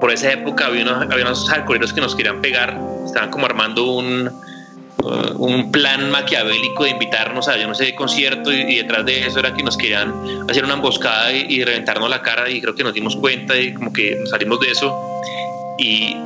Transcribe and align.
por 0.00 0.10
esa 0.10 0.32
época 0.32 0.66
había 0.66 0.82
unos, 0.82 1.02
había 1.10 1.24
unos 1.24 1.48
hardcoreeros 1.48 1.92
que 1.92 2.00
nos 2.00 2.16
querían 2.16 2.40
pegar, 2.40 2.80
estaban 3.04 3.30
como 3.30 3.46
armando 3.46 3.92
un, 3.92 4.28
uh, 5.02 5.32
un 5.36 5.70
plan 5.70 6.10
maquiavélico 6.10 6.84
de 6.84 6.90
invitarnos 6.90 7.48
a 7.48 7.56
yo 7.56 7.68
no 7.68 7.74
sé 7.74 7.94
concierto 7.94 8.50
y, 8.50 8.76
detrás 8.76 9.04
de 9.04 9.26
eso 9.26 9.38
era 9.38 9.54
que 9.54 9.62
nos 9.62 9.76
querían 9.76 10.12
hacer 10.48 10.64
una 10.64 10.74
emboscada 10.74 11.32
y, 11.32 11.62
reventarnos 11.62 12.08
la 12.08 12.22
cara 12.22 12.48
y 12.48 12.60
creo 12.60 12.74
que 12.74 12.82
nos 12.82 12.94
dimos 12.94 13.14
cuenta 13.16 13.56
y 13.56 13.74
como 13.74 13.92
que 13.92 14.18
salimos 14.26 14.58
de 14.60 14.70
eso 14.70 14.98
y, 15.78 16.16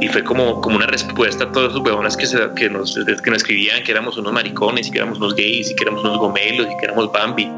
y 0.00 0.08
fue 0.08 0.24
como, 0.24 0.60
como 0.60 0.76
una 0.76 0.86
respuesta 0.86 1.44
a 1.44 1.52
todos 1.52 1.72
esos 1.72 1.84
huevones 1.84 2.16
que, 2.16 2.26
que, 2.56 2.70
nos, 2.70 2.94
que 2.94 3.30
nos 3.30 3.36
escribían 3.36 3.82
que 3.84 3.92
éramos 3.92 4.16
unos 4.16 4.32
maricones 4.32 4.88
y 4.88 4.90
que 4.90 4.98
éramos 4.98 5.18
unos 5.18 5.34
gays 5.34 5.70
y 5.70 5.76
que 5.76 5.84
éramos 5.84 6.02
unos 6.02 6.18
gomelos 6.18 6.66
y 6.66 6.76
que 6.78 6.84
éramos 6.86 7.12
Bambi. 7.12 7.57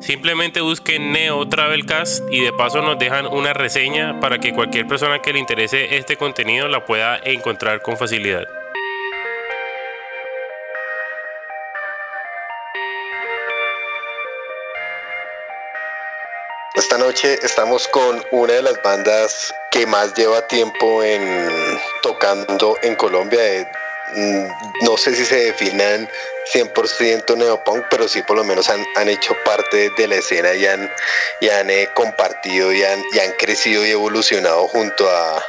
Simplemente 0.00 0.60
busquen 0.60 1.12
Neo 1.12 1.48
Travelcast 1.48 2.22
y 2.30 2.42
de 2.42 2.52
paso 2.52 2.80
nos 2.80 2.98
dejan 2.98 3.26
una 3.26 3.52
reseña 3.52 4.20
para 4.20 4.38
que 4.38 4.54
cualquier 4.54 4.86
persona 4.86 5.20
que 5.20 5.32
le 5.32 5.40
interese 5.40 5.96
este 5.96 6.16
contenido 6.16 6.68
la 6.68 6.84
pueda 6.84 7.18
encontrar 7.24 7.82
con 7.82 7.96
facilidad. 7.96 8.46
Esta 16.74 16.96
noche 16.96 17.38
estamos 17.42 17.88
con 17.88 18.24
una 18.30 18.52
de 18.52 18.62
las 18.62 18.80
bandas 18.82 19.52
que 19.72 19.84
más 19.84 20.14
lleva 20.14 20.46
tiempo 20.46 21.02
en 21.02 21.20
tocando 22.02 22.76
en 22.82 22.94
Colombia. 22.94 23.40
Mm, 24.14 24.84
no 24.84 24.96
sé 24.96 25.14
si 25.14 25.24
se 25.24 25.36
definan 25.36 26.08
100% 26.52 27.36
neopunk, 27.36 27.86
pero 27.90 28.08
sí 28.08 28.22
por 28.22 28.36
lo 28.36 28.44
menos 28.44 28.68
han, 28.68 28.84
han, 28.96 29.08
hecho 29.08 29.36
parte 29.44 29.90
de 29.96 30.08
la 30.08 30.16
escena 30.16 30.54
y 30.54 30.66
han, 30.66 30.90
y 31.40 31.48
han 31.48 31.70
eh, 31.70 31.88
compartido 31.94 32.72
y 32.72 32.82
han, 32.82 33.02
y 33.12 33.18
han 33.18 33.32
crecido 33.32 33.84
y 33.84 33.90
evolucionado 33.90 34.66
junto 34.68 35.08
a, 35.08 35.44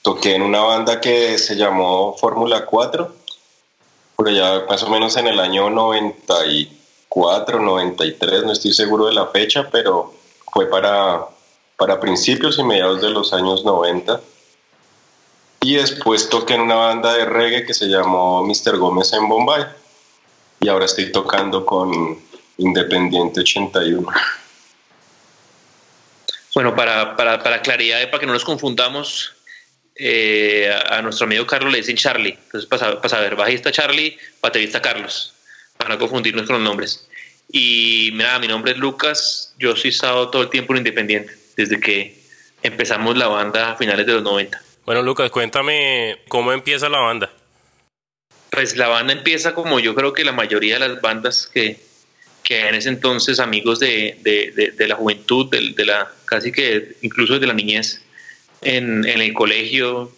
Toqué 0.00 0.36
en 0.36 0.40
una 0.40 0.60
banda 0.62 0.98
que 0.98 1.36
se 1.36 1.54
llamó 1.54 2.16
Fórmula 2.16 2.64
4, 2.64 3.14
por 4.16 4.26
allá 4.26 4.64
más 4.70 4.82
o 4.84 4.88
menos 4.88 5.18
en 5.18 5.26
el 5.26 5.38
año 5.38 5.68
94, 5.68 7.60
93, 7.60 8.44
no 8.44 8.52
estoy 8.52 8.72
seguro 8.72 9.04
de 9.04 9.12
la 9.12 9.26
fecha, 9.26 9.68
pero 9.70 10.14
fue 10.50 10.64
para, 10.64 11.26
para 11.76 12.00
principios 12.00 12.58
y 12.58 12.62
mediados 12.62 13.02
de 13.02 13.10
los 13.10 13.34
años 13.34 13.66
90. 13.66 14.18
Y 15.60 15.74
después 15.74 16.30
toqué 16.30 16.54
en 16.54 16.62
una 16.62 16.76
banda 16.76 17.12
de 17.12 17.26
reggae 17.26 17.66
que 17.66 17.74
se 17.74 17.84
llamó 17.84 18.42
Mr. 18.42 18.78
Gómez 18.78 19.12
en 19.12 19.28
Bombay. 19.28 19.66
Y 20.60 20.68
ahora 20.68 20.86
estoy 20.86 21.12
tocando 21.12 21.66
con 21.66 22.31
Independiente 22.58 23.40
81. 23.40 24.08
Bueno, 26.54 26.74
para, 26.74 27.16
para, 27.16 27.42
para 27.42 27.62
claridad, 27.62 28.04
para 28.10 28.20
que 28.20 28.26
no 28.26 28.34
nos 28.34 28.44
confundamos, 28.44 29.32
eh, 29.94 30.74
a, 30.88 31.00
nuestro 31.02 31.26
amigo 31.26 31.46
Carlos 31.46 31.72
le 31.72 31.78
dicen 31.78 31.96
Charlie. 31.96 32.38
Entonces, 32.44 32.68
para, 32.68 32.96
para 32.96 33.08
saber, 33.08 33.36
bajista 33.36 33.72
Charlie, 33.72 34.18
baterista 34.40 34.82
Carlos, 34.82 35.34
para 35.76 35.90
no 35.90 35.98
confundirnos 35.98 36.46
con 36.46 36.56
los 36.56 36.64
nombres. 36.64 37.08
Y 37.50 38.10
mira, 38.14 38.38
mi 38.38 38.48
nombre 38.48 38.72
es 38.72 38.78
Lucas, 38.78 39.54
yo 39.58 39.76
soy 39.76 39.90
estado 39.90 40.30
todo 40.30 40.42
el 40.42 40.50
tiempo 40.50 40.72
en 40.72 40.78
Independiente, 40.78 41.34
desde 41.56 41.80
que 41.80 42.18
empezamos 42.62 43.16
la 43.16 43.28
banda 43.28 43.72
a 43.72 43.76
finales 43.76 44.06
de 44.06 44.12
los 44.14 44.22
90. 44.22 44.60
Bueno, 44.84 45.02
Lucas, 45.02 45.30
cuéntame 45.30 46.18
cómo 46.28 46.52
empieza 46.52 46.88
la 46.88 46.98
banda. 46.98 47.30
Pues 48.50 48.76
la 48.76 48.88
banda 48.88 49.12
empieza 49.12 49.54
como 49.54 49.80
yo 49.80 49.94
creo 49.94 50.12
que 50.12 50.24
la 50.24 50.32
mayoría 50.32 50.78
de 50.78 50.88
las 50.88 51.00
bandas 51.00 51.46
que, 51.46 51.80
que 52.42 52.68
en 52.68 52.74
ese 52.74 52.88
entonces 52.88 53.38
amigos 53.38 53.78
de, 53.78 54.18
de, 54.22 54.72
de, 54.76 54.88
la 54.88 54.96
juventud, 54.96 55.48
de, 55.50 55.84
la 55.84 56.10
casi 56.24 56.52
que 56.52 56.96
incluso 57.02 57.38
de 57.38 57.46
la 57.46 57.54
niñez, 57.54 58.02
en, 58.60 59.06
en, 59.06 59.20
el 59.20 59.32
colegio, 59.32 60.12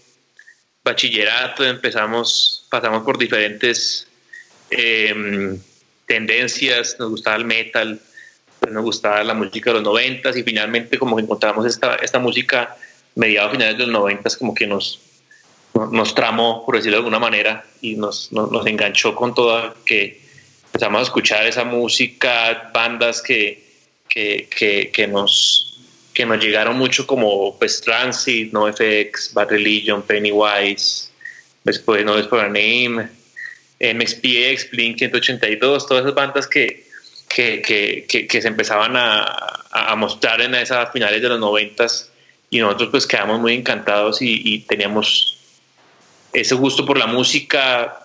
bachillerato, 0.82 1.64
empezamos, 1.64 2.66
pasamos 2.70 3.02
por 3.04 3.18
diferentes 3.18 4.06
em, 4.70 5.58
tendencias, 6.06 6.96
nos 6.98 7.10
gustaba 7.10 7.36
el 7.36 7.44
metal, 7.44 8.00
pues 8.60 8.72
nos 8.72 8.84
gustaba 8.84 9.24
la 9.24 9.34
música 9.34 9.70
de 9.70 9.74
los 9.74 9.82
noventas 9.82 10.36
y 10.36 10.42
finalmente 10.42 10.98
como 10.98 11.16
que 11.16 11.22
encontramos 11.22 11.66
esta, 11.66 11.96
esta 11.96 12.18
música 12.18 12.76
mediados 13.14 13.52
finales 13.52 13.78
de 13.78 13.84
los 13.84 13.92
noventas 13.92 14.36
como 14.36 14.54
que 14.54 14.66
nos, 14.66 15.00
nos 15.90 16.14
tramó, 16.14 16.64
por 16.64 16.76
decirlo 16.76 16.96
de 16.96 17.00
alguna 17.00 17.18
manera, 17.18 17.64
y 17.80 17.96
nos, 17.96 18.32
nos, 18.32 18.50
nos 18.50 18.66
enganchó 18.66 19.14
con 19.14 19.34
toda 19.34 19.74
que 19.84 20.23
empezamos 20.74 21.00
a 21.00 21.02
escuchar 21.04 21.46
esa 21.46 21.62
música, 21.62 22.70
bandas 22.74 23.22
que, 23.22 23.62
que, 24.08 24.90
que, 24.92 25.06
nos, 25.06 25.78
que 26.12 26.26
nos 26.26 26.42
llegaron 26.42 26.76
mucho 26.76 27.06
como 27.06 27.56
pues 27.56 27.80
Transit, 27.80 28.52
NoFX, 28.52 29.32
Bad 29.34 29.50
Religion, 29.50 30.02
Pennywise, 30.02 31.10
después 31.62 32.04
No 32.04 32.20
for 32.24 32.46
Name, 32.46 33.08
MXPX, 33.78 34.70
Blink 34.72 34.98
182, 34.98 35.86
todas 35.86 36.02
esas 36.02 36.14
bandas 36.14 36.48
que, 36.48 36.88
que, 37.28 37.62
que, 37.62 38.26
que, 38.26 38.42
se 38.42 38.48
empezaban 38.48 38.96
a, 38.96 39.62
a, 39.70 39.94
mostrar 39.94 40.40
en 40.40 40.56
esas 40.56 40.90
finales 40.92 41.22
de 41.22 41.28
los 41.28 41.38
noventas 41.38 42.10
y 42.50 42.58
nosotros 42.58 42.88
pues 42.90 43.06
quedamos 43.06 43.38
muy 43.38 43.54
encantados 43.54 44.18
y, 44.20 44.58
teníamos 44.68 45.38
ese 46.32 46.56
gusto 46.56 46.84
por 46.84 46.98
la 46.98 47.06
música. 47.06 48.00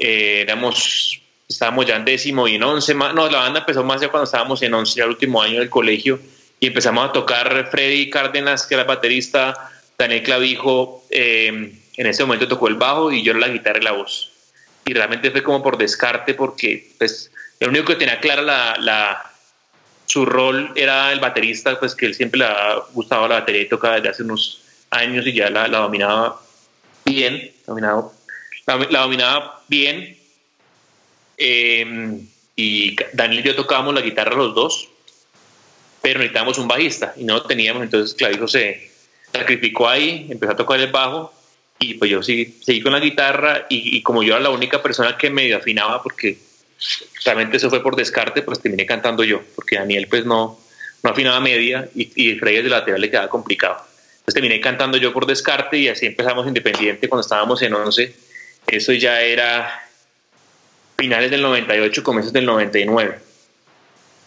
Eh, 0.00 0.40
éramos, 0.42 1.19
estábamos 1.50 1.84
ya 1.84 1.96
en 1.96 2.04
décimo 2.04 2.48
y 2.48 2.54
en 2.54 2.62
once, 2.62 2.94
no, 2.94 3.28
la 3.28 3.38
banda 3.38 3.60
empezó 3.60 3.84
más 3.84 4.00
ya 4.00 4.08
cuando 4.08 4.24
estábamos 4.24 4.62
en 4.62 4.72
once, 4.72 5.00
el 5.00 5.08
último 5.08 5.42
año 5.42 5.58
del 5.58 5.68
colegio 5.68 6.18
y 6.58 6.68
empezamos 6.68 7.08
a 7.08 7.12
tocar 7.12 7.68
Freddy 7.70 8.08
Cárdenas, 8.08 8.66
que 8.66 8.74
era 8.74 8.84
baterista, 8.84 9.70
Daniel 9.98 10.22
Clavijo, 10.22 11.04
eh, 11.10 11.74
en 11.96 12.06
ese 12.06 12.24
momento 12.24 12.48
tocó 12.48 12.68
el 12.68 12.76
bajo 12.76 13.12
y 13.12 13.22
yo 13.22 13.34
la 13.34 13.48
guitarra 13.48 13.78
y 13.80 13.84
la 13.84 13.92
voz. 13.92 14.32
Y 14.86 14.94
realmente 14.94 15.30
fue 15.30 15.42
como 15.42 15.62
por 15.62 15.76
descarte 15.76 16.32
porque 16.32 16.92
pues 16.98 17.30
el 17.58 17.68
único 17.68 17.88
que 17.88 17.96
tenía 17.96 18.18
clara 18.20 18.76
la 18.78 19.30
su 20.10 20.26
rol 20.26 20.72
era 20.74 21.12
el 21.12 21.20
baterista, 21.20 21.78
pues 21.78 21.94
que 21.94 22.04
él 22.06 22.16
siempre 22.16 22.38
le 22.38 22.46
ha 22.46 22.82
gustado 22.92 23.28
la 23.28 23.36
batería 23.36 23.62
y 23.62 23.68
tocaba 23.68 23.94
desde 23.94 24.08
hace 24.08 24.22
unos 24.24 24.60
años 24.90 25.24
y 25.24 25.32
ya 25.32 25.48
la, 25.50 25.68
dominaba 25.68 26.40
bien, 27.04 27.52
dominado, 27.64 28.12
la, 28.66 29.00
dominaba 29.02 29.62
bien. 29.68 30.18
Em, 31.42 32.28
y 32.54 32.94
Daniel 33.14 33.40
y 33.40 33.48
yo 33.48 33.56
tocábamos 33.56 33.94
la 33.94 34.02
guitarra 34.02 34.36
los 34.36 34.54
dos, 34.54 34.90
pero 36.02 36.18
necesitábamos 36.18 36.58
un 36.58 36.68
bajista 36.68 37.14
y 37.16 37.24
no 37.24 37.36
lo 37.36 37.42
teníamos, 37.44 37.82
entonces 37.82 38.14
Clavijo 38.14 38.46
se 38.46 38.90
sacrificó 39.32 39.88
ahí, 39.88 40.26
empezó 40.28 40.52
a 40.52 40.56
tocar 40.56 40.78
el 40.78 40.92
bajo 40.92 41.32
y 41.78 41.94
pues 41.94 42.10
yo 42.10 42.22
seguí, 42.22 42.58
seguí 42.62 42.82
con 42.82 42.92
la 42.92 43.00
guitarra 43.00 43.66
y, 43.70 43.96
y, 43.96 44.02
como 44.02 44.22
yo 44.22 44.34
era 44.34 44.42
la 44.42 44.50
única 44.50 44.82
persona 44.82 45.16
que 45.16 45.30
medio 45.30 45.56
afinaba 45.56 46.02
porque 46.02 46.36
realmente 47.24 47.56
eso 47.56 47.70
fue 47.70 47.82
por 47.82 47.96
descarte, 47.96 48.42
pues 48.42 48.60
terminé 48.60 48.84
cantando 48.84 49.24
yo, 49.24 49.40
porque 49.54 49.76
Daniel 49.76 50.08
pues 50.08 50.26
no, 50.26 50.60
no 51.02 51.10
afinaba 51.10 51.40
media 51.40 51.88
y, 51.94 52.12
y 52.14 52.38
Freddy 52.38 52.64
de 52.64 52.68
lateral 52.68 53.00
le 53.00 53.10
quedaba 53.10 53.30
complicado. 53.30 53.76
Entonces 53.76 54.34
terminé 54.34 54.60
cantando 54.60 54.98
yo 54.98 55.14
por 55.14 55.24
descarte 55.24 55.78
y 55.78 55.88
así 55.88 56.04
empezamos 56.04 56.46
independiente 56.46 57.08
cuando 57.08 57.22
estábamos 57.22 57.62
en 57.62 57.72
11. 57.72 58.14
Eso 58.66 58.92
ya 58.92 59.22
era 59.22 59.89
finales 61.00 61.30
del 61.30 61.40
98, 61.40 62.02
comienzos 62.02 62.32
del 62.32 62.44
99. 62.44 63.18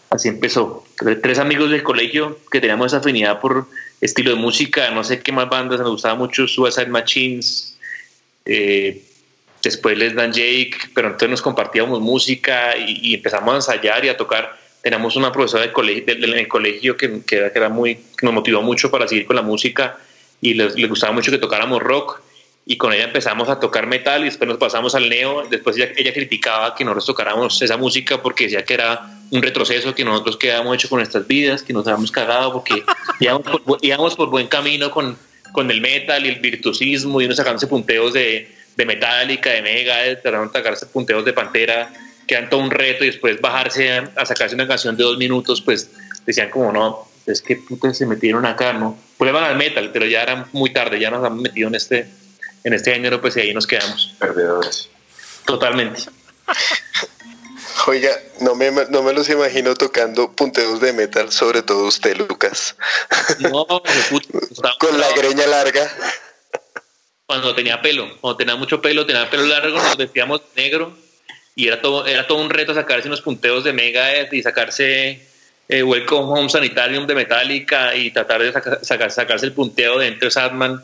Así 0.10 0.28
empezó. 0.28 0.84
Tres 1.22 1.38
amigos 1.38 1.70
del 1.70 1.84
colegio 1.84 2.40
que 2.52 2.60
teníamos 2.60 2.88
esa 2.88 2.98
afinidad 2.98 3.40
por 3.40 3.68
estilo 4.02 4.32
de 4.32 4.38
música, 4.38 4.90
no 4.92 5.04
sé 5.04 5.22
qué 5.22 5.32
más 5.32 5.50
bandas, 5.50 5.80
nos 5.80 5.92
gustaba 5.92 6.16
mucho 6.16 6.48
Suicide 6.48 6.88
Machines, 6.88 7.78
eh, 8.46 9.04
después 9.62 9.98
les 9.98 10.16
dan 10.16 10.34
Jake, 10.34 10.78
pero 10.96 11.08
entonces 11.08 11.30
nos 11.30 11.42
compartíamos 11.42 12.02
música 12.02 12.76
y, 12.76 13.14
empezamos 13.14 13.54
a 13.54 13.58
ensayar 13.58 14.04
y 14.06 14.10
a 14.10 14.18
tocar. 14.18 14.58
Teníamos 14.82 15.16
una 15.16 15.32
profesora 15.32 15.64
de 15.64 15.72
colegio, 15.72 16.04
en 16.08 16.24
el 16.24 16.48
colegio 16.48 16.98
que, 16.98 17.22
que, 17.22 17.52
era 17.54 17.70
muy, 17.70 18.00
nos 18.22 18.34
motivó 18.34 18.62
mucho 18.62 18.90
para 18.90 19.08
seguir 19.08 19.26
con 19.26 19.36
la 19.36 19.44
música 19.44 19.98
y 20.42 20.56
les, 20.56 20.76
gustaba 20.88 21.14
mucho 21.14 21.32
que 21.32 21.38
tocáramos 21.38 21.82
rock 21.82 22.22
y 22.66 22.78
con 22.78 22.94
ella 22.94 23.06
empezamos 23.06 23.50
a 23.50 23.60
tocar 23.60 23.88
metal 23.88 24.22
y 24.22 24.26
después 24.26 24.48
nos 24.48 24.58
pasamos 24.58 24.96
al 24.96 25.10
neo. 25.10 25.44
Después 25.50 25.76
ella, 25.78 25.90
ella 25.98 26.14
criticaba 26.14 26.76
que 26.76 26.86
nosotros 26.86 27.06
tocáramos 27.08 27.62
esa 27.62 27.78
música 27.78 28.22
porque 28.22 28.46
decía 28.46 28.64
que 28.64 28.76
era 28.76 29.20
un 29.32 29.42
retroceso 29.42 29.94
que 29.94 30.06
nosotros 30.06 30.38
quedamos 30.38 30.76
hecho 30.76 30.88
con 30.88 31.00
nuestras 31.00 31.28
vidas, 31.28 31.64
que 31.64 31.74
nos 31.74 31.88
habíamos 31.88 32.12
cagado 32.12 32.54
porque 32.54 32.84
íbamos 33.20 33.44
por, 33.44 33.80
íbamos 33.82 34.16
por 34.16 34.30
buen 34.30 34.48
camino 34.48 34.92
con, 34.92 35.18
con 35.52 35.70
el 35.72 35.82
metal 35.82 36.26
y 36.26 36.30
el 36.30 36.40
virtuosismo 36.40 37.20
y 37.20 37.26
unos 37.26 37.38
sacándose 37.38 37.68
punteos 37.68 38.14
de, 38.14 38.50
de 38.76 38.86
Metallica, 38.86 39.50
de 39.50 39.62
Mega, 39.62 39.98
de 39.98 40.16
trataron 40.16 40.48
de 40.48 40.54
sacarse 40.54 40.86
punteos 40.86 41.26
de 41.26 41.34
Pantera, 41.34 41.92
que 42.28 42.36
eran 42.36 42.50
todo 42.50 42.62
un 42.62 42.72
reto 42.72 43.04
y 43.04 43.08
después 43.08 43.40
bajarse 43.42 43.92
a, 43.92 44.26
sacarse 44.26 44.56
una 44.56 44.68
canción 44.68 44.96
de 44.96 45.04
dos 45.04 45.18
minutos, 45.18 45.62
pues 45.62 45.92
decían 46.26 46.50
como 46.50 46.72
no, 46.72 47.08
es 47.26 47.42
que 47.42 47.58
putas 47.58 47.98
se 47.98 48.06
metieron 48.06 48.46
acá, 48.46 48.74
¿no? 48.74 48.98
Prueban 49.18 49.44
al 49.44 49.58
metal, 49.58 49.90
pero 49.92 50.06
ya 50.06 50.24
era 50.24 50.48
muy 50.54 50.72
tarde, 50.72 51.00
ya 51.00 51.12
nos 51.12 51.26
han 51.26 51.42
metido 51.42 51.68
en 51.68 51.76
este, 51.76 52.08
en 52.64 52.74
este 52.74 52.94
género, 52.94 53.22
pues 53.22 53.38
y 53.38 53.42
ahí 53.42 53.54
nos 53.54 53.68
quedamos. 53.68 54.14
Perdedores. 54.20 54.90
Totalmente. 55.46 56.02
Oiga, 57.88 58.12
no 58.40 58.56
me, 58.56 58.72
no 58.72 59.04
me 59.04 59.14
los 59.14 59.30
imagino 59.30 59.74
tocando 59.74 60.32
punteos 60.32 60.80
de 60.80 60.94
metal, 60.94 61.32
sobre 61.32 61.64
todo 61.64 61.88
usted, 61.88 62.16
Lucas. 62.18 62.76
No, 63.40 63.66
Con 64.80 65.00
la 65.00 65.12
greña 65.14 65.48
larga 65.48 65.92
cuando 67.26 67.56
tenía 67.56 67.82
pelo, 67.82 68.08
cuando 68.22 68.38
tenía 68.38 68.56
mucho 68.56 68.82
pelo, 68.82 69.06
tenía 69.06 69.30
pelo 69.30 69.46
largo, 69.46 69.78
nos 69.78 69.98
vestíamos 69.98 70.42
negro 70.56 70.96
y 71.56 71.68
era 71.68 71.82
todo, 71.82 72.06
era 72.06 72.28
todo 72.28 72.40
un 72.40 72.50
reto 72.50 72.74
sacarse 72.74 73.08
unos 73.08 73.22
punteos 73.22 73.64
de 73.64 73.74
Megadeth 73.74 74.34
y 74.34 74.44
sacarse 74.44 75.28
eh, 75.70 75.84
Welcome 75.84 76.28
Home 76.28 76.50
Sanitarium 76.50 77.08
de 77.08 77.16
Metallica 77.16 77.96
y 77.96 78.12
tratar 78.12 78.42
de 78.42 78.52
sacar, 78.84 79.12
sacarse 79.12 79.46
el 79.46 79.54
punteo 79.54 79.98
de 80.00 80.08
Enter 80.08 80.32
Sadman. 80.32 80.84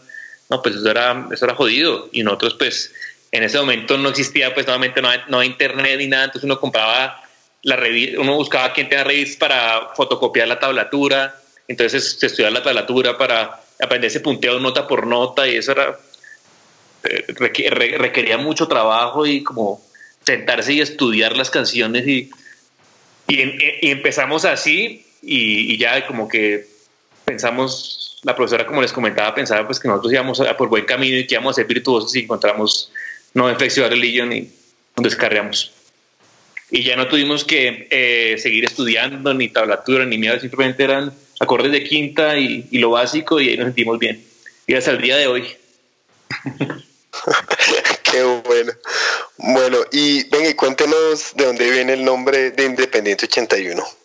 No, 0.49 0.61
pues 0.61 0.75
eso 0.75 0.89
era, 0.89 1.27
eso 1.31 1.45
era 1.45 1.55
jodido. 1.55 2.09
Y 2.11 2.23
nosotros, 2.23 2.55
pues, 2.55 2.93
en 3.31 3.43
ese 3.43 3.57
momento 3.59 3.97
no 3.97 4.09
existía, 4.09 4.53
pues, 4.53 4.65
nuevamente 4.65 5.01
no, 5.01 5.09
no 5.27 5.37
había 5.37 5.49
internet 5.51 5.97
ni 5.99 6.07
nada, 6.07 6.25
entonces 6.25 6.45
uno 6.45 6.59
compraba 6.59 7.23
la 7.61 7.75
revista, 7.75 8.19
uno 8.19 8.35
buscaba 8.35 8.73
quien 8.73 8.89
tenga 8.89 9.03
revistas 9.03 9.37
para 9.37 9.89
fotocopiar 9.95 10.47
la 10.47 10.59
tablatura, 10.59 11.35
entonces 11.67 12.17
se 12.19 12.25
estudiaba 12.25 12.51
la 12.51 12.63
tablatura 12.63 13.17
para 13.17 13.61
aprender 13.81 14.09
ese 14.09 14.21
punteo 14.21 14.59
nota 14.59 14.87
por 14.87 15.05
nota 15.05 15.47
y 15.47 15.55
eso 15.55 15.71
era 15.73 15.97
eh, 17.03 17.25
requería 17.37 18.37
mucho 18.37 18.67
trabajo 18.67 19.25
y 19.25 19.43
como 19.43 19.81
sentarse 20.25 20.73
y 20.73 20.81
estudiar 20.81 21.37
las 21.37 21.49
canciones 21.49 22.07
y, 22.07 22.29
y, 23.27 23.89
empezamos 23.89 24.45
así 24.45 25.05
y, 25.21 25.77
ya 25.77 26.05
como 26.07 26.27
que 26.27 26.67
pensamos, 27.25 28.08
la 28.23 28.35
profesora 28.35 28.65
como 28.65 28.81
les 28.81 28.91
comentaba 28.91 29.33
pensaba 29.33 29.65
pues 29.65 29.79
que 29.79 29.87
nosotros 29.87 30.11
íbamos 30.11 30.41
por 30.57 30.67
buen 30.67 30.85
camino 30.85 31.17
y 31.17 31.25
que 31.25 31.35
íbamos 31.35 31.53
a 31.53 31.55
ser 31.55 31.65
virtuosos 31.65 32.15
y 32.15 32.19
encontramos 32.19 32.91
no 33.33 33.49
Infección 33.49 33.89
Religion 33.89 34.33
y 34.33 34.51
descargamos. 34.97 35.71
Y 36.71 36.83
ya 36.83 36.95
no 36.95 37.07
tuvimos 37.07 37.43
que 37.43 37.87
eh, 37.89 38.37
seguir 38.37 38.65
estudiando 38.65 39.33
ni 39.33 39.49
tablatura 39.49 40.05
ni 40.05 40.17
miedo, 40.17 40.39
simplemente 40.39 40.83
eran 40.83 41.13
acordes 41.39 41.71
de 41.71 41.83
quinta 41.83 42.37
y, 42.37 42.67
y 42.69 42.79
lo 42.79 42.91
básico 42.91 43.39
y 43.39 43.49
ahí 43.49 43.57
nos 43.57 43.67
sentimos 43.67 43.97
bien. 43.97 44.23
Y 44.67 44.75
hasta 44.75 44.91
el 44.91 45.01
día 45.01 45.17
de 45.17 45.27
hoy. 45.27 45.47
Qué 48.03 48.23
bueno. 48.45 48.71
Bueno, 49.37 49.77
y 49.91 50.27
venga, 50.29 50.49
y 50.49 50.53
cuéntenos 50.53 51.33
de 51.35 51.45
dónde 51.45 51.71
viene 51.71 51.93
el 51.93 52.03
nombre 52.05 52.51
de 52.51 52.65
Independiente 52.65 53.25
81. 53.25 53.98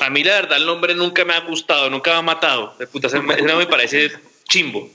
A 0.00 0.10
mí 0.10 0.24
la 0.24 0.34
verdad 0.34 0.58
el 0.58 0.66
nombre 0.66 0.94
nunca 0.94 1.24
me 1.24 1.34
ha 1.34 1.40
gustado, 1.40 1.88
nunca 1.90 2.10
me 2.12 2.16
ha 2.18 2.22
matado. 2.22 2.74
De 2.78 2.86
puta, 2.86 3.08
me 3.20 3.66
parece 3.66 4.12
chimbo. 4.48 4.90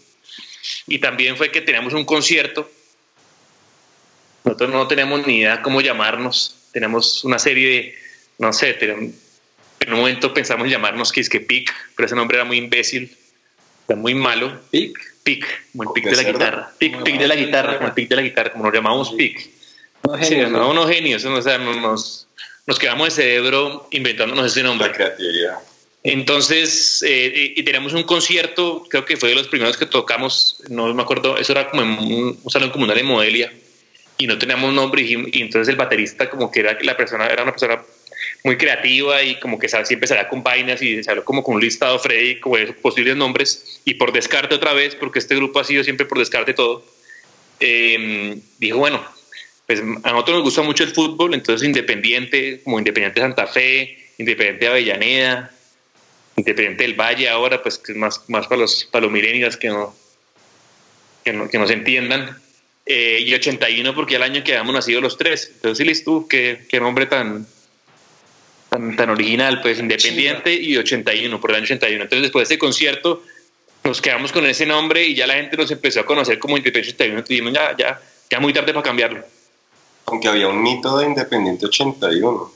Y 0.88 1.00
también 1.00 1.38
fue 1.38 1.52
que 1.52 1.62
teníamos 1.62 1.94
un 1.94 2.06
concierto. 2.06 2.70
Nosotros 4.44 4.72
no 4.72 4.88
tenemos 4.88 5.26
ni 5.26 5.38
idea 5.38 5.62
cómo 5.62 5.82
llamarnos. 5.82 6.56
Tenemos 6.72 7.24
una 7.24 7.40
serie 7.40 7.68
de, 7.68 7.96
no 8.38 8.54
sé, 8.54 8.78
en 8.82 9.94
un 9.94 10.00
momento 10.00 10.34
pensamos 10.34 10.70
llamarnos 10.70 11.12
que 11.12 11.22
es 11.22 11.30
que 11.30 11.40
Pic, 11.40 11.74
pero 11.96 12.06
ese 12.06 12.16
nombre 12.16 12.38
era 12.38 12.46
muy 12.46 12.58
imbécil, 12.58 13.16
era 13.88 13.98
muy 13.98 14.14
malo. 14.14 14.60
Pic 14.70 14.98
pick, 15.30 15.46
como 15.72 15.84
el 15.84 15.90
pick 15.94 16.10
de 16.10 16.16
la 16.16 16.32
guitarra. 16.32 16.72
Pick, 16.78 17.04
de 17.04 17.28
la 17.28 17.36
guitarra, 17.36 17.76
como 17.78 17.88
el 17.88 17.94
pick 17.94 18.10
de 18.10 18.16
la 18.16 18.22
guitarra, 18.22 18.52
como 18.52 18.66
nos 18.66 18.74
llamamos 18.74 19.12
pick. 19.12 19.50
Sí, 20.22 20.38
no, 20.38 20.72
unos 20.72 20.90
genios, 20.90 21.24
o 21.26 21.42
sea, 21.42 21.58
nos, 21.58 22.28
nos 22.70 22.78
quedamos 22.78 23.08
de 23.08 23.24
cerebro 23.24 23.88
inventándonos 23.90 24.46
ese 24.46 24.62
nombre. 24.62 24.92
Entonces, 26.04 27.04
eh, 27.06 27.54
y, 27.56 27.64
teníamos 27.64 27.94
un 27.94 28.04
concierto, 28.04 28.86
creo 28.88 29.06
que 29.06 29.18
fue 29.18 29.30
de 29.30 29.36
los 29.36 29.48
primeros 29.48 29.76
que 29.76 29.88
tocamos, 29.88 30.62
no 30.70 30.94
me 30.94 31.02
acuerdo, 31.02 31.36
eso 31.38 31.52
era 31.52 31.68
como 31.68 31.82
en 31.82 31.90
un, 31.90 32.40
un 32.44 32.52
salón 32.52 32.70
comunal 32.70 32.96
de 32.96 33.02
Modelia, 33.02 33.52
y 34.20 34.28
no 34.28 34.38
teníamos 34.38 34.72
nombre, 34.72 35.02
y, 35.02 35.14
y, 35.34 35.42
entonces 35.42 35.68
el 35.68 35.78
baterista 35.78 36.30
como 36.30 36.52
que 36.52 36.60
era 36.60 36.78
la 36.84 36.96
persona, 36.96 37.26
era 37.26 37.42
una 37.42 37.52
persona 37.52 37.82
muy 38.44 38.56
creativa 38.56 39.24
y 39.24 39.40
como 39.40 39.58
que 39.58 39.68
siempre 39.68 40.08
salía 40.08 40.30
con 40.30 40.44
vainas 40.44 40.80
y 40.84 41.04
se 41.04 41.10
habló 41.10 41.26
como 41.26 41.44
con 41.44 41.56
un 41.56 41.62
listado 41.62 41.98
Freddy 41.98 42.40
como 42.40 42.58
de 42.58 42.68
posibles 42.74 43.16
nombres 43.16 43.82
y 43.84 43.96
por 43.96 44.14
descarte 44.14 44.54
otra 44.54 44.74
vez, 44.74 44.94
porque 44.94 45.18
este 45.18 45.36
grupo 45.36 45.60
ha 45.60 45.64
sido 45.64 45.84
siempre 45.84 46.06
por 46.06 46.20
descarte 46.20 46.54
todo, 46.54 46.86
em, 47.60 48.40
dijo, 48.60 48.78
bueno, 48.78 49.04
pues 49.70 49.82
a 49.82 50.12
nosotros 50.12 50.38
nos 50.38 50.42
gusta 50.42 50.64
mucho 50.64 50.84
el 50.84 50.90
fútbol, 50.90 51.36
entonces 51.36 51.64
Independiente, 51.64 52.60
como 52.64 52.80
Independiente 52.80 53.22
Santa 53.22 53.46
Fe, 53.46 54.00
Independiente 54.18 54.68
Avellaneda, 54.68 55.52
Independiente 56.36 56.86
del 56.86 56.96
Valle 56.96 57.30
ahora, 57.30 57.62
pues 57.62 57.78
que 57.78 57.92
es 57.92 57.98
más, 58.00 58.28
más 58.30 58.48
para 58.48 58.62
los, 58.62 58.86
para 58.86 59.04
los 59.04 59.12
milenios 59.12 59.58
que 59.58 59.68
no, 59.68 59.96
que 61.24 61.34
no, 61.34 61.48
que 61.48 61.60
nos 61.60 61.70
entiendan. 61.70 62.36
Eh, 62.88 63.24
y 63.24 63.32
81 63.32 63.94
porque 63.94 64.16
el 64.16 64.24
año 64.24 64.44
que 64.44 64.54
habíamos 64.54 64.74
nacido 64.74 65.02
los 65.02 65.20
tres. 65.20 65.52
Entonces, 65.58 65.86
listo, 65.86 66.26
qué, 66.28 66.66
qué 66.68 66.80
nombre 66.80 67.06
tan, 67.06 67.46
tan, 68.72 69.10
original, 69.12 69.62
pues 69.62 69.78
Independiente 69.78 70.52
y 70.52 70.78
81, 70.78 71.40
por 71.40 71.52
el 71.52 71.58
año 71.58 71.66
81. 71.66 72.06
Entonces, 72.06 72.24
después 72.24 72.50
de 72.50 72.56
ese 72.56 72.60
concierto, 72.60 73.24
nos 73.84 74.02
quedamos 74.02 74.32
con 74.32 74.48
ese 74.48 74.66
nombre 74.66 75.06
y 75.06 75.14
ya 75.14 75.28
la 75.28 75.36
gente 75.36 75.58
nos 75.58 75.70
empezó 75.70 76.00
a 76.00 76.08
conocer 76.08 76.40
como 76.40 76.58
Independiente 76.58 77.04
81. 77.04 77.22
Dijimos, 77.30 77.54
ya, 77.54 77.78
ya, 77.78 78.02
ya 78.32 78.40
muy 78.40 78.52
tarde 78.52 78.74
para 78.74 78.82
cambiarlo. 78.82 79.24
Aunque 80.10 80.28
había 80.28 80.48
un 80.48 80.62
mito 80.62 80.98
de 80.98 81.06
Independiente 81.06 81.68
81. 81.68 82.52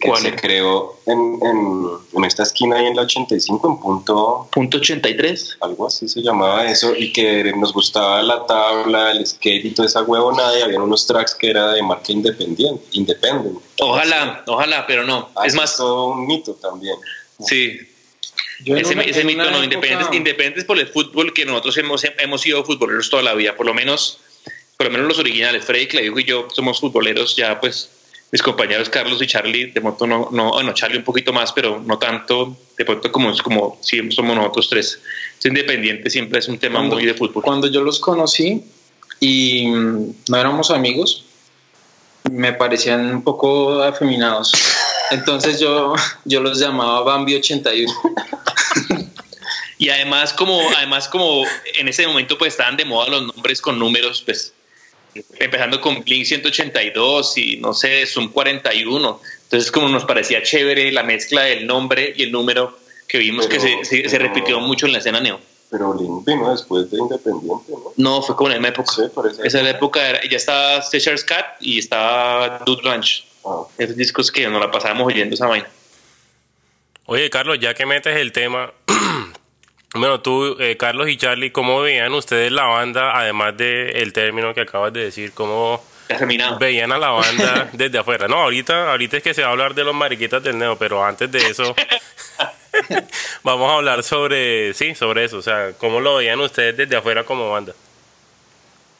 que 0.00 0.16
se 0.16 0.34
creó 0.36 1.00
en, 1.06 1.38
en, 1.42 1.88
en, 2.12 2.24
esta 2.24 2.42
esquina 2.42 2.76
ahí 2.76 2.86
en 2.86 2.96
la 2.96 3.02
85, 3.02 3.68
en 3.68 3.78
punto... 3.78 4.48
Punto 4.52 4.78
83. 4.78 5.58
Algo 5.60 5.86
así 5.86 6.08
se 6.08 6.22
llamaba 6.22 6.66
eso, 6.70 6.94
y 6.94 7.12
que 7.12 7.52
nos 7.56 7.72
gustaba 7.72 8.22
la 8.22 8.46
tabla, 8.46 9.12
el 9.12 9.26
skate 9.26 9.64
y 9.64 9.70
toda 9.70 9.86
esa 9.86 10.02
huevonada, 10.02 10.58
y 10.58 10.62
había 10.62 10.80
unos 10.80 11.06
tracks 11.06 11.34
que 11.34 11.50
era 11.50 11.72
de 11.72 11.82
marca 11.82 12.12
independiente. 12.12 12.84
Independent. 12.92 13.58
Ojalá, 13.80 14.44
ojalá, 14.46 14.86
pero 14.86 15.04
no. 15.04 15.28
Ah, 15.36 15.46
es 15.46 15.54
más... 15.54 15.76
todo 15.76 16.08
un 16.08 16.26
mito 16.26 16.54
también. 16.54 16.96
Sí. 17.40 17.78
ese, 18.64 19.08
ese 19.08 19.24
mito 19.24 19.50
no, 19.50 19.62
independientes, 19.62 20.08
independientes 20.12 20.64
por 20.64 20.78
el 20.78 20.88
fútbol, 20.88 21.32
que 21.32 21.44
nosotros 21.44 21.76
hemos, 21.78 22.04
hemos 22.18 22.40
sido 22.40 22.64
futboleros 22.64 23.08
toda 23.08 23.22
la 23.22 23.34
vida, 23.34 23.56
por 23.56 23.66
lo 23.66 23.74
menos, 23.74 24.20
por 24.80 24.86
lo 24.86 24.92
menos 24.94 25.08
los 25.08 25.18
originales. 25.18 25.62
Freddy 25.62 25.86
Clavijo 25.88 26.20
y 26.20 26.24
yo 26.24 26.48
somos 26.54 26.80
futboleros 26.80 27.36
ya 27.36 27.60
pues 27.60 27.90
mis 28.32 28.40
compañeros 28.40 28.88
Carlos 28.88 29.20
y 29.20 29.26
Charlie, 29.26 29.66
de 29.66 29.78
pronto 29.78 30.06
no, 30.06 30.30
no, 30.32 30.52
bueno, 30.52 30.72
Charlie 30.72 30.96
un 30.96 31.04
poquito 31.04 31.34
más, 31.34 31.52
pero 31.52 31.82
no 31.84 31.98
tanto, 31.98 32.56
de 32.78 32.86
pronto 32.86 33.12
como, 33.12 33.30
como 33.42 33.78
siempre 33.82 34.16
somos 34.16 34.34
nosotros 34.34 34.70
tres. 34.70 34.98
Es 35.38 35.44
independiente, 35.44 36.08
siempre 36.08 36.38
es 36.38 36.48
un 36.48 36.58
tema 36.58 36.78
cuando, 36.78 36.94
muy 36.94 37.04
de 37.04 37.12
fútbol. 37.12 37.42
Cuando 37.42 37.66
yo 37.66 37.82
los 37.82 38.00
conocí 38.00 38.64
y 39.20 39.66
no 39.66 40.36
éramos 40.38 40.70
amigos, 40.70 41.26
me 42.32 42.54
parecían 42.54 43.16
un 43.16 43.22
poco 43.22 43.82
afeminados. 43.82 44.54
Entonces 45.10 45.60
yo, 45.60 45.92
yo 46.24 46.40
los 46.40 46.58
llamaba 46.58 47.02
Bambi 47.02 47.34
81. 47.34 47.92
y 49.78 49.90
además 49.90 50.32
como, 50.32 50.58
además 50.78 51.06
como 51.06 51.44
en 51.78 51.86
ese 51.86 52.06
momento 52.06 52.38
pues 52.38 52.54
estaban 52.54 52.78
de 52.78 52.86
moda 52.86 53.10
los 53.10 53.26
nombres 53.26 53.60
con 53.60 53.78
números, 53.78 54.22
pues 54.24 54.54
empezando 55.38 55.80
con 55.80 56.02
Blink 56.02 56.24
182 56.24 57.38
y 57.38 57.56
no 57.58 57.74
sé, 57.74 58.06
Zoom 58.06 58.28
41. 58.28 59.20
Entonces 59.44 59.70
como 59.70 59.88
nos 59.88 60.04
parecía 60.04 60.42
chévere 60.42 60.92
la 60.92 61.02
mezcla 61.02 61.42
del 61.42 61.66
nombre 61.66 62.14
y 62.16 62.24
el 62.24 62.32
número 62.32 62.78
que 63.08 63.18
vimos 63.18 63.46
pero, 63.46 63.62
que 63.62 63.84
se, 63.84 64.02
se, 64.02 64.08
se, 64.08 64.18
repitió 64.18 64.60
mucho 64.60 64.86
en 64.86 64.92
la 64.92 64.98
escena 64.98 65.20
neo. 65.20 65.40
Pero 65.70 65.92
Blink 65.92 66.26
vino 66.26 66.50
después 66.50 66.90
de 66.90 66.98
Independiente, 66.98 67.72
¿no? 67.72 67.92
No, 67.96 68.22
fue 68.22 68.36
como 68.36 68.48
en 68.50 68.54
la 68.54 68.60
misma 68.60 68.68
época. 68.68 68.92
Sí, 68.92 69.02
esa, 69.30 69.60
esa 69.60 69.70
época 69.70 70.08
era, 70.08 70.20
ya 70.28 70.36
estaba 70.36 70.82
Stitcher's 70.82 71.24
Cat 71.24 71.46
y 71.60 71.78
estaba 71.78 72.58
Dude 72.66 72.82
Ranch. 72.82 73.24
Ah. 73.44 73.62
Esos 73.78 73.96
discos 73.96 74.30
que 74.30 74.48
nos 74.48 74.60
la 74.60 74.70
pasábamos 74.70 75.06
oyendo 75.06 75.34
esa 75.34 75.46
vaina. 75.46 75.68
Oye, 77.06 77.28
Carlos, 77.30 77.58
ya 77.60 77.74
que 77.74 77.86
metes 77.86 78.16
el 78.16 78.30
tema, 78.30 78.72
bueno, 79.94 80.20
tú, 80.20 80.56
eh, 80.60 80.76
Carlos 80.76 81.08
y 81.08 81.16
Charlie, 81.16 81.50
¿cómo 81.50 81.80
veían 81.80 82.12
ustedes 82.12 82.52
la 82.52 82.64
banda, 82.64 83.18
además 83.18 83.56
del 83.56 83.96
el 83.96 84.12
término 84.12 84.54
que 84.54 84.60
acabas 84.60 84.92
de 84.92 85.04
decir? 85.04 85.32
¿Cómo 85.32 85.82
veían 86.60 86.92
a 86.92 86.98
la 86.98 87.10
banda 87.10 87.70
desde 87.72 87.98
afuera? 87.98 88.28
No, 88.28 88.36
ahorita, 88.36 88.92
ahorita 88.92 89.16
es 89.16 89.22
que 89.22 89.34
se 89.34 89.42
va 89.42 89.48
a 89.48 89.50
hablar 89.50 89.74
de 89.74 89.82
los 89.82 89.94
mariquitas 89.94 90.42
del 90.42 90.58
neo, 90.58 90.78
pero 90.78 91.04
antes 91.04 91.30
de 91.32 91.38
eso, 91.38 91.74
vamos 93.42 93.70
a 93.70 93.74
hablar 93.74 94.02
sobre, 94.04 94.74
sí, 94.74 94.94
sobre 94.94 95.24
eso. 95.24 95.38
O 95.38 95.42
sea, 95.42 95.72
¿cómo 95.76 96.00
lo 96.00 96.16
veían 96.16 96.38
ustedes 96.40 96.76
desde 96.76 96.96
afuera 96.96 97.24
como 97.24 97.50
banda? 97.50 97.74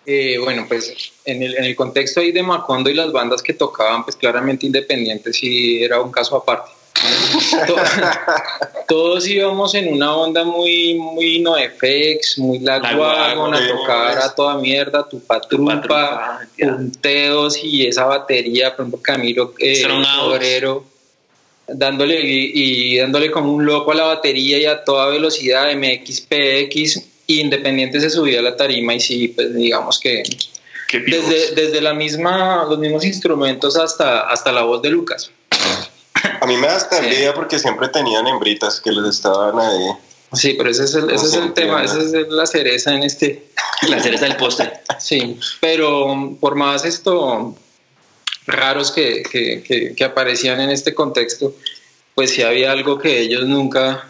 Eh, 0.07 0.39
bueno, 0.39 0.67
pues 0.67 1.13
en 1.25 1.43
el, 1.43 1.57
en 1.57 1.65
el 1.65 1.77
contexto 1.77 2.19
ahí 2.19 2.33
de 2.33 2.43
Macondo 2.43 2.91
y 2.91 2.95
las 2.95 3.13
bandas 3.13 3.43
que 3.43 3.55
tocaban, 3.55 4.03
pues 4.03 4.17
claramente 4.17 4.67
independientes 4.67 5.37
sí 5.37 5.85
era 5.85 6.01
un 6.01 6.11
caso 6.11 6.37
aparte. 6.37 6.80
todos, 8.89 9.27
íbamos 9.27 9.75
en 9.75 9.95
una 9.95 10.17
onda 10.17 10.45
muy, 10.45 10.95
muy 10.95 11.41
NoFX, 11.41 12.39
muy 12.39 12.59
Lagwagon, 12.59 13.55
a 13.55 13.69
tocar 13.69 14.19
a 14.19 14.35
toda 14.35 14.59
mierda, 14.59 15.09
tu 15.09 15.21
patrupa, 15.21 16.41
punteos 16.59 17.63
y 17.63 17.87
esa 17.87 18.05
batería, 18.05 18.75
por 18.75 18.85
ejemplo, 18.85 19.03
Camilo 19.03 19.55
eh, 19.59 19.85
Obrero, 20.23 20.85
dándole 21.67 22.21
y, 22.21 22.95
y, 22.95 22.99
dándole 22.99 23.31
como 23.31 23.53
un 23.53 23.65
loco 23.65 23.93
a 23.93 23.95
la 23.95 24.05
batería 24.05 24.59
y 24.59 24.67
a 24.67 24.83
toda 24.83 25.09
velocidad, 25.09 25.69
MXPX, 25.75 27.11
y 27.27 27.41
Independiente 27.41 28.01
se 28.01 28.11
subía 28.11 28.41
a 28.41 28.43
la 28.43 28.57
tarima 28.57 28.95
y 28.95 29.01
sí, 29.01 29.29
pues 29.29 29.55
digamos 29.55 30.01
que 30.01 30.25
desde, 30.93 31.55
desde 31.55 31.81
la 31.81 31.95
misma, 31.95 32.67
los 32.69 32.79
mismos 32.79 33.05
instrumentos 33.05 33.77
hasta, 33.77 34.23
hasta 34.29 34.51
la 34.51 34.63
voz 34.63 34.83
de 34.83 34.91
Lucas. 34.91 35.31
A 36.41 36.47
mí 36.47 36.57
me 36.57 36.67
da 36.67 36.77
hasta 36.77 36.99
envidia 36.99 37.31
sí. 37.31 37.33
porque 37.35 37.59
siempre 37.59 37.89
tenían 37.89 38.27
hembritas 38.27 38.81
que 38.81 38.93
les 38.93 39.17
estaban 39.17 39.59
ahí. 39.59 39.91
Sí, 40.33 40.55
pero 40.57 40.71
ese 40.71 40.85
es 40.85 40.95
el, 40.95 41.11
ese 41.11 41.27
es 41.27 41.35
el 41.35 41.53
tema, 41.53 41.83
esa 41.85 41.99
es 41.99 42.13
la 42.29 42.47
cereza 42.47 42.95
en 42.95 43.03
este. 43.03 43.47
La 43.89 43.99
cereza 43.99 44.27
del 44.27 44.37
postre. 44.37 44.73
Sí, 44.99 45.39
pero 45.59 46.37
por 46.39 46.55
más 46.55 46.85
esto 46.85 47.57
raros 48.47 48.91
que, 48.91 49.23
que, 49.23 49.63
que, 49.63 49.95
que 49.95 50.05
aparecían 50.05 50.61
en 50.61 50.69
este 50.69 50.95
contexto, 50.95 51.55
pues 52.15 52.31
sí 52.31 52.43
había 52.43 52.73
algo 52.73 52.99
que 52.99 53.21
ellos 53.21 53.47
nunca, 53.47 54.07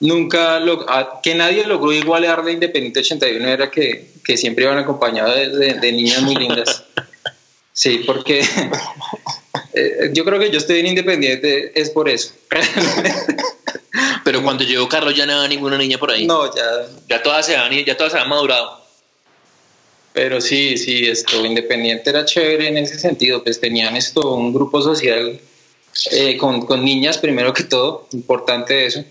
nunca, 0.00 0.58
lo, 0.58 0.86
que 1.22 1.34
nadie 1.34 1.66
logró 1.66 1.92
igualar 1.92 2.42
de 2.44 2.52
Independiente 2.52 3.00
81 3.00 3.46
era 3.46 3.70
que, 3.70 4.10
que 4.24 4.38
siempre 4.38 4.64
iban 4.64 4.78
acompañados 4.78 5.34
de, 5.34 5.50
de, 5.50 5.74
de 5.74 5.92
niñas 5.92 6.22
muy 6.22 6.34
lindas. 6.34 6.84
Sí, 7.78 8.02
porque 8.04 8.44
eh, 9.72 10.10
yo 10.12 10.24
creo 10.24 10.38
que 10.38 10.50
yo 10.50 10.58
estoy 10.58 10.80
en 10.80 10.86
Independiente 10.86 11.72
es 11.80 11.90
por 11.90 12.08
eso. 12.08 12.32
Pero 14.24 14.42
cuando 14.42 14.64
llegó 14.64 14.88
Carlos 14.88 15.14
ya 15.14 15.26
no 15.26 15.34
había 15.34 15.48
ninguna 15.48 15.78
niña 15.78 15.98
por 15.98 16.10
ahí. 16.10 16.26
No, 16.26 16.54
ya. 16.54 16.62
Ya 17.08 17.22
todas 17.22 17.46
se 17.46 17.56
han, 17.56 17.72
ya 17.72 17.96
todas 17.96 18.12
se 18.12 18.18
han 18.18 18.28
madurado. 18.28 18.78
Pero 20.12 20.40
sí, 20.40 20.76
sí, 20.76 21.06
esto, 21.06 21.44
Independiente 21.44 22.10
era 22.10 22.24
chévere 22.24 22.68
en 22.68 22.78
ese 22.78 22.98
sentido, 22.98 23.42
pues 23.42 23.60
tenían 23.60 23.96
esto, 23.96 24.34
un 24.34 24.52
grupo 24.52 24.82
social 24.82 25.40
eh, 26.10 26.36
con, 26.36 26.66
con, 26.66 26.84
niñas 26.84 27.18
primero 27.18 27.52
que 27.52 27.64
todo, 27.64 28.08
importante 28.12 28.86
eso. 28.86 29.04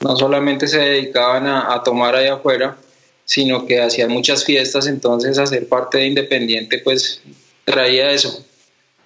No 0.00 0.16
solamente 0.16 0.68
se 0.68 0.78
dedicaban 0.78 1.46
a, 1.46 1.74
a 1.74 1.82
tomar 1.82 2.14
allá 2.14 2.34
afuera, 2.34 2.76
sino 3.24 3.66
que 3.66 3.80
hacían 3.80 4.10
muchas 4.10 4.44
fiestas, 4.44 4.86
entonces 4.86 5.38
hacer 5.38 5.68
parte 5.68 5.98
de 5.98 6.06
Independiente 6.06 6.78
pues 6.78 7.20
traía 7.64 8.12
eso, 8.12 8.44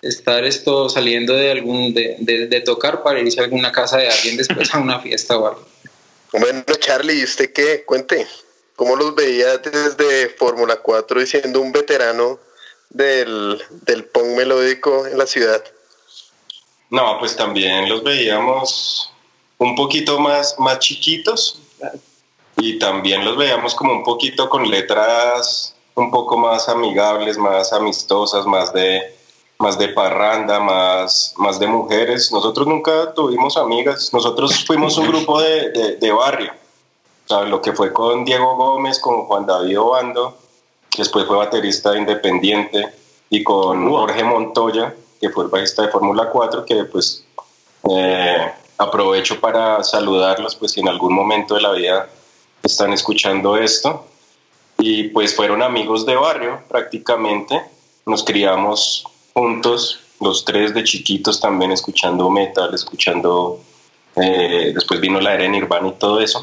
estar 0.02 0.45
esto 0.45 0.88
saliendo 0.88 1.35
de 1.35 1.50
algún 1.50 1.93
de, 1.95 2.17
de, 2.21 2.47
de, 2.47 2.61
tocar 2.61 3.02
para 3.02 3.21
irse 3.21 3.40
a 3.40 3.45
alguna 3.45 3.73
casa 3.73 3.99
de 3.99 4.09
alguien 4.09 4.37
después 4.37 4.73
a 4.75 4.78
una 4.78 5.00
fiesta 5.02 5.37
o 5.37 5.47
algo. 5.47 5.67
Bueno, 6.33 6.62
Charlie, 6.78 7.21
¿y 7.21 7.25
usted 7.25 7.52
qué? 7.52 7.85
Cuente, 7.85 8.26
¿cómo 8.76 8.97
los 8.97 9.14
veía 9.14 9.59
desde 9.59 10.28
Fórmula 10.28 10.76
4 10.76 11.23
y 11.23 11.26
siendo 11.26 11.61
un 11.61 11.73
veterano 11.73 12.38
del, 12.90 13.62
del 13.87 14.05
punk 14.05 14.37
melódico 14.37 15.07
en 15.07 15.19
la 15.19 15.26
ciudad? 15.26 15.64
No, 16.90 17.19
pues 17.19 17.37
también 17.37 17.88
los 17.88 18.02
veíamos 18.02 19.12
un 19.59 19.75
poquito 19.75 20.19
más, 20.19 20.55
más 20.59 20.78
chiquitos 20.78 21.61
y 22.57 22.78
también 22.78 23.25
los 23.25 23.37
veíamos 23.37 23.75
como 23.75 23.93
un 23.93 24.02
poquito 24.02 24.49
con 24.49 24.69
letras 24.71 25.75
un 25.95 26.11
poco 26.11 26.37
más 26.37 26.69
amigables, 26.69 27.37
más 27.38 27.73
amistosas, 27.73 28.47
más 28.47 28.73
de, 28.73 29.18
más 29.59 29.79
de 29.79 29.88
parranda, 29.88 30.61
más, 30.61 31.35
más 31.37 31.59
de 31.59 31.67
mujeres. 31.67 32.31
Nosotros 32.33 32.67
nunca 32.67 33.12
tuvimos 33.15 33.57
amigas, 33.57 34.12
nosotros 34.12 34.65
fuimos 34.65 34.97
un 34.99 35.09
grupo 35.09 35.41
de, 35.41 35.71
de, 35.71 35.97
de 35.97 36.12
barrio. 36.12 36.53
O 37.25 37.29
sea, 37.29 37.43
lo 37.43 37.61
que 37.61 37.73
fue 37.73 37.93
con 37.93 38.25
Diego 38.25 38.57
Gómez, 38.57 38.99
con 38.99 39.25
Juan 39.25 39.47
David 39.47 39.81
Obando, 39.81 40.38
después 40.97 41.27
fue 41.27 41.37
baterista 41.37 41.97
independiente, 41.97 42.93
y 43.31 43.45
con 43.45 43.91
Jorge 43.91 44.25
Montoya, 44.25 44.95
que 45.21 45.31
fue 45.31 45.45
el 45.45 45.50
bajista 45.50 45.83
de 45.83 45.88
Fórmula 45.88 46.31
4, 46.31 46.65
que 46.65 46.85
pues 46.85 47.25
eh, 47.91 48.53
aprovecho 48.79 49.41
para 49.41 49.83
saludarlos, 49.85 50.55
pues 50.55 50.73
si 50.73 50.81
en 50.81 50.88
algún 50.88 51.12
momento 51.12 51.55
de 51.55 51.61
la 51.61 51.73
vida 51.73 52.09
están 52.62 52.93
escuchando 52.93 53.57
esto 53.57 54.05
y 54.79 55.05
pues 55.05 55.35
fueron 55.35 55.62
amigos 55.62 56.07
de 56.07 56.17
barrio 56.17 56.61
prácticamente. 56.69 57.61
Nos 58.07 58.25
criamos 58.25 59.05
juntos, 59.38 60.00
los 60.21 60.45
tres 60.45 60.75
de 60.75 60.83
chiquitos 60.83 61.40
también 61.40 61.71
escuchando 61.71 62.28
metal, 62.28 62.75
escuchando, 62.75 63.61
eh, 64.16 64.73
después 64.75 65.00
vino 65.00 65.21
la 65.21 65.35
era 65.35 65.47
Nirvana 65.47 65.88
y 65.88 65.92
todo 65.92 66.21
eso. 66.21 66.42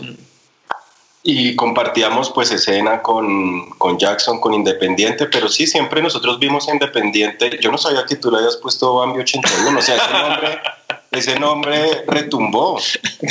Y 1.23 1.55
compartíamos 1.55 2.29
pues 2.29 2.51
escena 2.51 3.01
con, 3.01 3.71
con, 3.71 3.97
Jackson, 3.97 4.39
con 4.39 4.53
Independiente, 4.53 5.25
pero 5.25 5.49
sí, 5.49 5.67
siempre 5.67 6.01
nosotros 6.01 6.39
vimos 6.39 6.69
Independiente. 6.69 7.59
Yo 7.61 7.69
no 7.69 7.77
sabía 7.77 8.05
que 8.05 8.15
tú 8.15 8.31
le 8.31 8.37
habías 8.37 8.57
puesto 8.57 8.95
Bambi 8.95 9.19
81, 9.19 9.77
o 9.77 9.81
sea, 9.81 9.95
ese 9.95 10.13
nombre, 10.13 10.61
ese 11.11 11.39
nombre 11.39 12.05
retumbó, 12.07 12.79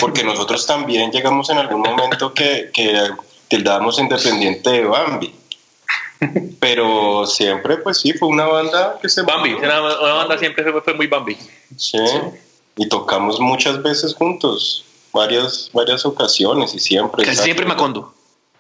porque 0.01 0.25
nosotros 0.25 0.67
también 0.67 1.11
llegamos 1.11 1.49
en 1.49 1.59
algún 1.59 1.81
momento 1.81 2.35
que, 2.35 2.71
que 2.75 3.11
tildábamos 3.49 3.99
Independiente 3.99 4.71
de 4.71 4.85
Bambi. 4.85 5.44
Pero 6.61 7.27
siempre, 7.27 7.77
pues 7.79 7.99
sí, 8.01 8.13
fue 8.15 8.29
una 8.29 8.47
banda 8.47 8.99
que 9.01 9.09
se... 9.09 9.23
Bambi, 9.23 9.55
una, 9.55 9.81
una 9.81 10.13
banda 10.15 10.39
siempre 10.39 10.71
fue, 10.71 10.81
fue 10.83 10.95
muy 10.95 11.07
Bambi. 11.07 11.37
Sí, 11.77 11.99
sí, 12.07 12.19
y 12.77 12.89
tocamos 12.89 13.39
muchas 13.41 13.83
veces 13.83 14.15
juntos, 14.15 14.85
varias, 15.13 15.71
varias 15.73 16.05
ocasiones 16.07 16.75
y 16.75 16.79
siempre. 16.81 17.25
Casi 17.25 17.43
siempre 17.43 17.67
Macondo. 17.67 18.13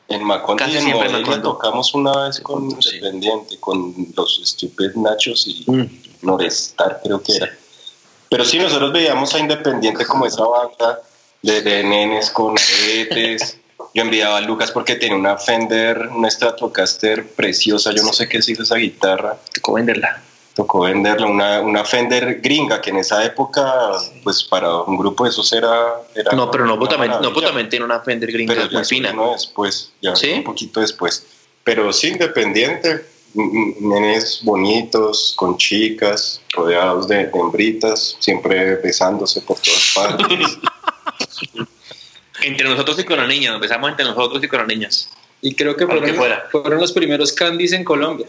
En 0.08 0.22
Macondo 0.22 0.62
Casi 0.62 0.74
y 0.74 0.76
en 0.78 0.82
siempre 0.84 1.08
Morelia 1.08 1.26
Macondo. 1.26 1.52
tocamos 1.52 1.94
una 1.94 2.24
vez 2.24 2.40
con 2.40 2.70
Sí. 2.82 2.96
Independiente, 2.96 3.58
con 3.58 3.94
los 4.16 4.40
Stupid 4.44 4.94
Nachos 4.96 5.46
y 5.46 5.64
Mm. 5.70 5.84
Norestar 6.22 7.00
creo 7.02 7.22
que 7.22 7.36
era. 7.36 7.56
Pero 8.30 8.44
sí, 8.44 8.58
nosotros 8.58 8.92
veíamos 8.92 9.34
a 9.34 9.38
Independiente 9.38 10.04
como 10.06 10.26
esa 10.26 10.44
banda 10.44 11.00
de, 11.42 11.60
de 11.62 11.84
nenes 11.84 12.30
con 12.30 12.54
aretes. 12.58 13.58
Yo 13.94 14.02
enviaba 14.02 14.38
a 14.38 14.40
Lucas 14.40 14.72
porque 14.72 14.96
tenía 14.96 15.16
una 15.16 15.38
Fender, 15.38 16.08
una 16.08 16.28
Stratocaster 16.28 17.28
preciosa. 17.28 17.92
Yo 17.92 18.02
no 18.02 18.12
sé 18.12 18.28
qué 18.28 18.38
es 18.38 18.48
esa 18.48 18.74
guitarra. 18.74 19.36
Tocó 19.54 19.74
venderla. 19.74 20.20
Tocó 20.54 20.80
venderla, 20.80 21.26
una, 21.26 21.60
una 21.60 21.84
Fender 21.84 22.40
gringa, 22.40 22.80
que 22.80 22.90
en 22.90 22.96
esa 22.98 23.24
época, 23.24 23.92
pues 24.24 24.42
para 24.42 24.82
un 24.82 24.96
grupo 24.96 25.24
de 25.24 25.30
esos 25.30 25.52
era. 25.52 25.94
era 26.14 26.32
No, 26.32 26.50
pero 26.50 26.66
no, 26.66 26.76
también, 26.88 27.12
no, 27.22 27.32
también 27.32 27.68
tiene 27.68 27.84
una 27.84 28.00
Fender 28.00 28.30
gringa 28.32 28.54
Pero 28.54 28.68
muy 28.70 28.84
fina. 28.84 29.12
después, 29.32 29.92
ya 30.00 30.14
¿Sí? 30.16 30.32
un 30.32 30.44
poquito 30.44 30.80
después. 30.80 31.26
Pero 31.62 31.92
sí, 31.92 32.08
independiente, 32.08 33.04
n- 33.34 33.50
n- 33.52 33.74
nenes 33.80 34.40
bonitos, 34.42 35.34
con 35.36 35.56
chicas, 35.56 36.40
rodeados 36.52 37.06
de, 37.08 37.26
de 37.26 37.30
hembritas, 37.38 38.16
siempre 38.18 38.76
besándose 38.76 39.40
por 39.40 39.56
todas 39.58 39.92
partes. 39.94 40.58
Entre 42.42 42.68
nosotros 42.68 42.98
y 42.98 43.04
con 43.04 43.18
las 43.18 43.28
niñas, 43.28 43.54
empezamos 43.54 43.90
entre 43.90 44.04
nosotros 44.04 44.42
y 44.42 44.48
con 44.48 44.58
las 44.60 44.68
niñas. 44.68 45.08
Y 45.40 45.54
creo 45.54 45.76
que 45.76 45.86
fueron, 45.86 46.14
fuera. 46.14 46.48
fueron 46.50 46.80
los 46.80 46.92
primeros 46.92 47.32
candies 47.32 47.72
en 47.72 47.84
Colombia. 47.84 48.26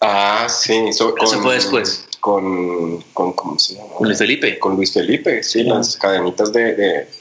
ah, 0.00 0.46
sí, 0.48 0.72
eso, 0.88 1.14
Eso 1.20 1.40
fue 1.42 1.54
después. 1.54 2.06
Con, 2.20 3.02
con, 3.12 3.32
¿cómo 3.34 3.58
se 3.58 3.74
llama? 3.74 3.92
Con 3.98 4.06
Luis 4.08 4.18
Felipe. 4.18 4.58
Con 4.58 4.76
Luis 4.76 4.92
Felipe, 4.94 5.42
sí, 5.42 5.62
las 5.62 5.96
cadenitas 5.96 6.52
de, 6.54 6.74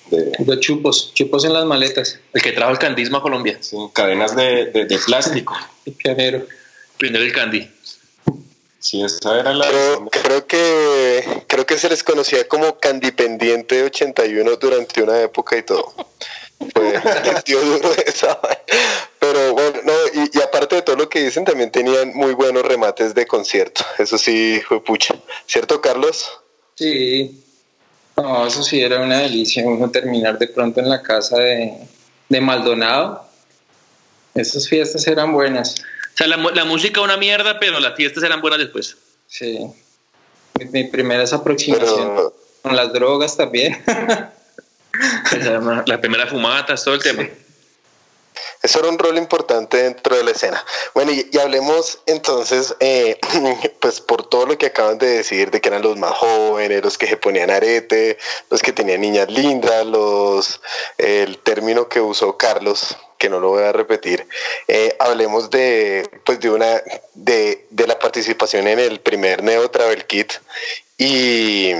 de- 0.09 0.59
chupos, 0.61 1.13
chupos 1.13 1.43
en 1.43 1.51
las 1.53 1.65
maletas. 1.65 2.19
El 2.33 2.41
que 2.41 2.53
trajo 2.53 2.71
el 2.71 2.77
candismo 2.79 3.17
a 3.17 3.21
Colombia. 3.21 3.57
sí, 3.59 3.75
cadenas 3.91 4.33
de, 4.35 4.67
de- 4.67 4.85
de 4.85 4.97
plástico. 4.99 5.57
Picanero. 5.83 6.45
Primero 6.97 7.23
el 7.25 7.33
candy. 7.33 7.69
Sí, 8.83 9.01
esa 9.01 9.39
era 9.39 9.53
la... 9.53 9.65
Pero 9.65 10.09
creo 10.11 10.45
que 10.45 11.45
creo 11.47 11.65
que 11.65 11.77
se 11.77 11.87
les 11.87 12.03
conocía 12.03 12.45
como 12.49 12.79
Candipendiente 12.79 13.81
81 13.81 14.57
durante 14.57 15.01
una 15.01 15.21
época 15.21 15.55
y 15.57 15.63
todo. 15.63 15.93
Fue 16.73 17.01
dio 17.45 17.61
duro 17.61 17.93
esa 18.05 18.37
vaina. 18.43 18.61
Pero 19.19 19.53
bueno, 19.53 19.79
no, 19.85 19.93
y, 20.21 20.37
y 20.37 20.41
aparte 20.41 20.75
de 20.75 20.81
todo 20.81 20.97
lo 20.97 21.07
que 21.07 21.23
dicen, 21.23 21.45
también 21.45 21.71
tenían 21.71 22.13
muy 22.13 22.33
buenos 22.33 22.63
remates 22.63 23.15
de 23.15 23.25
concierto. 23.25 23.85
Eso 23.99 24.17
sí 24.17 24.61
fue 24.67 24.83
pucha. 24.83 25.15
¿Cierto, 25.47 25.79
Carlos? 25.79 26.29
Sí. 26.75 27.41
No, 28.17 28.45
eso 28.45 28.63
sí 28.63 28.81
era 28.81 28.99
una 28.99 29.19
delicia. 29.19 29.65
Uno 29.65 29.91
terminar 29.91 30.37
de 30.37 30.49
pronto 30.49 30.81
en 30.81 30.89
la 30.89 31.01
casa 31.01 31.37
de, 31.37 31.73
de 32.27 32.41
Maldonado. 32.41 33.25
Esas 34.35 34.67
fiestas 34.67 35.07
eran 35.07 35.31
buenas. 35.31 35.75
O 36.13 36.17
sea, 36.17 36.27
la, 36.27 36.37
mu- 36.37 36.51
la 36.51 36.65
música 36.65 37.01
una 37.01 37.17
mierda, 37.17 37.59
pero 37.59 37.79
las 37.79 37.95
fiestas 37.95 38.23
eran 38.23 38.39
buenas 38.41 38.59
después. 38.59 38.95
Sí. 39.27 39.59
Mi, 40.59 40.65
mi 40.65 40.83
primera 40.85 41.23
aproximación 41.23 42.15
Pero 42.15 42.33
con 42.61 42.75
las 42.75 42.93
drogas 42.93 43.35
también. 43.35 43.83
Las 45.87 45.97
primeras 45.99 46.29
fumatas, 46.29 46.83
todo 46.83 46.93
el 46.93 47.01
tema. 47.01 47.27
Eso 48.61 48.79
era 48.79 48.89
un 48.89 48.97
rol 48.99 49.17
importante 49.17 49.77
dentro 49.77 50.15
de 50.15 50.23
la 50.23 50.31
escena. 50.31 50.63
Bueno, 50.93 51.11
y, 51.11 51.27
y 51.31 51.37
hablemos 51.39 51.99
entonces, 52.05 52.75
eh, 52.79 53.17
pues 53.81 53.99
por 53.99 54.29
todo 54.29 54.45
lo 54.45 54.57
que 54.57 54.67
acaban 54.67 54.99
de 54.99 55.07
decir, 55.07 55.49
de 55.51 55.59
que 55.59 55.69
eran 55.69 55.81
los 55.81 55.97
más 55.97 56.11
jóvenes, 56.11 56.83
los 56.83 56.97
que 56.97 57.07
se 57.07 57.17
ponían 57.17 57.49
arete, 57.49 58.17
los 58.51 58.61
que 58.61 58.71
tenían 58.71 59.01
niñas 59.01 59.29
lindas, 59.31 59.85
los 59.85 60.61
el 60.99 61.39
término 61.39 61.89
que 61.89 61.99
usó 61.99 62.37
Carlos, 62.37 62.95
que 63.23 63.29
no 63.29 63.39
lo 63.39 63.51
voy 63.51 63.63
a 63.63 63.71
repetir. 63.71 64.27
eh, 64.67 64.97
hablemos 64.99 65.49
de, 65.49 66.09
pues 66.25 66.41
de 66.41 66.49
una, 66.49 66.83
de, 67.13 67.65
de 67.69 67.87
la 67.87 67.97
participación 67.97 68.67
en 68.67 68.79
el 68.79 68.99
primer 68.99 69.41
Neo 69.43 69.71
Travel 69.71 70.05
Kit 70.05 70.33
y 70.97 71.71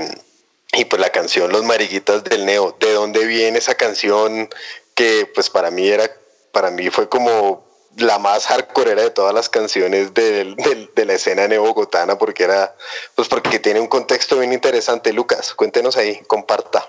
y 0.76 0.84
pues 0.86 1.00
la 1.00 1.10
canción 1.10 1.52
Los 1.52 1.62
Mariquitas 1.64 2.24
del 2.24 2.46
Neo, 2.46 2.74
¿de 2.80 2.92
dónde 2.94 3.26
viene 3.26 3.58
esa 3.58 3.74
canción 3.74 4.48
que 4.94 5.30
pues 5.34 5.50
para 5.50 5.70
mí 5.70 5.86
era, 5.86 6.10
para 6.50 6.70
mí 6.70 6.88
fue 6.88 7.08
como 7.10 7.62
la 7.98 8.18
más 8.18 8.46
hardcore 8.46 8.94
de 8.96 9.10
todas 9.10 9.34
las 9.34 9.48
canciones 9.50 10.14
del- 10.14 10.56
de 10.96 11.04
la 11.04 11.12
escena 11.12 11.46
neo-bogotana 11.46 12.16
porque 12.18 12.44
era, 12.44 12.74
pues 13.14 13.28
porque 13.28 13.58
tiene 13.58 13.80
un 13.80 13.86
contexto 13.86 14.38
bien 14.38 14.52
interesante. 14.54 15.12
Lucas, 15.12 15.52
cuéntenos 15.54 15.96
ahí, 15.98 16.20
comparta. 16.26 16.88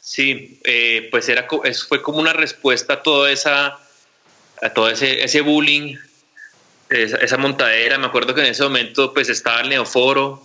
Sí, 0.00 0.60
eh, 0.64 1.08
pues 1.10 1.28
era, 1.28 1.48
fue 1.88 2.00
como 2.02 2.18
una 2.20 2.32
respuesta 2.32 2.94
a 2.94 3.02
toda 3.02 3.32
esa, 3.32 3.78
a 4.62 4.70
todo 4.70 4.88
ese, 4.90 5.22
ese 5.22 5.40
bullying, 5.40 5.96
esa, 6.90 7.16
esa 7.18 7.36
montadera. 7.36 7.98
Me 7.98 8.06
acuerdo 8.06 8.34
que 8.34 8.40
en 8.40 8.48
ese 8.48 8.62
momento 8.62 9.12
pues 9.12 9.28
estaba 9.28 9.60
el 9.60 9.68
Neoforo 9.68 10.42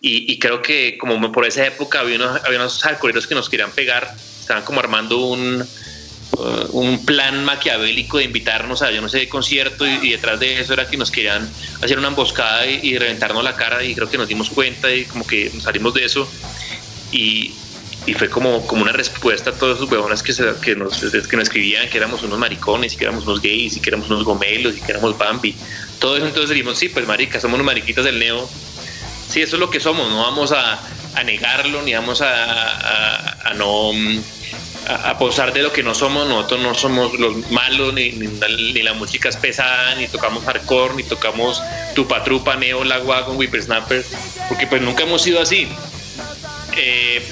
y, 0.00 0.30
y 0.32 0.38
creo 0.38 0.62
que 0.62 0.98
como 0.98 1.32
por 1.32 1.46
esa 1.46 1.66
época 1.66 2.00
había 2.00 2.16
unos, 2.16 2.44
había 2.44 2.58
unos 2.58 2.82
hardcoreeros 2.82 3.26
que 3.26 3.34
nos 3.34 3.48
querían 3.48 3.70
pegar, 3.70 4.14
estaban 4.40 4.62
como 4.62 4.80
armando 4.80 5.18
un, 5.18 5.66
uh, 6.32 6.78
un 6.78 7.06
plan 7.06 7.44
maquiavélico 7.44 8.18
de 8.18 8.24
invitarnos 8.24 8.82
a 8.82 8.90
yo 8.90 9.00
no 9.00 9.08
sé 9.08 9.28
concierto 9.28 9.86
y, 9.86 9.98
y 10.02 10.10
detrás 10.10 10.38
de 10.40 10.60
eso 10.60 10.74
era 10.74 10.88
que 10.88 10.96
nos 10.96 11.10
querían 11.10 11.48
hacer 11.82 11.98
una 11.98 12.08
emboscada 12.08 12.66
y, 12.66 12.80
y 12.82 12.98
reventarnos 12.98 13.42
la 13.42 13.56
cara 13.56 13.82
y 13.82 13.94
creo 13.94 14.10
que 14.10 14.18
nos 14.18 14.28
dimos 14.28 14.50
cuenta 14.50 14.92
y 14.94 15.04
como 15.04 15.26
que 15.26 15.50
salimos 15.60 15.94
de 15.94 16.04
eso 16.04 16.28
y, 17.10 17.54
y 18.06 18.14
fue 18.14 18.28
como, 18.28 18.66
como 18.66 18.82
una 18.82 18.92
respuesta 18.92 19.50
a 19.50 19.52
todos 19.54 19.76
esos 19.76 19.90
huevones 19.90 20.22
que, 20.22 20.74
nos, 20.76 20.98
que 20.98 21.36
nos 21.36 21.42
escribían 21.42 21.88
que 21.88 21.96
éramos 21.96 22.22
unos 22.22 22.38
maricones 22.38 22.92
y 22.92 22.96
que 22.96 23.04
éramos 23.04 23.24
unos 23.24 23.40
gays 23.40 23.76
y 23.76 23.80
que 23.80 23.90
éramos 23.90 24.10
unos 24.10 24.24
gomelos 24.24 24.76
y 24.76 24.80
que 24.80 24.92
éramos 24.92 25.16
Bambi. 25.16 25.54
Todo 25.98 26.16
eso 26.16 26.26
entonces 26.26 26.50
dijimos, 26.50 26.78
sí, 26.78 26.88
pues 26.88 27.06
marica, 27.06 27.40
somos 27.40 27.54
unos 27.54 27.66
mariquitas 27.66 28.04
del 28.04 28.18
neo. 28.18 28.48
Sí, 29.28 29.40
eso 29.40 29.56
es 29.56 29.60
lo 29.60 29.70
que 29.70 29.80
somos, 29.80 30.10
no 30.10 30.18
vamos 30.18 30.52
a, 30.52 30.80
negarlo 31.24 31.80
ni 31.82 31.94
vamos 31.94 32.20
a, 32.20 33.54
no 33.56 33.92
a, 34.86 35.18
posar 35.18 35.54
de 35.54 35.62
lo 35.62 35.72
que 35.72 35.82
no 35.82 35.94
somos. 35.94 36.28
Nosotros 36.28 36.60
no 36.60 36.74
somos 36.74 37.18
los 37.18 37.50
malos, 37.50 37.94
ni, 37.94 38.12
ni, 38.12 38.82
la 38.82 38.92
música 38.92 39.30
es 39.30 39.36
pesada, 39.36 39.94
ni 39.94 40.08
tocamos 40.08 40.44
hardcore, 40.44 40.94
ni 40.94 41.04
tocamos 41.04 41.62
tupa 41.94 42.22
trupa, 42.22 42.56
neo, 42.56 42.84
la 42.84 43.00
con 43.00 43.38
whippersnapper, 43.38 44.04
porque 44.50 44.66
pues 44.66 44.82
nunca 44.82 45.04
hemos 45.04 45.22
sido 45.22 45.40
así. 45.40 45.68
Eh, 46.76 47.22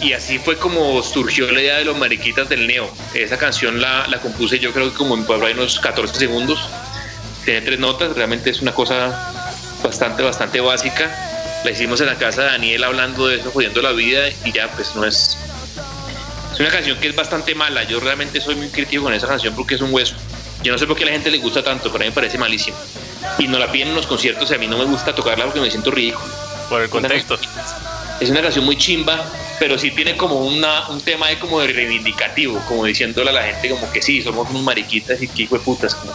y 0.00 0.12
así 0.12 0.38
fue 0.38 0.56
como 0.56 1.02
surgió 1.02 1.50
la 1.50 1.60
idea 1.60 1.76
de 1.78 1.84
los 1.84 1.96
mariquitas 1.96 2.48
del 2.48 2.66
neo. 2.66 2.90
Esa 3.14 3.38
canción 3.38 3.80
la, 3.80 4.06
la 4.08 4.18
compuse 4.18 4.58
yo 4.58 4.72
creo 4.72 4.90
que 4.90 4.96
como 4.96 5.14
en 5.14 5.24
por 5.24 5.42
ahí 5.44 5.54
unos 5.54 5.80
14 5.80 6.14
segundos. 6.14 6.60
Tiene 7.44 7.60
tres 7.62 7.78
notas, 7.78 8.14
realmente 8.16 8.50
es 8.50 8.60
una 8.60 8.72
cosa 8.72 9.32
bastante, 9.82 10.22
bastante 10.22 10.60
básica. 10.60 11.62
La 11.64 11.70
hicimos 11.70 12.00
en 12.00 12.06
la 12.06 12.16
casa 12.16 12.42
de 12.42 12.48
Daniel 12.48 12.84
hablando 12.84 13.26
de 13.28 13.36
eso, 13.36 13.50
jodiendo 13.50 13.80
la 13.82 13.92
vida 13.92 14.28
y 14.44 14.52
ya 14.52 14.68
pues 14.68 14.94
no 14.94 15.04
es... 15.04 15.38
Es 16.52 16.60
una 16.60 16.70
canción 16.70 16.98
que 16.98 17.08
es 17.08 17.14
bastante 17.14 17.54
mala. 17.54 17.84
Yo 17.84 18.00
realmente 18.00 18.40
soy 18.40 18.54
muy 18.54 18.68
crítico 18.68 19.04
con 19.04 19.12
esa 19.12 19.26
canción 19.26 19.54
porque 19.54 19.74
es 19.74 19.80
un 19.80 19.92
hueso. 19.92 20.14
Yo 20.62 20.72
no 20.72 20.78
sé 20.78 20.86
por 20.86 20.96
qué 20.96 21.04
a 21.04 21.06
la 21.06 21.12
gente 21.12 21.30
le 21.30 21.38
gusta 21.38 21.62
tanto, 21.62 21.92
pero 21.92 21.96
a 21.96 22.04
mí 22.04 22.06
me 22.06 22.14
parece 22.14 22.38
malísimo. 22.38 22.76
Y 23.38 23.46
nos 23.46 23.60
la 23.60 23.70
piden 23.70 23.88
en 23.88 23.94
los 23.94 24.06
conciertos 24.06 24.50
y 24.50 24.54
a 24.54 24.58
mí 24.58 24.66
no 24.66 24.78
me 24.78 24.84
gusta 24.84 25.14
tocarla 25.14 25.44
porque 25.44 25.60
me 25.60 25.70
siento 25.70 25.90
ridículo. 25.90 26.26
Por 26.68 26.82
el 26.82 26.88
contexto. 26.88 27.38
Es 28.20 28.30
una 28.30 28.42
canción 28.42 28.64
muy 28.64 28.76
chimba, 28.76 29.30
pero 29.58 29.78
sí 29.78 29.90
tiene 29.90 30.16
como 30.16 30.46
una, 30.46 30.88
un 30.88 31.00
tema 31.00 31.28
de 31.28 31.38
como 31.38 31.60
de 31.60 31.68
reivindicativo, 31.68 32.62
como 32.66 32.84
diciéndole 32.84 33.30
a 33.30 33.32
la 33.32 33.42
gente 33.42 33.70
como 33.70 33.90
que 33.92 34.02
sí, 34.02 34.22
somos 34.22 34.48
unos 34.50 34.62
mariquitas 34.62 35.20
y 35.22 35.28
que 35.28 35.42
hijo 35.42 35.58
de 35.58 35.64
putas. 35.64 35.94
como, 35.94 36.14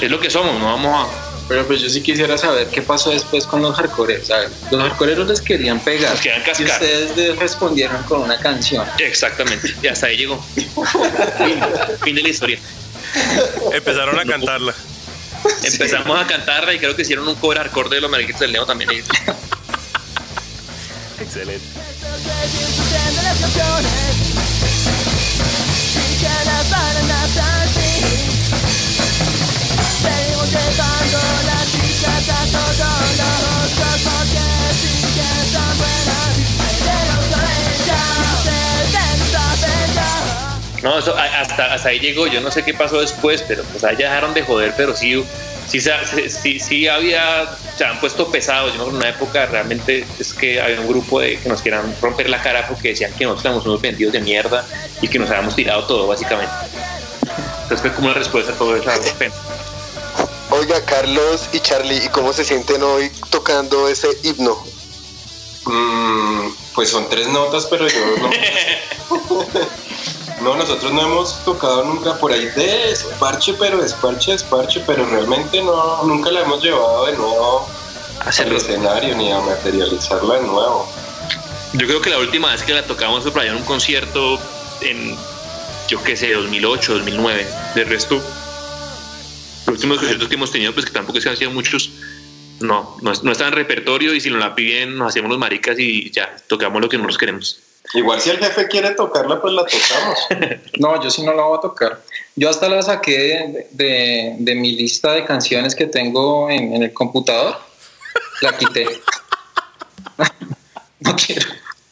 es 0.00 0.10
lo 0.10 0.20
que 0.20 0.30
somos, 0.30 0.58
no 0.58 0.66
vamos 0.66 1.06
a... 1.06 1.34
Pero 1.46 1.66
pues 1.66 1.82
yo 1.82 1.90
sí 1.90 2.02
quisiera 2.02 2.38
saber 2.38 2.68
qué 2.68 2.80
pasó 2.80 3.10
después 3.10 3.46
con 3.46 3.60
los 3.60 3.76
hardcoreeros. 3.76 4.28
¿saben? 4.28 4.48
Los 4.70 4.80
hardcoreros 4.80 5.28
les 5.28 5.42
querían 5.42 5.78
pegar. 5.78 6.12
Les 6.12 6.20
querían 6.22 6.42
cascar. 6.42 6.66
Y 6.66 6.70
ustedes 6.70 7.38
respondieron 7.38 8.02
con 8.04 8.22
una 8.22 8.38
canción. 8.38 8.86
Exactamente, 8.98 9.74
y 9.82 9.86
hasta 9.86 10.06
ahí 10.06 10.16
llegó. 10.16 10.42
fin, 10.42 10.66
fin 12.02 12.16
de 12.16 12.22
la 12.22 12.28
historia. 12.30 12.58
Empezaron 13.72 14.18
a 14.18 14.24
cantarla. 14.24 14.74
Empezamos 15.62 16.18
a 16.18 16.26
cantarla 16.26 16.72
y 16.72 16.78
creo 16.78 16.96
que 16.96 17.02
hicieron 17.02 17.28
un 17.28 17.34
cover 17.34 17.58
hardcore 17.58 17.90
de 17.90 18.00
los 18.00 18.10
mariquitas 18.10 18.40
del 18.40 18.52
Neo 18.52 18.64
también. 18.64 18.90
Ya 21.24 21.44
No, 40.82 40.98
eso, 40.98 41.16
hasta 41.16 41.88
ahí 41.88 41.98
llegó. 41.98 42.26
Yo 42.26 42.42
no 42.42 42.50
sé 42.50 42.62
qué 42.62 42.74
pasó 42.74 43.00
después, 43.00 43.42
pero 43.48 43.64
pues 43.64 43.82
ahí 43.84 43.96
ya 43.98 44.10
dejaron 44.10 44.34
de 44.34 44.42
joder, 44.42 44.74
pero 44.76 44.94
sí, 44.94 45.24
sí, 45.68 45.80
se- 45.80 46.28
sí, 46.30 46.58
sí 46.60 46.86
había, 46.88 47.48
se 47.76 47.84
han 47.84 47.98
puesto 48.00 48.30
pesados. 48.30 48.72
Yo 48.74 48.78
me 48.78 48.82
acuerdo 48.82 48.90
en 48.90 48.96
una 48.96 49.08
época 49.10 49.46
realmente 49.46 50.06
es 50.18 50.32
que 50.34 50.60
había 50.60 50.80
un 50.80 50.88
grupo 50.88 51.20
de 51.20 51.38
que 51.38 51.48
nos 51.48 51.62
querían 51.62 51.94
romper 52.00 52.28
la 52.30 52.42
cara 52.42 52.66
porque 52.68 52.88
decían 52.90 53.12
que 53.14 53.24
nosotros 53.24 53.44
éramos 53.46 53.66
unos 53.66 53.80
vendidos 53.80 54.12
de 54.12 54.20
mierda 54.20 54.64
y 55.02 55.08
que 55.08 55.18
nos 55.18 55.30
habíamos 55.30 55.54
tirado 55.56 55.84
todo, 55.84 56.06
básicamente. 56.06 56.52
Entonces 57.62 57.80
fue 57.80 57.92
como 57.92 58.08
una 58.08 58.14
respuesta 58.16 58.52
a 58.52 58.54
todo 58.56 58.76
eso. 58.76 58.90
pena. 59.18 59.34
Oiga, 60.50 60.80
Carlos 60.84 61.48
y 61.52 61.60
Charlie, 61.60 62.04
¿y 62.04 62.08
cómo 62.10 62.32
se 62.32 62.44
sienten 62.44 62.82
hoy 62.82 63.10
tocando 63.30 63.88
ese 63.88 64.08
himno? 64.22 64.56
Mm, 65.64 66.48
pues 66.74 66.90
son 66.90 67.08
tres 67.08 67.26
notas, 67.28 67.66
pero 67.66 67.88
yo 67.88 67.98
no. 68.20 68.30
no, 70.42 70.56
nosotros 70.56 70.92
no 70.92 71.02
hemos 71.02 71.44
tocado 71.44 71.84
nunca 71.84 72.18
por 72.18 72.32
ahí 72.32 72.46
de 72.46 72.90
esparche, 72.90 73.54
pero 73.54 73.82
esparche, 73.82 74.34
esparche, 74.34 74.82
pero 74.86 75.06
realmente 75.06 75.62
no, 75.62 76.02
nunca 76.04 76.30
la 76.30 76.42
hemos 76.42 76.62
llevado 76.62 77.06
de 77.06 77.16
nuevo 77.16 77.68
al 78.20 78.52
escenario 78.52 79.16
ni 79.16 79.32
a 79.32 79.40
materializarla 79.40 80.34
de 80.34 80.42
nuevo. 80.42 80.88
Yo 81.74 81.86
creo 81.86 82.00
que 82.00 82.10
la 82.10 82.18
última 82.18 82.52
vez 82.52 82.62
que 82.62 82.72
la 82.72 82.84
tocamos 82.84 83.22
fue 83.22 83.32
por 83.32 83.42
allá 83.42 83.52
en 83.52 83.58
un 83.58 83.64
concierto 83.64 84.38
en, 84.80 85.16
yo 85.88 86.02
qué 86.02 86.16
sé, 86.16 86.32
2008, 86.32 86.94
2009. 86.94 87.46
De 87.74 87.84
resto, 87.84 88.20
los 89.66 89.74
últimos 89.74 89.98
conciertos 89.98 90.28
que 90.28 90.34
hemos 90.34 90.52
tenido, 90.52 90.72
pues 90.72 90.86
que 90.86 90.92
tampoco 90.92 91.18
que 91.18 91.28
han 91.28 91.36
sido 91.36 91.50
muchos, 91.50 91.90
no, 92.60 92.96
no, 93.02 93.12
no 93.22 93.32
están 93.32 93.48
en 93.48 93.54
repertorio 93.54 94.14
y 94.14 94.20
si 94.20 94.30
nos 94.30 94.38
la 94.38 94.54
piden, 94.54 94.96
nos 94.96 95.08
hacemos 95.08 95.30
los 95.30 95.38
maricas 95.38 95.78
y 95.78 96.10
ya, 96.10 96.34
tocamos 96.46 96.80
lo 96.80 96.88
que 96.88 96.96
nosotros 96.96 97.18
queremos. 97.18 97.60
Igual 97.92 98.20
si 98.20 98.30
el 98.30 98.38
jefe 98.38 98.66
quiere 98.66 98.90
tocarla, 98.92 99.40
pues 99.40 99.52
la 99.52 99.64
tocamos. 99.66 100.18
No, 100.78 101.00
yo 101.02 101.10
sí 101.10 101.22
no 101.22 101.32
la 101.34 101.42
voy 101.44 101.58
a 101.58 101.60
tocar. 101.60 102.00
Yo 102.34 102.48
hasta 102.50 102.68
la 102.68 102.82
saqué 102.82 103.12
de, 103.18 103.68
de- 103.70 104.34
de 104.38 104.54
mi 104.54 104.72
lista 104.72 105.12
de 105.12 105.24
canciones 105.24 105.74
que 105.76 105.86
tengo 105.86 106.48
en, 106.50 106.74
en 106.74 106.82
el 106.82 106.92
computador. 106.92 107.56
La 108.40 108.56
quité. 108.56 108.86
No 111.00 111.14
quiero. 111.16 111.48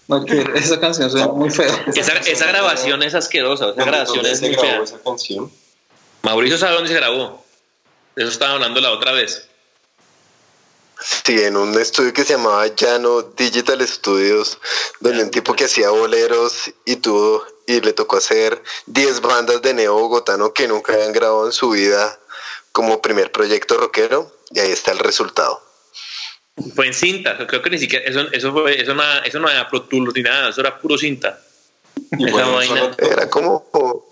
No 0.08 0.24
quiero. 0.24 0.54
Esa 0.54 0.80
canción 0.80 1.10
suena 1.10 1.28
muy 1.28 1.50
fea. 1.50 1.84
Esa, 1.94 2.12
esa 2.14 2.46
grabación 2.46 3.02
es 3.02 3.14
asquerosa, 3.14 3.70
esa 3.70 3.84
grabación 3.84 4.16
¿Dónde 4.22 4.32
es 4.32 4.40
muy 4.40 4.54
fea. 4.54 4.80
esa 4.82 4.98
canción? 5.02 5.52
Mauricio 6.22 6.56
sabe 6.56 6.74
dónde 6.74 6.88
se 6.88 6.94
grabó. 6.94 7.44
Eso 8.16 8.28
estaba 8.28 8.52
hablando 8.54 8.80
la 8.80 8.90
otra 8.90 9.12
vez. 9.12 9.46
Sí, 11.04 11.42
en 11.42 11.56
un 11.56 11.78
estudio 11.80 12.12
que 12.12 12.24
se 12.24 12.34
llamaba 12.34 12.66
Llano 12.68 13.22
Digital 13.22 13.86
Studios, 13.86 14.58
donde 15.00 15.24
un 15.24 15.30
tipo 15.30 15.54
que 15.54 15.64
hacía 15.64 15.90
boleros 15.90 16.70
y 16.84 16.96
tuvo 16.96 17.44
y 17.66 17.80
le 17.80 17.92
tocó 17.92 18.16
hacer 18.16 18.62
10 18.86 19.20
bandas 19.20 19.62
de 19.62 19.74
neo 19.74 19.94
bogotano 19.98 20.52
que 20.52 20.68
nunca 20.68 20.92
habían 20.94 21.12
grabado 21.12 21.46
en 21.46 21.52
su 21.52 21.70
vida 21.70 22.18
como 22.72 23.00
primer 23.02 23.30
proyecto 23.32 23.76
rockero 23.78 24.32
y 24.50 24.60
ahí 24.60 24.70
está 24.70 24.92
el 24.92 24.98
resultado. 24.98 25.60
Fue 26.74 26.86
en 26.86 26.94
cinta, 26.94 27.46
creo 27.46 27.62
que 27.62 27.70
ni 27.70 27.78
siquiera, 27.78 28.04
eso, 28.08 28.20
eso, 28.32 28.52
fue, 28.52 28.80
eso, 28.80 28.94
no, 28.94 29.02
eso 29.24 29.38
no 29.40 29.48
era 29.48 29.68
Pro 29.68 29.82
Tools 29.82 30.14
ni 30.14 30.22
nada, 30.22 30.50
eso 30.50 30.60
era 30.60 30.78
puro 30.78 30.98
cinta. 30.98 31.40
Y 32.18 32.24
Esa 32.24 32.32
bueno, 32.32 32.52
vaina. 32.54 32.80
solo- 32.94 32.96
Era 32.98 33.30
como, 33.30 34.04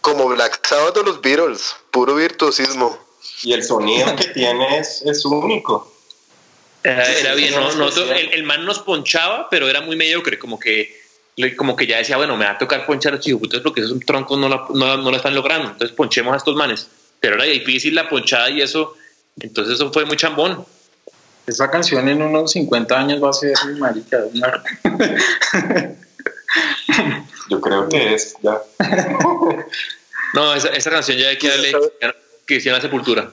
como 0.00 0.28
Black 0.28 0.66
Sabbath 0.66 0.96
o 0.98 1.02
los 1.02 1.20
Beatles, 1.20 1.74
puro 1.90 2.14
virtuosismo. 2.14 2.98
y 3.42 3.52
el 3.52 3.64
sonido 3.64 4.14
que 4.16 4.26
tiene 4.28 4.78
es, 4.78 5.02
es 5.06 5.24
único. 5.24 5.90
Era, 6.88 7.04
Sí, 7.04 7.12
era 7.20 7.34
bien, 7.34 7.52
el, 8.16 8.32
el 8.34 8.42
man 8.44 8.64
nos 8.64 8.78
ponchaba, 8.78 9.48
pero 9.50 9.68
era 9.68 9.80
muy 9.80 9.96
mediocre, 9.96 10.38
como 10.38 10.56
que, 10.58 10.96
como 11.56 11.74
que 11.74 11.86
ya 11.86 11.98
decía, 11.98 12.16
bueno, 12.16 12.36
me 12.36 12.44
va 12.44 12.52
a 12.52 12.58
tocar 12.58 12.86
ponchar 12.86 13.12
a 13.12 13.16
los 13.16 13.24
chihuahuitas 13.24 13.60
porque 13.60 13.80
esos 13.80 13.98
troncos 14.06 14.38
no 14.38 14.48
la, 14.48 14.66
no, 14.72 14.96
no 14.98 15.10
la 15.10 15.16
están 15.16 15.34
logrando, 15.34 15.70
entonces 15.72 15.96
ponchemos 15.96 16.32
a 16.32 16.36
estos 16.36 16.54
manes. 16.54 16.86
Pero 17.18 17.34
era 17.34 17.44
difícil 17.44 17.94
la 17.94 18.08
ponchada 18.08 18.50
y 18.50 18.62
eso, 18.62 18.94
entonces 19.40 19.74
eso 19.74 19.92
fue 19.92 20.04
muy 20.04 20.16
chambón. 20.16 20.64
Esa 21.46 21.70
canción 21.70 22.08
en 22.08 22.22
unos 22.22 22.52
50 22.52 22.98
años 22.98 23.22
va 23.22 23.30
a 23.30 23.32
ser 23.32 23.54
marica. 23.78 24.18
una- 24.34 24.62
Yo 27.48 27.60
creo 27.60 27.88
que 27.88 28.14
es 28.14 28.34
ya. 28.42 28.60
No, 30.34 30.54
esa, 30.54 30.68
esa 30.68 30.90
canción 30.90 31.16
ya 31.18 31.28
hay 31.28 31.38
que 31.38 31.48
darle 31.48 31.72
que 32.46 32.54
hicieron 32.56 32.78
la 32.78 32.82
sepultura. 32.82 33.30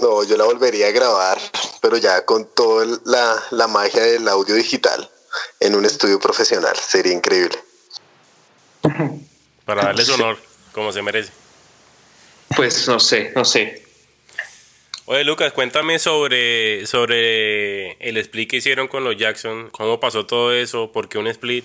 No, 0.00 0.24
yo 0.24 0.36
la 0.36 0.44
volvería 0.44 0.88
a 0.88 0.90
grabar, 0.90 1.38
pero 1.82 1.98
ya 1.98 2.24
con 2.24 2.48
toda 2.54 2.86
la, 3.04 3.42
la 3.50 3.66
magia 3.66 4.02
del 4.02 4.26
audio 4.28 4.54
digital 4.54 5.10
en 5.60 5.74
un 5.74 5.84
estudio 5.84 6.18
profesional. 6.18 6.74
Sería 6.76 7.12
increíble. 7.12 7.58
Para 9.66 9.84
darles 9.84 10.08
honor, 10.08 10.38
como 10.72 10.92
se 10.92 11.02
merece. 11.02 11.32
Pues 12.56 12.86
no 12.88 12.98
sé, 13.00 13.32
no 13.34 13.44
sé. 13.44 13.82
Oye, 15.06 15.24
Lucas, 15.24 15.52
cuéntame 15.52 15.98
sobre, 15.98 16.86
sobre 16.86 17.92
el 17.94 18.16
split 18.18 18.48
que 18.50 18.56
hicieron 18.58 18.86
con 18.88 19.02
los 19.04 19.16
Jackson. 19.16 19.68
¿Cómo 19.70 19.98
pasó 19.98 20.24
todo 20.24 20.52
eso? 20.54 20.92
¿Por 20.92 21.08
qué 21.08 21.18
un 21.18 21.26
split? 21.26 21.64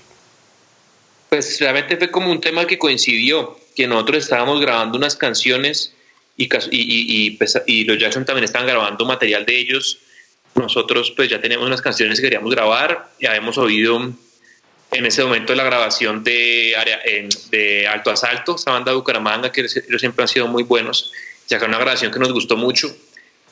Pues 1.30 1.60
realmente 1.60 1.98
fue 1.98 2.10
como 2.10 2.32
un 2.32 2.42
tema 2.42 2.66
que 2.66 2.80
coincidió, 2.80 3.60
que 3.76 3.86
nosotros 3.86 4.24
estábamos 4.24 4.60
grabando 4.62 4.98
unas 4.98 5.16
canciones 5.16 5.94
y, 6.36 6.48
cas- 6.48 6.70
y, 6.72 6.80
y, 6.82 7.26
y, 7.28 7.32
pues, 7.32 7.58
y 7.68 7.84
los 7.84 8.00
Jackson 8.00 8.26
también 8.26 8.46
estaban 8.46 8.68
grabando 8.68 9.06
material 9.06 9.46
de 9.46 9.58
ellos. 9.60 10.00
Nosotros 10.58 11.12
pues 11.15 11.30
ya 11.30 11.39
teníamos 11.39 11.67
unas 11.67 11.82
canciones 11.82 12.20
que 12.20 12.24
queríamos 12.26 12.54
grabar, 12.54 13.10
ya 13.22 13.36
hemos 13.36 13.58
oído 13.58 14.12
en 14.91 15.06
ese 15.06 15.24
momento 15.24 15.54
la 15.54 15.63
grabación 15.63 16.24
de, 16.24 16.74
de 17.52 17.88
Alto 17.88 18.10
Asalto, 18.10 18.56
esta 18.56 18.72
banda 18.72 18.91
de 18.91 18.98
Bucaramanga, 18.98 19.52
que 19.52 19.62
ellos 19.62 20.00
siempre 20.00 20.24
han 20.24 20.28
sido 20.28 20.48
muy 20.48 20.63
buenos, 20.63 21.12
que 21.48 21.56
una 21.56 21.78
grabación 21.78 22.12
que 22.12 22.20
nos 22.20 22.32
gustó 22.34 22.58
mucho. 22.58 22.96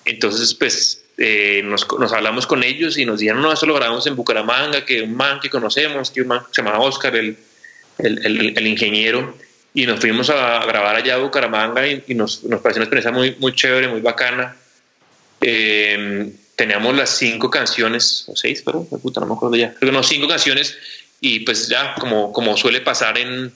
Entonces, 0.06 0.54
pues 0.54 1.04
eh, 1.18 1.62
nos, 1.64 1.88
nos 2.00 2.12
hablamos 2.14 2.48
con 2.48 2.64
ellos 2.64 2.98
y 2.98 3.06
nos 3.06 3.20
dijeron, 3.20 3.42
no, 3.42 3.52
eso 3.52 3.66
lo 3.66 3.74
grabamos 3.76 4.06
en 4.08 4.16
Bucaramanga, 4.16 4.86
que 4.86 5.02
un 5.02 5.16
man 5.16 5.40
que 5.40 5.50
conocemos, 5.50 6.10
que 6.12 6.22
un 6.22 6.28
man 6.30 6.40
que 6.40 6.54
se 6.54 6.62
llama 6.64 6.80
Oscar, 6.80 7.16
el, 7.16 7.38
el, 8.00 8.26
el- 8.26 8.58
el 8.58 8.68
ingeniero, 8.68 9.36
y 9.74 9.86
nos 9.86 10.00
fuimos 10.00 10.30
a 10.30 10.66
grabar 10.66 10.96
allá 10.96 11.16
a 11.16 11.18
Bucaramanga 11.18 11.86
y, 11.88 12.04
y 12.08 12.16
nos, 12.16 12.44
nos 12.46 12.62
pareció 12.62 12.80
una 12.80 12.86
experiencia 12.86 13.12
muy, 13.12 13.36
muy 13.40 13.54
chévere, 13.54 13.88
muy 13.90 14.00
bacana. 14.02 14.56
Eh, 15.42 16.32
teníamos 16.56 16.96
las 16.96 17.10
cinco 17.18 17.50
canciones, 17.50 18.26
o 18.28 18.36
seis, 18.36 18.62
pero 18.66 18.86
puta, 18.86 19.20
no 19.20 19.26
me 19.28 19.34
acuerdo 19.34 19.56
ya, 19.58 19.74
creo 19.74 19.92
que 19.92 19.96
no, 19.98 20.04
cinco 20.04 20.28
canciones, 20.28 20.78
y 21.22 21.40
pues 21.42 21.68
ya, 21.68 21.96
como, 22.00 22.32
como 22.32 22.56
suele 22.58 22.82
pasar 22.82 23.18
en, 23.18 23.52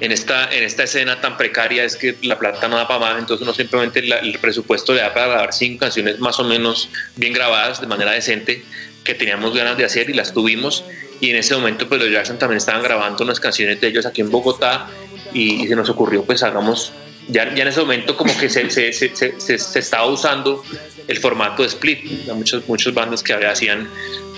en 0.00 0.12
esta, 0.12 0.52
en 0.52 0.64
esta 0.64 0.84
escena 0.84 1.20
tan 1.20 1.36
precaria 1.36 1.84
es 1.84 1.96
que 1.96 2.16
la 2.22 2.38
plata 2.38 2.68
no 2.68 2.76
da 2.76 2.88
para 2.88 3.00
más, 3.00 3.18
entonces 3.18 3.42
uno 3.42 3.54
simplemente 3.54 4.02
la- 4.02 4.18
el 4.18 4.38
presupuesto 4.38 4.92
le 4.94 5.00
da 5.00 5.12
para 5.14 5.26
grabar 5.28 5.52
cinco 5.52 5.80
canciones 5.80 6.18
más 6.18 6.38
o 6.40 6.44
menos 6.44 6.88
bien 7.16 7.32
grabadas 7.32 7.80
de 7.80 7.86
manera 7.86 8.12
decente 8.12 8.62
que 9.04 9.14
teníamos 9.14 9.54
ganas 9.56 9.76
de 9.78 9.84
hacer 9.84 10.10
y 10.10 10.12
las 10.12 10.32
tuvimos 10.32 10.84
y 11.20 11.30
en 11.30 11.36
ese 11.36 11.54
momento 11.54 11.88
pues 11.88 12.00
los 12.02 12.10
Jackson 12.10 12.38
también 12.38 12.58
estaban 12.58 12.82
grabando 12.82 13.22
unas 13.24 13.38
canciones 13.40 13.80
de 13.80 13.88
ellos 13.88 14.06
aquí 14.06 14.20
en 14.20 14.30
Bogotá 14.30 14.88
y, 15.32 15.62
y 15.64 15.68
se 15.68 15.76
nos 15.76 15.88
ocurrió 15.88 16.24
pues 16.24 16.42
hagamos 16.42 16.92
ya, 17.30 17.54
ya 17.54 17.62
en 17.62 17.68
ese 17.68 17.80
momento 17.80 18.16
como 18.16 18.36
que 18.38 18.48
se, 18.48 18.70
se, 18.70 18.92
se, 18.92 19.14
se, 19.14 19.78
estaba 19.78 20.06
usando 20.06 20.62
el 21.08 21.18
formato 21.18 21.62
de 21.62 21.68
split 21.68 22.24
Ya 22.26 22.34
muchas 22.34 22.66
muchas 22.68 22.94
bandas 22.94 23.22
que 23.22 23.32
hacían 23.34 23.88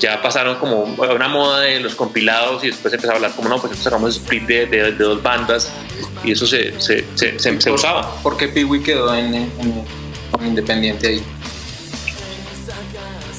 ya 0.00 0.20
pasaron 0.22 0.56
como 0.56 0.96
a 1.04 1.12
una 1.12 1.28
moda 1.28 1.60
de 1.60 1.80
los 1.80 1.94
compilados 1.94 2.64
y 2.64 2.68
después 2.68 2.92
empezó 2.94 3.12
a 3.12 3.16
hablar 3.16 3.32
como 3.36 3.48
no 3.48 3.60
pues 3.60 3.86
hagamos 3.86 4.16
split 4.16 4.42
de, 4.44 4.66
de, 4.66 4.82
de 4.92 5.04
dos 5.04 5.22
bandas 5.22 5.70
y 6.24 6.32
eso 6.32 6.46
se, 6.46 6.80
se, 6.80 7.04
se, 7.14 7.38
se- 7.38 7.70
usaba 7.70 8.14
¿Por 8.22 8.36
qué 8.36 8.48
Pee 8.48 8.64
Wee 8.64 8.82
quedó 8.82 9.14
en, 9.14 9.34
en- 9.34 9.50
como 10.30 10.46
independiente 10.46 11.08
ahí? 11.08 11.22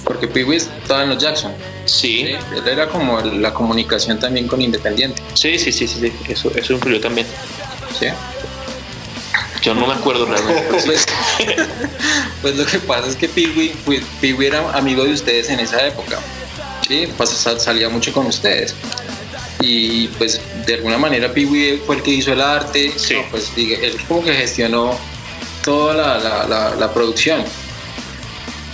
Porque 0.03 0.27
Pee 0.27 0.43
Wee 0.43 0.57
estaba 0.57 1.03
en 1.03 1.09
los 1.09 1.17
Jackson. 1.23 1.53
sí 1.85 2.21
Él 2.55 2.67
era 2.67 2.87
como 2.87 3.19
la 3.21 3.53
comunicación 3.53 4.19
también 4.19 4.47
con 4.47 4.61
Independiente. 4.61 5.21
sí 5.33 5.57
sí 5.57 5.71
sí, 5.71 5.87
sí, 5.87 5.99
sí. 6.01 6.11
Eso, 6.31 6.51
eso 6.55 6.73
influyó 6.73 6.99
también 6.99 7.25
¿sí? 7.99 8.07
Yo 9.63 9.73
no 9.73 9.87
me 9.87 9.93
acuerdo 9.93 10.25
realmente 10.25 10.63
Pues, 10.69 11.05
pues 12.41 12.55
lo 12.57 12.65
que 12.65 12.79
pasa 12.79 13.07
es 13.07 13.15
que 13.15 13.27
pues, 13.29 14.01
Wee 14.21 14.45
era 14.47 14.69
amigo 14.77 15.03
de 15.05 15.13
ustedes 15.13 15.49
en 15.49 15.59
esa 15.59 15.85
época. 15.87 16.19
Sí, 16.87 17.07
pues, 17.17 17.29
sal- 17.29 17.59
salía 17.59 17.89
mucho 17.89 18.11
con 18.11 18.25
ustedes. 18.27 18.75
Y 19.61 20.07
pues 20.17 20.41
de 20.65 20.73
alguna 20.75 20.97
manera 20.97 21.31
Wee 21.33 21.81
fue 21.85 21.95
el 21.95 22.03
que 22.03 22.11
hizo 22.11 22.33
el 22.33 22.41
arte. 22.41 22.91
Sí. 22.97 23.13
¿no? 23.15 23.23
Pues 23.31 23.51
él 23.55 23.95
como 24.07 24.23
que 24.23 24.33
gestionó 24.33 24.99
toda 25.63 25.93
la, 25.93 26.17
la- 26.19 26.47
la- 26.47 26.75
la 26.75 26.93
producción 26.93 27.43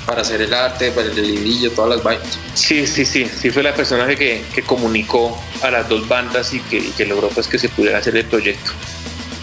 para 0.08 0.22
hacer 0.24 0.42
el 0.42 0.52
arte, 0.52 0.90
para 0.92 1.06
el 1.08 1.16
librillo, 1.22 1.70
todas 1.72 1.92
las 1.98 2.04
vainas. 2.04 2.40
Sí, 2.56 2.88
sí, 2.88 3.06
sí, 3.06 3.30
sí 3.40 3.52
fue 3.52 3.62
la 3.62 3.76
persona 3.76 4.08
que, 4.16 4.42
que 4.56 4.64
comunicó 4.64 5.40
a 5.62 5.70
las 5.70 5.88
dos 5.88 6.08
bandas 6.08 6.52
y 6.52 6.60
que, 6.62 6.78
y 6.78 6.90
que 6.98 7.06
logró 7.06 7.30
pues 7.30 7.48
que 7.48 7.60
se 7.60 7.70
pudiera 7.70 8.00
hacer 8.00 8.18
el 8.18 8.26
proyecto. 8.26 8.72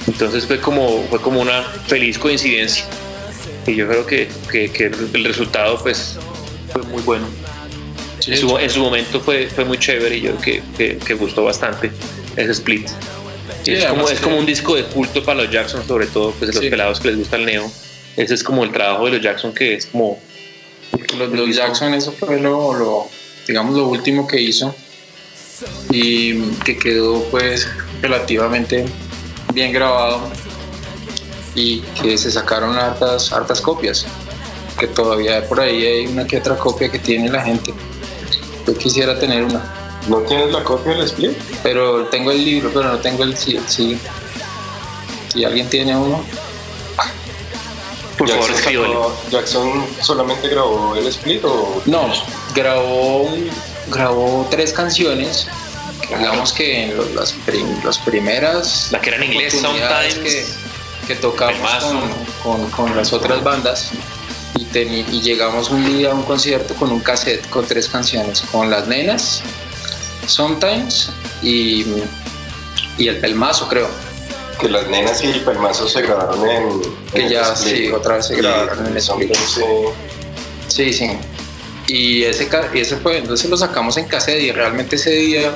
Entonces 0.06 0.46
fue 0.46 0.60
como, 0.60 1.02
fue 1.10 1.20
como 1.20 1.40
una 1.40 1.62
feliz 1.86 2.18
coincidencia. 2.18 2.84
Y 3.66 3.74
yo 3.74 3.88
creo 3.88 4.06
que, 4.06 4.28
que- 4.50 4.70
que 4.70 4.86
el 4.86 5.24
resultado 5.24 5.82
pues 5.82 6.16
fue 6.72 6.82
muy 6.82 7.02
bueno. 7.02 7.26
En 8.26 8.36
su, 8.36 8.58
en 8.58 8.70
su 8.70 8.80
momento 8.80 9.20
fue, 9.20 9.46
fue 9.48 9.64
muy 9.64 9.78
chévere 9.78 10.16
y 10.16 10.20
yo 10.22 10.34
creo 10.36 10.62
que, 10.78 10.98
que, 10.98 11.14
gustó 11.14 11.44
bastante 11.44 11.90
ese 12.36 12.52
split. 12.52 12.88
Sí, 13.62 13.72
es, 13.74 13.84
como, 13.84 14.08
es 14.08 14.20
como 14.20 14.36
un 14.38 14.46
disco 14.46 14.74
de 14.76 14.84
culto 14.84 15.24
para 15.24 15.42
los 15.42 15.50
Jackson, 15.52 15.86
sobre 15.86 16.06
todo 16.06 16.32
pues 16.32 16.52
los 16.54 16.62
Sí. 16.62 16.70
pelados 16.70 17.00
que 17.00 17.08
les 17.08 17.18
gusta 17.18 17.36
el 17.36 17.44
neo. 17.46 17.70
Ese 18.16 18.34
es 18.34 18.42
como 18.42 18.64
el 18.64 18.72
trabajo 18.72 19.06
de 19.06 19.12
los 19.12 19.22
Jackson 19.22 19.52
que 19.52 19.74
es 19.74 19.86
como 19.86 20.20
Los, 21.18 21.30
los 21.32 21.54
Jackson, 21.54 21.94
eso 21.94 22.12
fue 22.12 22.40
lo, 22.40 22.74
lo, 22.74 23.08
digamos, 23.46 23.76
lo 23.76 23.86
último 23.88 24.26
que 24.26 24.40
hizo 24.40 24.74
y 25.90 26.34
que 26.64 26.76
quedó 26.78 27.22
pues 27.30 27.68
relativamente 28.02 28.84
bien 29.56 29.72
grabado 29.72 30.20
y 31.54 31.80
que 31.98 32.18
se 32.18 32.30
sacaron 32.30 32.76
hartas, 32.76 33.32
hartas 33.32 33.58
copias, 33.62 34.04
que 34.78 34.86
todavía 34.86 35.48
por 35.48 35.58
ahí 35.60 35.82
hay 35.86 36.06
una 36.08 36.26
que 36.26 36.36
otra 36.36 36.56
copia 36.58 36.90
que 36.90 36.98
tiene 36.98 37.30
la 37.30 37.42
gente. 37.42 37.72
Yo 38.66 38.76
quisiera 38.76 39.18
tener 39.18 39.42
una, 39.44 39.64
¿No 40.08 40.18
tienes 40.18 40.52
la 40.52 40.62
copia 40.62 40.92
del 40.92 41.04
split? 41.04 41.32
pero 41.62 42.04
tengo 42.08 42.30
el 42.32 42.44
libro, 42.44 42.70
pero 42.72 42.84
no 42.92 42.98
tengo 42.98 43.24
el 43.24 43.34
sí. 43.34 43.58
sí. 43.66 43.98
Si 45.32 45.42
alguien 45.42 45.68
tiene 45.70 45.96
uno, 45.96 46.22
Por 48.18 48.28
favor, 48.28 48.46
Jackson, 48.50 48.74
sacó- 48.74 49.16
Jackson 49.30 49.86
solamente 50.02 50.48
grabó 50.48 50.94
el 50.96 51.06
split 51.06 51.42
o 51.46 51.80
no, 51.86 52.08
grabó, 52.54 53.22
un- 53.22 53.48
grabó 53.88 54.46
tres 54.50 54.74
canciones. 54.74 55.46
Digamos 56.08 56.52
que 56.52 56.84
en 56.84 56.96
lo- 56.96 57.08
las, 57.14 57.32
prim- 57.32 57.82
las 57.84 57.98
primeras 57.98 58.88
La 58.92 59.00
que 59.00 59.10
era 59.10 59.16
en 59.18 59.32
inglés, 59.32 59.54
oportunidades 59.54 60.14
Sometimes. 60.14 60.56
que, 61.06 61.06
que 61.08 61.14
tocamos 61.16 61.70
con, 62.42 62.60
con- 62.60 62.70
con 62.70 62.96
las 62.96 63.12
otras 63.12 63.42
bandas 63.42 63.90
y, 64.58 64.64
llegamos 65.20 65.70
un 65.70 65.84
día 65.84 66.10
a 66.12 66.14
un 66.14 66.22
concierto 66.22 66.74
con 66.74 66.90
un 66.92 67.00
cassette 67.00 67.46
con 67.50 67.66
tres 67.66 67.88
canciones, 67.88 68.40
con 68.52 68.70
las 68.70 68.86
nenas, 68.86 69.42
Sometimes 70.26 71.10
y, 71.42 71.84
y 72.98 73.08
el 73.08 73.18
pelmazo 73.18 73.68
creo, 73.68 73.88
que 74.60 74.68
las 74.68 74.86
nenas 74.88 75.22
y 75.22 75.26
el 75.26 75.40
pelmazo 75.44 75.86
se 75.88 76.02
grabaron 76.02 76.48
en. 76.48 76.80
Que 77.12 77.22
en 77.22 77.28
ya, 77.28 77.54
sí, 77.54 77.88
otra 77.90 78.16
vez 78.16 78.26
se 78.26 78.36
grabaron 78.36 78.86
en 78.86 78.96
el 78.96 79.02
sí. 80.68 80.92
sí. 80.92 81.10
Y 81.88 82.24
ese, 82.24 82.48
y 82.74 82.80
ese 82.80 82.96
fue, 82.96 83.18
entonces 83.18 83.48
lo 83.48 83.56
sacamos 83.56 83.96
en 83.96 84.06
cassette 84.06 84.40
y 84.42 84.50
realmente 84.50 84.96
ese 84.96 85.10
día 85.10 85.52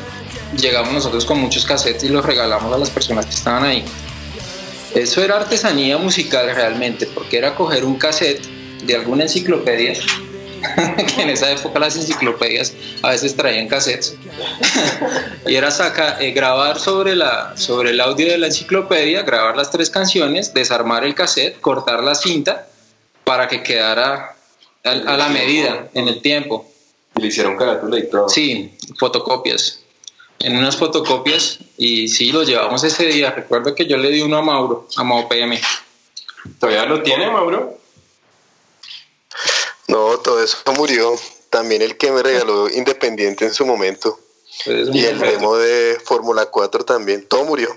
llegamos 0.56 0.92
nosotros 0.92 1.24
con 1.24 1.38
muchos 1.38 1.64
cassettes 1.64 2.04
y 2.04 2.08
los 2.08 2.24
regalamos 2.24 2.74
a 2.74 2.78
las 2.78 2.90
personas 2.90 3.26
que 3.26 3.34
estaban 3.34 3.64
ahí. 3.64 3.84
Eso 4.94 5.22
era 5.22 5.36
artesanía 5.36 5.98
musical 5.98 6.52
realmente, 6.54 7.06
porque 7.06 7.38
era 7.38 7.54
coger 7.54 7.84
un 7.84 7.96
cassette 7.96 8.44
de 8.84 8.96
alguna 8.96 9.24
enciclopedia, 9.24 9.92
que 11.14 11.22
en 11.22 11.30
esa 11.30 11.50
época 11.52 11.78
las 11.78 11.96
enciclopedias 11.96 12.74
a 13.02 13.10
veces 13.10 13.36
traían 13.36 13.68
cassettes, 13.68 14.16
y 15.46 15.54
era 15.54 15.70
sacar, 15.70 16.20
eh, 16.20 16.32
grabar 16.32 16.80
sobre, 16.80 17.14
la, 17.14 17.56
sobre 17.56 17.90
el 17.90 18.00
audio 18.00 18.26
de 18.26 18.38
la 18.38 18.46
enciclopedia, 18.48 19.22
grabar 19.22 19.56
las 19.56 19.70
tres 19.70 19.90
canciones, 19.90 20.52
desarmar 20.52 21.04
el 21.04 21.14
cassette, 21.14 21.60
cortar 21.60 22.02
la 22.02 22.16
cinta 22.16 22.66
para 23.22 23.46
que 23.46 23.62
quedara 23.62 24.34
a, 24.82 24.90
a 24.90 25.16
la 25.16 25.28
medida, 25.28 25.88
en 25.94 26.08
el 26.08 26.20
tiempo. 26.20 26.66
Y 27.16 27.22
le 27.22 27.28
hicieron 27.28 27.56
carátula 27.56 27.98
y 27.98 28.08
todo. 28.08 28.28
Sí, 28.28 28.76
fotocopias. 28.98 29.80
En 30.42 30.56
unas 30.56 30.78
fotocopias 30.78 31.58
y 31.76 32.08
sí, 32.08 32.32
lo 32.32 32.42
llevamos 32.42 32.82
ese 32.82 33.04
día. 33.06 33.30
Recuerdo 33.30 33.74
que 33.74 33.86
yo 33.86 33.98
le 33.98 34.08
di 34.08 34.22
uno 34.22 34.38
a 34.38 34.42
Mauro, 34.42 34.88
a 34.96 35.04
Mau 35.04 35.28
PM. 35.28 35.60
¿Todavía 36.58 36.86
lo 36.86 37.02
tiene, 37.02 37.30
Mauro? 37.30 37.78
No, 39.88 40.18
todo 40.18 40.42
eso 40.42 40.56
murió. 40.76 41.14
También 41.50 41.82
el 41.82 41.98
que 41.98 42.10
me 42.10 42.22
regaló 42.22 42.70
Independiente 42.70 43.44
en 43.44 43.52
su 43.52 43.66
momento. 43.66 44.18
Y 44.64 45.04
el 45.04 45.18
demo 45.18 45.56
de 45.56 45.98
Fórmula 46.02 46.46
4 46.46 46.86
también. 46.86 47.26
Todo 47.28 47.44
murió. 47.44 47.68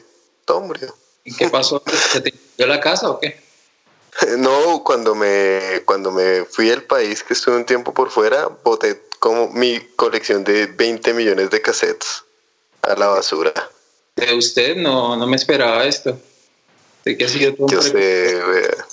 Todo 0.46 0.62
murió. 0.62 0.96
¿Y 1.26 1.36
¿Qué 1.36 1.50
pasó? 1.50 1.84
¿Se 2.12 2.22
te 2.22 2.34
dio 2.58 2.68
la 2.68 2.80
casa 2.80 3.10
o 3.10 3.20
qué? 3.20 3.44
No, 4.38 4.84
cuando 4.86 5.16
me, 5.16 5.82
cuando 5.86 6.12
me 6.12 6.46
fui 6.46 6.68
del 6.68 6.84
país, 6.84 7.24
que 7.24 7.34
estuve 7.34 7.58
un 7.58 7.66
tiempo 7.66 7.94
por 7.94 8.10
fuera, 8.10 8.48
boté 8.64 9.02
como 9.20 9.50
mi 9.50 9.80
colección 9.96 10.44
de 10.44 10.68
20 10.68 11.14
millones 11.14 11.50
de 11.50 11.62
cassettes 11.62 12.24
a 12.84 12.96
la 12.96 13.08
basura. 13.08 13.54
De 14.16 14.34
usted 14.36 14.76
no, 14.76 15.16
no 15.16 15.26
me 15.26 15.36
esperaba 15.36 15.86
esto. 15.86 16.20
De 17.04 17.18
que 17.18 17.26
ha 17.26 17.30
sido 17.30 17.56
todo 17.56 17.68
Yo 17.68 17.82
sé, 17.82 17.92
vea. 17.92 18.88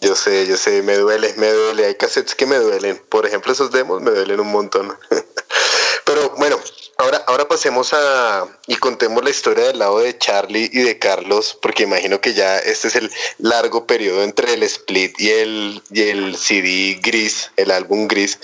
yo 0.00 0.16
sé, 0.16 0.46
yo 0.46 0.56
sé, 0.56 0.82
me 0.82 0.96
duele, 0.96 1.32
me 1.36 1.50
duele. 1.50 1.86
Hay 1.86 1.94
cassettes 1.94 2.34
que 2.34 2.46
me 2.46 2.56
duelen. 2.56 3.00
Por 3.08 3.26
ejemplo, 3.26 3.52
esos 3.52 3.70
demos 3.70 4.02
me 4.02 4.10
duelen 4.10 4.40
un 4.40 4.50
montón. 4.50 4.96
Pero 6.04 6.30
bueno, 6.38 6.58
ahora, 6.96 7.22
ahora 7.26 7.46
pasemos 7.46 7.92
a 7.92 8.46
y 8.66 8.76
contemos 8.76 9.22
la 9.22 9.30
historia 9.30 9.66
del 9.66 9.78
lado 9.78 10.00
de 10.00 10.16
Charlie 10.18 10.70
y 10.72 10.80
de 10.80 10.98
Carlos, 10.98 11.56
porque 11.60 11.82
imagino 11.82 12.20
que 12.20 12.32
ya 12.32 12.58
este 12.58 12.88
es 12.88 12.96
el 12.96 13.10
largo 13.38 13.86
periodo 13.86 14.22
entre 14.22 14.54
el 14.54 14.62
split 14.62 15.20
y 15.20 15.30
el, 15.30 15.82
y 15.90 16.02
el 16.08 16.36
CD 16.36 16.98
gris, 17.02 17.50
el 17.56 17.70
álbum 17.70 18.08
gris. 18.08 18.38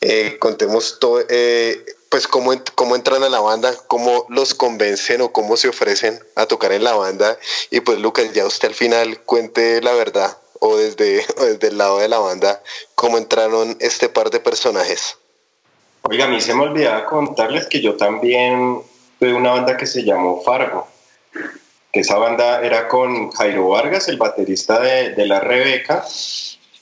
Eh, 0.00 0.38
contemos 0.40 0.98
todo, 1.00 1.22
eh, 1.28 1.84
pues 2.12 2.28
cómo, 2.28 2.52
cómo 2.74 2.94
entran 2.94 3.22
a 3.22 3.30
la 3.30 3.40
banda, 3.40 3.72
cómo 3.86 4.26
los 4.28 4.52
convencen 4.52 5.22
o 5.22 5.32
cómo 5.32 5.56
se 5.56 5.70
ofrecen 5.70 6.20
a 6.36 6.44
tocar 6.44 6.70
en 6.72 6.84
la 6.84 6.92
banda. 6.92 7.38
Y 7.70 7.80
pues 7.80 7.98
Lucas, 8.00 8.34
ya 8.34 8.44
usted 8.44 8.68
al 8.68 8.74
final 8.74 9.18
cuente 9.20 9.80
la 9.80 9.94
verdad 9.94 10.36
o 10.60 10.76
desde, 10.76 11.24
desde 11.40 11.68
el 11.68 11.78
lado 11.78 12.00
de 12.00 12.08
la 12.10 12.18
banda, 12.18 12.62
cómo 12.96 13.16
entraron 13.16 13.78
este 13.80 14.10
par 14.10 14.28
de 14.28 14.40
personajes. 14.40 15.16
Oiga, 16.02 16.26
a 16.26 16.28
mí 16.28 16.38
se 16.42 16.52
me 16.52 16.64
olvidaba 16.64 17.06
contarles 17.06 17.66
que 17.66 17.80
yo 17.80 17.96
también 17.96 18.82
tuve 19.18 19.32
una 19.32 19.52
banda 19.52 19.78
que 19.78 19.86
se 19.86 20.04
llamó 20.04 20.42
Fargo. 20.42 20.86
Que 21.92 22.00
esa 22.00 22.18
banda 22.18 22.60
era 22.60 22.88
con 22.88 23.30
Jairo 23.30 23.68
Vargas, 23.68 24.06
el 24.08 24.18
baterista 24.18 24.80
de, 24.80 25.14
de 25.14 25.26
La 25.26 25.40
Rebeca, 25.40 26.04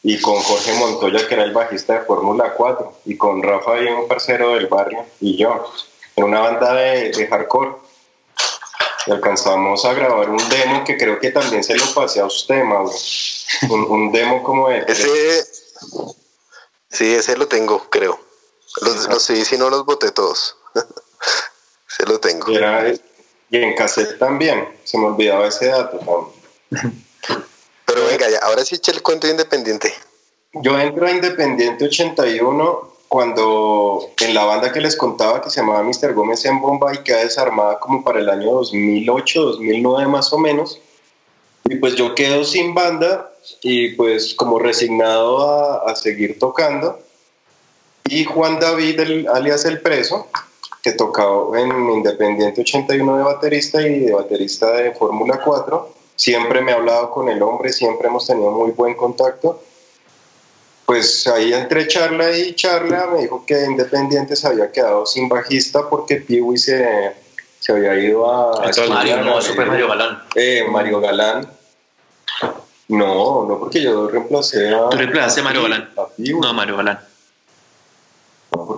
y 0.03 0.21
con 0.21 0.37
Jorge 0.37 0.73
Montoya, 0.75 1.27
que 1.29 1.35
era 1.35 1.45
el 1.45 1.53
bajista 1.53 1.95
de 1.95 2.01
Fórmula 2.07 2.55
4, 2.55 3.01
y 3.05 3.17
con 3.17 3.43
Rafa, 3.43 3.81
y 3.81 3.87
un 3.87 4.09
parcero 4.09 4.55
del 4.55 4.67
barrio, 4.67 5.05
y 5.21 5.37
yo. 5.37 5.71
Era 6.17 6.27
una 6.27 6.41
banda 6.41 6.75
de, 6.75 7.11
de 7.11 7.27
hardcore. 7.27 7.73
Y 9.07 9.13
alcanzamos 9.13 9.85
a 9.85 9.95
grabar 9.95 10.29
un 10.31 10.49
demo 10.49 10.85
que 10.85 10.97
creo 10.97 11.19
que 11.19 11.31
también 11.31 11.65
se 11.65 11.75
lo 11.75 11.85
pasé 11.95 12.21
a 12.21 12.27
usted, 12.27 12.63
Mauro. 12.65 12.93
Un, 13.69 13.85
un 13.91 14.13
demo 14.13 14.43
como 14.43 14.69
de... 14.69 14.85
Ese, 14.87 15.45
sí, 16.89 17.15
ese 17.15 17.37
lo 17.37 17.49
tengo, 17.49 17.89
creo. 17.91 18.19
Los, 18.83 19.09
los 19.09 19.23
sí, 19.23 19.45
si 19.45 19.57
no 19.57 19.71
los 19.71 19.85
boté 19.85 20.13
todos. 20.13 20.57
Se 21.89 22.07
lo 22.07 22.21
tengo. 22.21 22.49
Era, 22.53 22.89
y 23.51 23.57
en 23.59 23.75
cassette 23.75 24.17
también, 24.17 24.69
se 24.85 24.97
me 24.97 25.07
olvidaba 25.07 25.49
ese 25.49 25.67
dato. 25.67 25.99
también. 25.99 27.05
Pero 27.93 28.07
venga, 28.07 28.29
ya, 28.31 28.39
ahora 28.39 28.65
sí 28.65 28.77
eché 28.77 28.93
el 28.93 29.03
cuento 29.03 29.27
de 29.27 29.33
independiente. 29.33 29.93
Yo 30.55 30.79
entro 30.79 31.07
a 31.07 31.11
Independiente 31.11 31.85
81 31.85 32.89
cuando 33.09 34.09
en 34.21 34.35
la 34.35 34.45
banda 34.45 34.73
que 34.73 34.81
les 34.81 34.97
contaba 34.97 35.41
que 35.41 35.51
se 35.51 35.61
llamaba 35.61 35.83
Mr. 35.83 36.13
Gómez 36.15 36.45
en 36.45 36.61
Bomba 36.61 36.93
y 36.95 36.99
queda 36.99 37.19
desarmada 37.25 37.79
como 37.81 38.05
para 38.05 38.21
el 38.21 38.29
año 38.29 38.53
2008, 38.53 39.43
2009 39.43 40.09
más 40.09 40.33
o 40.33 40.39
menos. 40.39 40.81
Y 41.65 41.77
pues 41.77 41.95
yo 41.97 42.15
quedo 42.15 42.45
sin 42.45 42.75
banda 42.75 43.33
y 43.63 43.91
pues 43.95 44.35
como 44.35 44.59
resignado 44.59 45.49
a, 45.49 45.91
a 45.91 45.97
seguir 45.97 46.39
tocando. 46.39 46.99
Y 48.09 48.25
Juan 48.25 48.59
David, 48.61 49.01
el- 49.01 49.29
alias 49.29 49.65
El 49.65 49.81
Preso, 49.81 50.27
que 50.83 50.93
tocaba 50.93 51.61
en 51.61 51.71
Independiente 51.91 52.61
81 52.63 53.17
de 53.19 53.23
baterista 53.25 53.83
y 53.83 54.01
de 54.01 54.13
baterista 54.13 54.71
de 54.73 54.93
Fórmula 54.93 55.41
4, 55.45 55.95
siempre 56.21 56.61
me 56.61 56.73
ha 56.73 56.75
hablado 56.75 57.11
con 57.11 57.31
el 57.31 57.41
hombre, 57.43 57.73
siempre 57.73 58.09
hemos 58.09 58.27
tenido 58.27 58.51
muy 58.51 58.73
buen 58.73 58.95
contacto. 58.95 59.63
Pues 60.85 61.27
ahí 61.27 61.55
entre 61.55 61.87
charla 61.89 62.37
y 62.37 62.55
charla 62.55 63.07
me 63.07 63.23
dijo 63.23 63.47
que 63.47 63.65
Independiente 63.65 64.37
se 64.37 64.47
había 64.47 64.71
quedado 64.71 65.07
sin 65.07 65.31
bajista 65.31 65.89
porque 65.89 66.17
Piwi 66.17 66.59
se, 66.59 67.15
se 67.59 67.73
había 67.73 67.95
ido 67.95 68.31
a... 68.31 68.57
Entonces, 68.67 68.91
Mario, 68.91 69.23
no, 69.23 69.41
fue 69.41 69.65
Mario 69.65 69.89
Galán. 69.89 70.23
eh, 70.35 70.65
Mario 70.69 71.01
Galán. 71.01 71.49
No, 72.89 73.47
no, 73.49 73.59
porque 73.59 73.81
yo 73.81 74.09
reemplacé 74.09 74.75
a. 74.75 74.91
Tú 74.91 74.97
reemplazaste 74.99 75.41
a 75.41 75.45
Mario 75.45 75.63
Galán. 75.63 75.91
a. 75.97 76.07
No, 76.19 76.53
Mario 76.53 76.77
Galán. 76.77 76.99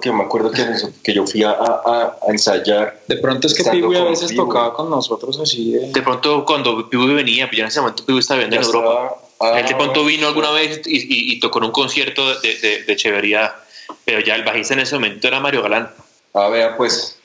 Porque 0.03 0.17
me 0.17 0.25
acuerdo 0.25 0.51
que, 0.51 0.67
que 1.05 1.15
yo 1.15 1.25
fui 1.25 1.45
a, 1.45 1.51
a- 1.53 2.17
a 2.21 2.31
ensayar. 2.33 3.01
De 3.07 3.19
pronto 3.19 3.47
es 3.47 3.55
que 3.55 3.62
Piwi 3.62 3.97
a 3.97 4.03
veces 4.03 4.31
Piwi. 4.33 4.37
tocaba 4.45 4.75
con 4.75 4.91
nosotros 4.91 5.38
así 5.41 5.71
de... 5.71 5.93
De 5.93 6.03
pronto, 6.03 6.45
cuando 6.45 6.91
Pibu 6.91 7.07
venía, 7.15 7.47
pues 7.47 7.59
ya 7.59 7.62
en 7.62 7.69
ese 7.69 7.81
momento 7.81 8.05
Pibu 8.05 8.19
estaba 8.19 8.41
viviendo 8.41 8.57
en 8.57 8.62
Europa. 8.75 9.15
estaba- 9.31 9.61
Él 9.61 9.67
de 9.69 9.75
ah, 9.75 9.79
pronto 9.79 10.05
vino 10.05 10.27
alguna 10.27 10.51
vez 10.51 10.81
y, 10.87 10.97
y- 10.97 11.33
y 11.35 11.38
tocó 11.38 11.61
en 11.61 11.67
un 11.67 11.71
concierto 11.71 12.29
de, 12.41 12.57
de, 12.57 12.83
de 12.83 13.51
pero 14.05 14.19
ya 14.19 14.35
el 14.35 14.43
bajista 14.43 14.75
en 14.75 14.81
ese 14.81 14.97
momento 14.97 15.29
era 15.29 15.38
Mario 15.38 15.62
Galán. 15.62 15.88
Ah, 16.35 16.49
vea, 16.49 16.77
pues. 16.77 17.17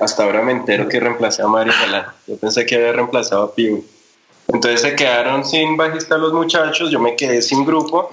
hasta 0.00 0.24
ahora 0.24 0.40
me 0.40 0.52
entero 0.52 0.88
que 0.88 1.00
reemplacé 1.00 1.42
a 1.42 1.48
Mario 1.48 1.74
Galán. 1.78 2.06
Yo 2.26 2.36
pensé 2.38 2.64
que 2.64 2.76
había 2.76 2.92
reemplazado 2.92 3.42
a 3.42 3.54
Piwi. 3.54 3.84
Entonces 4.48 4.80
se 4.80 4.96
quedaron 4.96 5.44
sin 5.44 5.76
bajista 5.76 6.16
los 6.16 6.32
muchachos, 6.32 6.90
yo 6.90 6.98
me 6.98 7.14
quedé 7.14 7.42
sin 7.42 7.66
grupo 7.66 8.10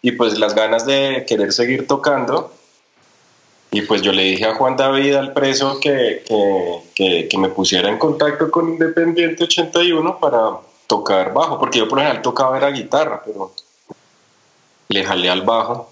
y 0.00 0.12
pues 0.12 0.38
las 0.38 0.54
ganas 0.54 0.86
de 0.86 1.24
querer 1.28 1.52
seguir 1.52 1.86
tocando. 1.86 2.50
Y 3.74 3.80
pues 3.82 4.02
yo 4.02 4.12
le 4.12 4.22
dije 4.22 4.44
a 4.44 4.54
Juan 4.54 4.76
David, 4.76 5.14
al 5.14 5.32
preso, 5.32 5.80
que, 5.80 6.22
que, 6.94 7.26
que, 7.26 7.38
me 7.38 7.48
pusiera 7.48 7.88
en 7.88 7.98
contacto 7.98 8.50
con 8.50 8.68
Independiente 8.68 9.44
81 9.44 10.20
para 10.20 10.58
tocar 10.86 11.32
bajo, 11.32 11.58
porque 11.58 11.78
yo 11.78 11.88
por 11.88 11.96
lo 11.96 12.02
general 12.02 12.20
tocaba 12.20 12.58
era 12.58 12.70
guitarra, 12.70 13.22
pero 13.24 13.50
le 14.88 15.02
jalé 15.02 15.30
al 15.30 15.40
bajo 15.40 15.90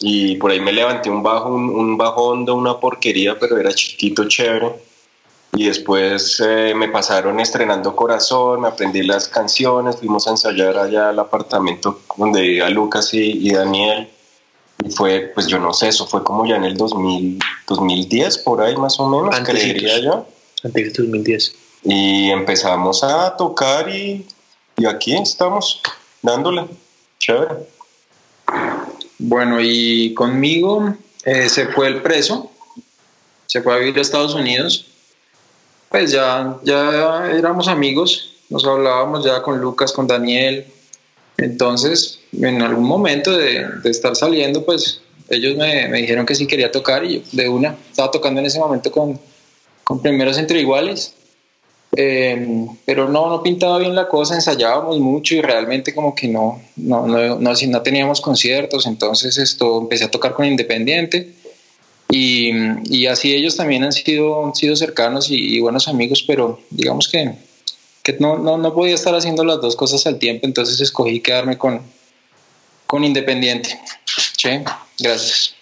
y 0.00 0.36
por 0.36 0.50
ahí 0.50 0.60
me 0.60 0.70
levanté 0.70 1.08
un 1.08 1.22
bajo, 1.22 1.48
un, 1.48 1.70
un 1.70 1.96
bajo 1.96 2.26
hondo, 2.26 2.54
una 2.54 2.78
porquería, 2.78 3.38
pero 3.38 3.56
era 3.56 3.72
chiquito, 3.72 4.28
chévere. 4.28 4.70
Y 5.54 5.64
después 5.64 6.42
eh, 6.46 6.74
me 6.76 6.88
pasaron 6.88 7.40
estrenando 7.40 7.96
Corazón, 7.96 8.66
aprendí 8.66 9.02
las 9.02 9.28
canciones, 9.28 9.96
fuimos 9.96 10.26
a 10.26 10.32
ensayar 10.32 10.76
allá 10.76 11.08
al 11.08 11.18
apartamento 11.18 12.00
donde 12.18 12.42
vivía 12.42 12.68
Lucas 12.68 13.14
y 13.14 13.50
Daniel. 13.50 14.10
Y 14.84 14.90
fue, 14.90 15.32
pues 15.34 15.46
yo 15.46 15.58
no 15.58 15.72
sé, 15.72 15.88
eso 15.88 16.06
fue 16.06 16.22
como 16.22 16.46
ya 16.46 16.56
en 16.56 16.64
el 16.64 16.76
2000, 16.76 17.38
2010, 17.66 18.38
por 18.38 18.60
ahí 18.60 18.76
más 18.76 18.98
o 19.00 19.08
menos, 19.08 19.34
Antecitos. 19.34 19.80
creería 19.80 19.98
yo. 20.00 20.26
Antes 20.62 20.92
de 20.92 21.02
2010. 21.02 21.54
Y 21.84 22.30
empezamos 22.30 23.02
a 23.02 23.36
tocar 23.36 23.88
y, 23.88 24.26
y 24.76 24.86
aquí 24.86 25.16
estamos, 25.16 25.80
dándole. 26.22 26.66
Chévere. 27.18 27.54
Bueno, 29.18 29.58
y 29.60 30.12
conmigo 30.14 30.94
eh, 31.24 31.48
se 31.48 31.66
fue 31.68 31.88
el 31.88 32.02
preso, 32.02 32.50
se 33.46 33.62
fue 33.62 33.74
a 33.74 33.78
vivir 33.78 33.98
a 33.98 34.02
Estados 34.02 34.34
Unidos. 34.34 34.86
Pues 35.88 36.12
ya, 36.12 36.58
ya 36.62 37.30
éramos 37.32 37.68
amigos, 37.68 38.34
nos 38.50 38.64
hablábamos 38.66 39.24
ya 39.24 39.42
con 39.42 39.60
Lucas, 39.60 39.92
con 39.92 40.06
Daniel. 40.06 40.66
Entonces, 41.38 42.20
en 42.32 42.62
algún 42.62 42.84
momento 42.84 43.36
de, 43.36 43.66
de 43.82 43.90
estar 43.90 44.16
saliendo, 44.16 44.64
pues 44.64 45.00
ellos 45.28 45.56
me, 45.56 45.88
me 45.88 45.98
dijeron 45.98 46.24
que 46.24 46.34
sí 46.34 46.46
quería 46.46 46.70
tocar 46.70 47.04
y 47.04 47.14
yo 47.14 47.22
de 47.32 47.48
una 47.48 47.76
estaba 47.90 48.10
tocando 48.10 48.40
en 48.40 48.46
ese 48.46 48.58
momento 48.58 48.90
con, 48.90 49.18
con 49.84 50.00
primeros 50.00 50.38
entre 50.38 50.60
iguales. 50.60 51.14
Eh, 51.98 52.66
pero 52.84 53.08
no, 53.08 53.30
no 53.30 53.42
pintaba 53.42 53.78
bien 53.78 53.94
la 53.94 54.06
cosa, 54.06 54.34
ensayábamos 54.34 54.98
mucho 54.98 55.34
y 55.34 55.40
realmente 55.40 55.94
como 55.94 56.14
que 56.14 56.28
no, 56.28 56.60
no, 56.76 57.06
no, 57.06 57.38
no, 57.38 57.56
si 57.56 57.68
no 57.68 57.80
teníamos 57.80 58.20
conciertos, 58.20 58.86
entonces 58.86 59.38
esto 59.38 59.80
empecé 59.80 60.04
a 60.04 60.10
tocar 60.10 60.34
con 60.34 60.44
Independiente 60.44 61.32
y, 62.10 62.50
y 62.84 63.06
así 63.06 63.34
ellos 63.34 63.56
también 63.56 63.82
han 63.84 63.92
sido, 63.92 64.44
han 64.44 64.54
sido 64.54 64.76
cercanos 64.76 65.30
y, 65.30 65.56
y 65.56 65.60
buenos 65.60 65.88
amigos, 65.88 66.22
pero 66.26 66.60
digamos 66.70 67.08
que, 67.08 67.32
que 68.06 68.16
no, 68.20 68.38
no, 68.38 68.56
no 68.56 68.72
podía 68.72 68.94
estar 68.94 69.16
haciendo 69.16 69.44
las 69.44 69.60
dos 69.60 69.74
cosas 69.74 70.06
al 70.06 70.20
tiempo, 70.20 70.46
entonces 70.46 70.80
escogí 70.80 71.18
quedarme 71.18 71.58
con, 71.58 71.82
con 72.86 73.02
Independiente. 73.02 73.76
Sí, 74.04 74.62
gracias. 75.00 75.56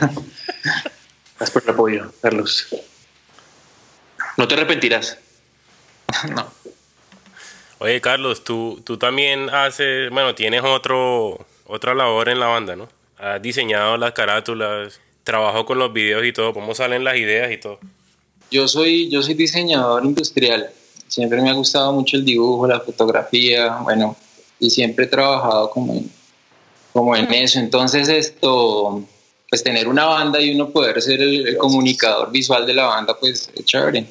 Gracias 1.36 1.50
por 1.50 1.62
el 1.64 1.70
apoyo, 1.70 2.12
Carlos. 2.22 2.68
No 4.38 4.48
te 4.48 4.54
arrepentirás. 4.54 5.18
no. 6.34 6.50
Oye, 7.80 8.00
Carlos, 8.00 8.44
tú, 8.44 8.80
tú 8.82 8.96
también 8.96 9.50
haces, 9.50 10.08
bueno, 10.08 10.34
tienes 10.34 10.62
otro, 10.64 11.44
otra 11.66 11.92
labor 11.92 12.30
en 12.30 12.40
la 12.40 12.46
banda, 12.46 12.76
¿no? 12.76 12.88
Has 13.18 13.42
diseñado 13.42 13.98
las 13.98 14.12
carátulas, 14.12 15.00
trabajo 15.22 15.66
con 15.66 15.78
los 15.78 15.92
videos 15.92 16.24
y 16.24 16.32
todo, 16.32 16.54
cómo 16.54 16.74
salen 16.74 17.04
las 17.04 17.16
ideas 17.16 17.52
y 17.52 17.58
todo. 17.58 17.78
Yo 18.50 18.68
soy, 18.68 19.10
yo 19.10 19.22
soy 19.22 19.34
diseñador 19.34 20.02
industrial. 20.04 20.70
Siempre 21.14 21.40
me 21.40 21.48
ha 21.48 21.52
gustado 21.52 21.92
mucho 21.92 22.16
el 22.16 22.24
dibujo, 22.24 22.66
la 22.66 22.80
fotografía, 22.80 23.78
bueno, 23.84 24.16
y 24.58 24.68
siempre 24.68 25.04
he 25.04 25.08
trabajado 25.08 25.70
como 25.70 25.94
en, 25.94 26.10
como 26.92 27.14
en 27.14 27.32
eso. 27.32 27.60
Entonces 27.60 28.08
esto, 28.08 29.00
pues 29.48 29.62
tener 29.62 29.86
una 29.86 30.06
banda 30.06 30.40
y 30.40 30.52
uno 30.52 30.70
poder 30.70 31.00
ser 31.00 31.22
el, 31.22 31.56
comunicador 31.56 32.32
visual 32.32 32.66
de 32.66 32.74
la 32.74 32.86
banda, 32.86 33.16
pues 33.16 33.48
es 33.54 33.64
chévere. 33.64 34.06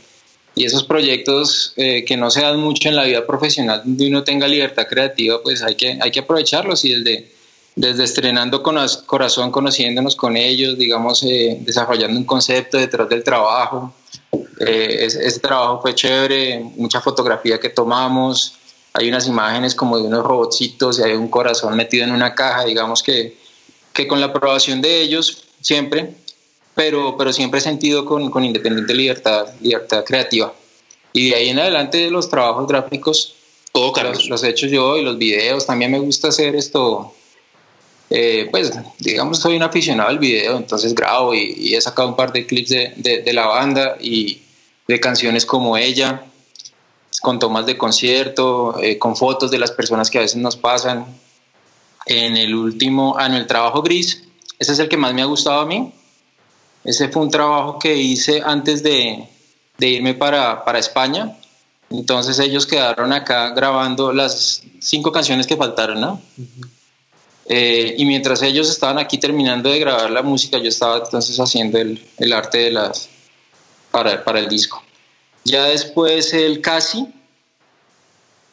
Y 0.56 0.64
esos 0.64 0.86
proyectos 0.86 1.74
eh, 1.76 2.06
que 2.06 2.16
no 2.16 2.32
se 2.32 2.40
dan 2.40 2.58
mucho 2.62 2.88
en 2.88 2.96
la 2.96 3.04
vida 3.04 3.28
profesional, 3.28 3.82
donde 3.84 4.08
uno 4.08 4.24
tenga 4.24 4.48
libertad 4.48 4.88
creativa, 4.90 5.44
pues 5.44 5.62
hay 5.62 5.76
que, 5.76 6.00
hay 6.02 6.10
que 6.10 6.22
aprovecharlos 6.22 6.86
y 6.86 6.94
desde, 6.94 7.34
desde 7.76 8.06
estrenando 8.06 8.64
con 8.64 8.78
corazón, 9.06 9.52
conociéndonos 9.52 10.16
con 10.16 10.38
ellos, 10.38 10.78
digamos, 10.78 11.22
eh, 11.24 11.58
desarrollando 11.60 12.18
un 12.18 12.26
concepto 12.26 12.78
detrás 12.78 13.10
del 13.10 13.26
trabajo. 13.26 13.94
Eh, 14.60 15.06
ese, 15.06 15.26
ese, 15.26 15.40
trabajo 15.40 15.82
fue 15.82 15.94
chévere, 15.96 16.60
mucha 16.76 17.02
fotografía 17.02 17.60
que 17.60 17.70
tomamos, 17.70 18.56
hay 18.94 19.10
unas 19.10 19.28
imágenes 19.28 19.74
como 19.74 19.98
de 19.98 20.04
unos 20.04 20.24
robotcitos 20.24 21.00
y 21.00 21.04
hay 21.04 21.14
un 21.14 21.28
corazón 21.28 21.76
metido 21.76 22.04
en 22.04 22.12
una 22.12 22.36
caja, 22.36 22.66
digamos 22.66 23.02
que, 23.02 23.36
que 23.92 24.08
con 24.08 24.20
la 24.20 24.28
aprobación 24.28 24.82
de 24.82 25.02
ellos 25.02 25.46
siempre, 25.62 26.14
pero, 26.76 27.18
pero 27.18 27.34
siempre 27.34 27.60
he 27.60 27.64
sentido 27.64 28.06
con, 28.06 28.30
con 28.30 28.46
Independiente 28.46 28.94
Libertad, 28.94 29.48
libertad 29.62 30.04
creativa. 30.06 30.54
Y 31.12 31.30
de 31.30 31.36
ahí 31.36 31.50
en 31.50 31.60
adelante 31.60 32.10
los 32.10 32.30
trabajos 32.30 32.68
gráficos, 32.68 33.36
todo 33.72 33.92
Carlos. 33.92 34.18
Los, 34.18 34.30
los 34.30 34.44
he 34.44 34.50
hecho 34.50 34.68
yo 34.68 34.98
y 34.98 35.04
los 35.04 35.18
videos, 35.18 35.66
también 35.66 35.92
me 35.92 36.00
gusta 36.00 36.28
hacer 36.28 36.56
esto, 36.56 37.14
eh, 38.16 38.48
pues 38.52 38.72
digamos 39.00 39.40
soy 39.40 39.56
un 39.56 39.64
aficionado 39.64 40.08
al 40.08 40.20
video, 40.20 40.58
entonces 40.58 40.94
grabo 40.94 41.34
y, 41.34 41.56
y 41.58 41.74
he 41.74 41.82
sacado 41.82 42.10
un 42.10 42.16
par 42.16 42.32
de 42.32 42.46
clips 42.46 42.70
de, 42.70 42.94
de, 42.96 43.24
de, 43.24 43.34
la 43.34 43.48
banda 43.48 43.98
y 44.00 44.40
de 44.88 45.00
canciones 45.00 45.48
como 45.48 45.78
ella, 45.78 46.24
con 47.24 47.40
tomas 47.40 47.66
de 47.66 47.76
concierto, 47.76 48.80
eh, 48.80 49.00
con 49.00 49.16
fotos 49.16 49.50
de 49.50 49.58
las 49.58 49.72
personas 49.72 50.12
que 50.12 50.20
a 50.20 50.22
veces 50.22 50.38
nos 50.38 50.56
pasan. 50.56 51.08
En 52.06 52.38
el 52.38 52.54
último 52.54 53.18
año, 53.18 53.36
el 53.38 53.48
trabajo 53.48 53.82
gris, 53.82 54.24
ese 54.60 54.74
es 54.74 54.78
el 54.78 54.90
que 54.90 54.98
más 54.98 55.16
me 55.16 55.24
ha 55.24 55.26
gustado 55.26 55.62
a 55.62 55.66
mí. 55.66 55.92
Ese 56.84 57.10
fue 57.10 57.24
un 57.24 57.32
trabajo 57.32 57.80
que 57.80 57.96
hice 57.96 58.44
antes 58.46 58.84
de, 58.84 59.28
de 59.80 59.88
irme 59.88 60.14
para, 60.14 60.64
para 60.64 60.78
España. 60.78 61.36
Entonces 61.90 62.38
ellos 62.38 62.68
quedaron 62.68 63.12
acá 63.12 63.50
grabando 63.56 64.14
las 64.14 64.62
cinco 64.80 65.12
canciones 65.12 65.48
que 65.48 65.58
faltaron, 65.58 66.00
¿no? 66.00 66.22
Uh 66.38 66.42
-huh. 66.44 66.70
Eh, 67.46 67.96
y 67.98 68.06
mientras 68.06 68.42
ellos 68.42 68.70
estaban 68.70 68.98
aquí 68.98 69.18
terminando 69.18 69.70
de 69.70 69.80
grabar 69.80 70.10
la 70.12 70.22
música, 70.22 70.58
yo 70.60 70.70
estaba 70.70 70.98
entonces 70.98 71.38
haciendo 71.38 71.78
el, 71.78 72.02
el 72.18 72.34
arte 72.34 72.60
de 72.60 72.72
las, 72.72 73.10
para, 73.92 74.24
para, 74.24 74.40
el 74.40 74.48
disco. 74.48 74.82
Ya 75.44 75.66
después 75.66 76.34
el 76.34 76.62
casi, 76.62 77.08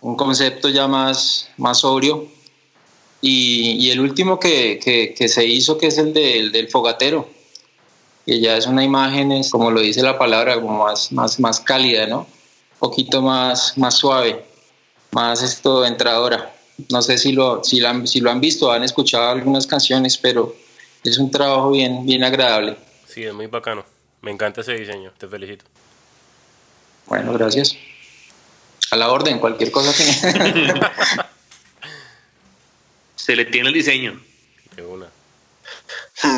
un 0.00 0.16
concepto 0.16 0.68
ya 0.68 0.88
más, 0.88 1.48
más 1.56 1.80
sobrio. 1.80 2.26
Y, 3.22 3.72
y 3.72 3.90
el 3.90 4.00
último 4.00 4.40
que, 4.40 4.80
que, 4.82 5.14
que, 5.14 5.28
se 5.28 5.44
hizo, 5.44 5.76
que 5.76 5.88
es 5.88 5.98
el 5.98 6.12
del, 6.14 6.52
del 6.52 6.68
fogatero, 6.68 7.28
que 8.24 8.40
ya 8.40 8.56
es 8.56 8.66
una 8.66 8.82
imagen, 8.82 9.30
es, 9.30 9.50
como 9.50 9.70
lo 9.70 9.80
dice 9.80 10.02
la 10.02 10.18
palabra, 10.18 10.54
como 10.54 10.84
más, 10.84 11.12
más, 11.12 11.38
más 11.38 11.60
cálida, 11.60 12.06
¿no? 12.06 12.20
Un 12.20 12.78
poquito 12.78 13.20
más, 13.20 13.76
más 13.76 13.94
suave, 13.94 14.42
más 15.12 15.42
esto 15.42 15.84
entradora. 15.84 16.50
No 16.88 17.02
sé 17.02 17.18
si 17.18 17.32
lo, 17.32 17.62
si, 17.64 17.80
la, 17.80 18.06
si 18.06 18.20
lo 18.20 18.30
han 18.30 18.40
visto, 18.40 18.70
han 18.70 18.82
escuchado 18.82 19.30
algunas 19.30 19.66
canciones, 19.66 20.16
pero 20.16 20.56
es 21.04 21.18
un 21.18 21.30
trabajo 21.30 21.70
bien, 21.70 22.06
bien 22.06 22.24
agradable. 22.24 22.76
Sí, 23.06 23.24
es 23.24 23.34
muy 23.34 23.46
bacano. 23.46 23.84
Me 24.22 24.30
encanta 24.30 24.60
ese 24.60 24.72
diseño. 24.74 25.12
Te 25.18 25.26
felicito. 25.26 25.64
Bueno, 27.06 27.32
gracias. 27.32 27.74
A 28.90 28.96
la 28.96 29.10
orden, 29.10 29.38
cualquier 29.38 29.70
cosa 29.70 29.92
que... 29.96 30.04
Se 33.16 33.36
le 33.36 33.44
tiene 33.44 33.68
el 33.68 33.74
diseño. 33.74 34.20
De 34.76 34.82
una. 34.84 35.08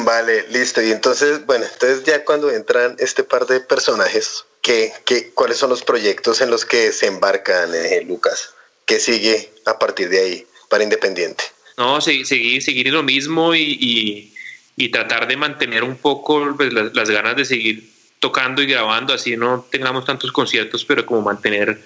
Vale, 0.05 0.47
listo. 0.49 0.81
Y 0.83 0.91
entonces, 0.93 1.45
bueno, 1.47 1.65
entonces 1.65 2.05
ya 2.05 2.25
cuando 2.25 2.51
entran 2.51 2.97
este 2.99 3.25
par 3.25 3.47
de 3.47 3.61
personajes, 3.61 4.45
¿qué, 4.61 4.93
qué, 5.05 5.33
¿cuáles 5.33 5.59
son 5.59 5.71
los 5.71 5.83
proyectos 5.83 6.41
en 6.41 6.51
los 6.51 6.65
que 6.65 6.93
se 6.93 7.07
embarcan, 7.07 7.75
eh, 7.75 8.03
Lucas? 8.07 8.51
¿Qué 8.93 9.01
sigue 9.01 9.49
a 9.65 9.79
partir 9.79 10.11
de 10.11 10.21
ahí 10.21 10.47
para 10.69 10.85
Independiente? 10.85 11.45
No, 11.79 11.99
seguir, 12.03 12.61
seguir 12.61 12.87
en 12.87 12.93
lo 12.93 13.03
mismo 13.03 13.55
y, 13.55 14.31
y, 14.77 14.89
tratar 14.91 15.27
de 15.27 15.35
mantener 15.35 15.83
un 15.83 15.97
poco 15.97 16.55
pues, 16.55 16.71
las, 16.75 17.09
ganas 17.09 17.35
de 17.37 17.47
seguir 17.47 17.91
tocando 18.19 18.61
y 18.61 18.67
grabando, 18.67 19.15
así 19.15 19.35
no 19.35 19.67
tengamos 19.71 20.05
tantos 20.05 20.31
conciertos, 20.31 20.85
pero 20.85 21.07
como 21.07 21.23
mantener 21.23 21.81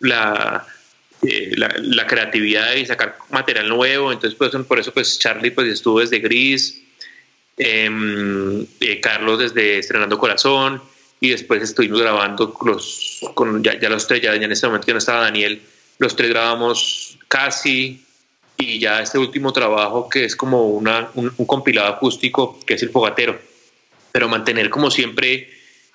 la, 0.00 0.66
eh, 1.22 1.52
la, 1.54 1.72
la, 1.78 2.08
creatividad 2.08 2.74
y 2.74 2.86
sacar 2.86 3.16
material 3.30 3.68
nuevo. 3.68 4.10
Entonces, 4.10 4.36
pues, 4.36 4.50
por 4.66 4.80
eso, 4.80 4.92
pues, 4.92 5.16
Charlie 5.16 5.52
pues, 5.52 5.68
estuvo 5.68 6.00
desde 6.00 6.18
Gris, 6.18 6.82
eh, 7.56 7.88
eh, 8.80 9.00
Carlos 9.00 9.38
desde 9.38 9.78
Estrenando 9.78 10.18
Corazón, 10.18 10.82
y 11.20 11.28
después 11.28 11.62
estuvimos 11.62 12.00
grabando 12.00 12.52
los, 12.64 13.20
ya, 13.60 13.88
los 13.88 14.08
tres, 14.08 14.22
ya, 14.22 14.34
ya 14.34 14.44
en 14.44 14.50
este 14.50 14.66
momento 14.66 14.86
que 14.86 14.92
no 14.92 14.98
estaba 14.98 15.20
Daniel, 15.20 15.62
los 15.98 16.16
tres 16.16 16.30
grabamos 16.30 17.18
casi 17.28 18.04
y 18.56 18.78
ya 18.78 19.02
este 19.02 19.18
último 19.18 19.52
trabajo 19.52 20.08
que 20.08 20.24
es 20.24 20.34
como 20.34 20.68
una, 20.68 21.10
un, 21.14 21.30
compilado 21.46 21.88
acústico 21.88 22.58
que 22.66 22.74
es 22.74 22.82
el 22.82 22.90
fogatero. 22.90 23.38
Pero 24.10 24.28
mantener 24.28 24.70
como 24.70 24.90
siempre 24.90 25.50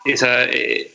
esa 0.06 0.46
eh, 0.46 0.92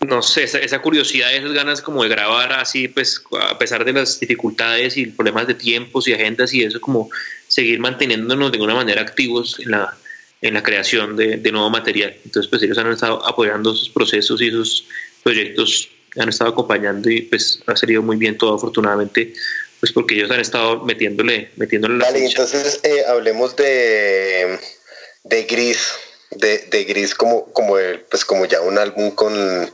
no 0.00 0.22
sé 0.22 0.44
esa, 0.44 0.58
esa, 0.58 0.80
curiosidad 0.80 1.34
esas 1.34 1.52
ganas 1.52 1.82
como 1.82 2.02
de 2.02 2.08
grabar 2.08 2.52
así 2.52 2.86
pues 2.86 3.22
a 3.40 3.58
pesar 3.58 3.84
de 3.84 3.92
las 3.92 4.20
dificultades 4.20 4.96
y 4.96 5.06
problemas 5.06 5.48
de 5.48 5.54
tiempos 5.54 6.06
y 6.06 6.12
agendas 6.12 6.54
y 6.54 6.62
eso 6.62 6.80
como 6.80 7.10
seguir 7.48 7.80
manteniéndonos 7.80 8.52
de 8.52 8.56
alguna 8.56 8.74
manera 8.74 9.02
activos 9.02 9.58
en 9.58 9.72
la 9.72 9.96
en 10.40 10.54
la 10.54 10.62
creación 10.62 11.16
de, 11.16 11.36
de 11.38 11.50
nuevo 11.50 11.68
material. 11.68 12.14
Entonces 12.24 12.48
pues 12.48 12.62
ellos 12.62 12.78
han 12.78 12.92
estado 12.92 13.26
apoyando 13.26 13.72
esos 13.72 13.88
procesos 13.88 14.40
y 14.40 14.48
esos 14.48 14.86
proyectos 15.24 15.88
han 16.18 16.28
estado 16.28 16.50
acompañando 16.50 17.10
y 17.10 17.22
pues 17.22 17.60
ha 17.66 17.76
salido 17.76 18.02
muy 18.02 18.16
bien 18.16 18.36
todo 18.38 18.54
afortunadamente 18.54 19.32
pues 19.80 19.92
porque 19.92 20.14
ellos 20.14 20.30
han 20.30 20.40
estado 20.40 20.84
metiéndole 20.84 21.50
metiéndole 21.56 21.98
vale, 21.98 22.24
entonces 22.24 22.80
eh, 22.82 23.04
hablemos 23.06 23.56
de 23.56 24.58
de 25.24 25.42
Gris 25.44 25.92
de, 26.30 26.58
de 26.58 26.84
Gris 26.84 27.14
como 27.14 27.52
como 27.52 27.78
el, 27.78 28.00
pues 28.00 28.24
como 28.24 28.44
ya 28.46 28.60
un 28.60 28.78
álbum 28.78 29.10
con 29.12 29.72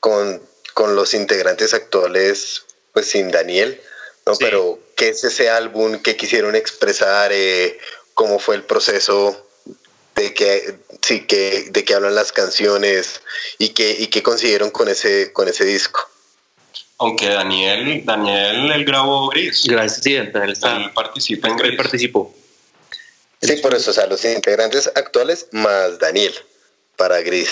con 0.00 0.42
con 0.74 0.94
los 0.94 1.14
integrantes 1.14 1.74
actuales 1.74 2.64
pues 2.92 3.06
sin 3.06 3.30
Daniel 3.30 3.80
no 4.26 4.34
sí. 4.34 4.44
pero 4.44 4.78
qué 4.96 5.08
es 5.08 5.24
ese 5.24 5.50
álbum 5.50 6.00
que 6.02 6.16
quisieron 6.16 6.54
expresar 6.54 7.30
eh, 7.32 7.78
cómo 8.14 8.38
fue 8.38 8.56
el 8.56 8.62
proceso 8.62 9.45
de 10.16 10.34
que 10.34 10.74
sí 11.02 11.20
que 11.20 11.66
de 11.70 11.84
que 11.84 11.94
hablan 11.94 12.14
las 12.14 12.32
canciones 12.32 13.20
y 13.58 13.68
que 13.70 13.90
y 13.98 14.08
qué 14.08 14.22
consiguieron 14.22 14.70
con 14.70 14.88
ese 14.88 15.32
con 15.32 15.46
ese 15.48 15.64
disco. 15.64 16.00
Aunque 16.98 17.28
Daniel, 17.28 18.02
Daniel 18.04 18.72
él 18.72 18.84
grabó 18.84 19.28
Gris. 19.28 19.64
Gracias, 19.66 20.02
sí, 20.02 20.14
Daniel, 20.14 20.52
está, 20.52 20.76
Él 20.78 20.90
participa 20.94 21.48
en 21.48 21.60
él 21.60 21.76
participó. 21.76 22.34
Sí, 23.42 23.56
por 23.58 23.74
eso, 23.74 23.90
o 23.90 23.94
sea, 23.94 24.06
los 24.06 24.24
integrantes 24.24 24.90
actuales 24.94 25.46
más 25.52 25.98
Daniel 25.98 26.32
para 26.96 27.20
Gris. 27.20 27.50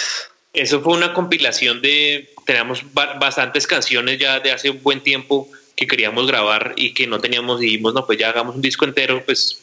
Eso 0.54 0.80
fue 0.80 0.94
una 0.94 1.12
compilación 1.12 1.82
de, 1.82 2.32
teníamos 2.46 2.80
ba- 2.94 3.14
bastantes 3.14 3.66
canciones 3.66 4.18
ya 4.18 4.40
de 4.40 4.50
hace 4.52 4.70
un 4.70 4.82
buen 4.82 5.02
tiempo 5.02 5.50
que 5.76 5.86
queríamos 5.86 6.26
grabar 6.26 6.72
y 6.76 6.94
que 6.94 7.06
no 7.06 7.20
teníamos 7.20 7.60
y 7.60 7.66
dijimos, 7.66 7.92
no, 7.92 8.06
pues 8.06 8.18
ya 8.18 8.30
hagamos 8.30 8.54
un 8.54 8.62
disco 8.62 8.86
entero, 8.86 9.22
pues 9.26 9.58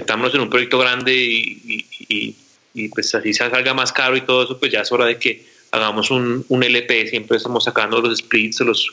metámonos 0.00 0.34
en 0.34 0.40
un 0.42 0.50
proyecto 0.50 0.78
grande 0.78 1.14
y, 1.14 1.60
y- 1.66 1.86
y- 2.08 2.36
y, 2.74 2.88
pues 2.88 3.12
así 3.14 3.32
salga 3.34 3.74
más 3.74 3.92
caro 3.92 4.16
y 4.16 4.20
todo 4.20 4.44
eso, 4.44 4.58
pues 4.58 4.70
ya 4.70 4.82
es 4.82 4.92
hora 4.92 5.04
de 5.06 5.18
que 5.18 5.44
hagamos 5.72 6.10
un, 6.12 6.44
un 6.48 6.62
LP, 6.62 7.08
siempre 7.08 7.36
estamos 7.36 7.64
sacando 7.64 8.00
los 8.00 8.16
splits 8.18 8.60
o 8.60 8.64
los, 8.64 8.88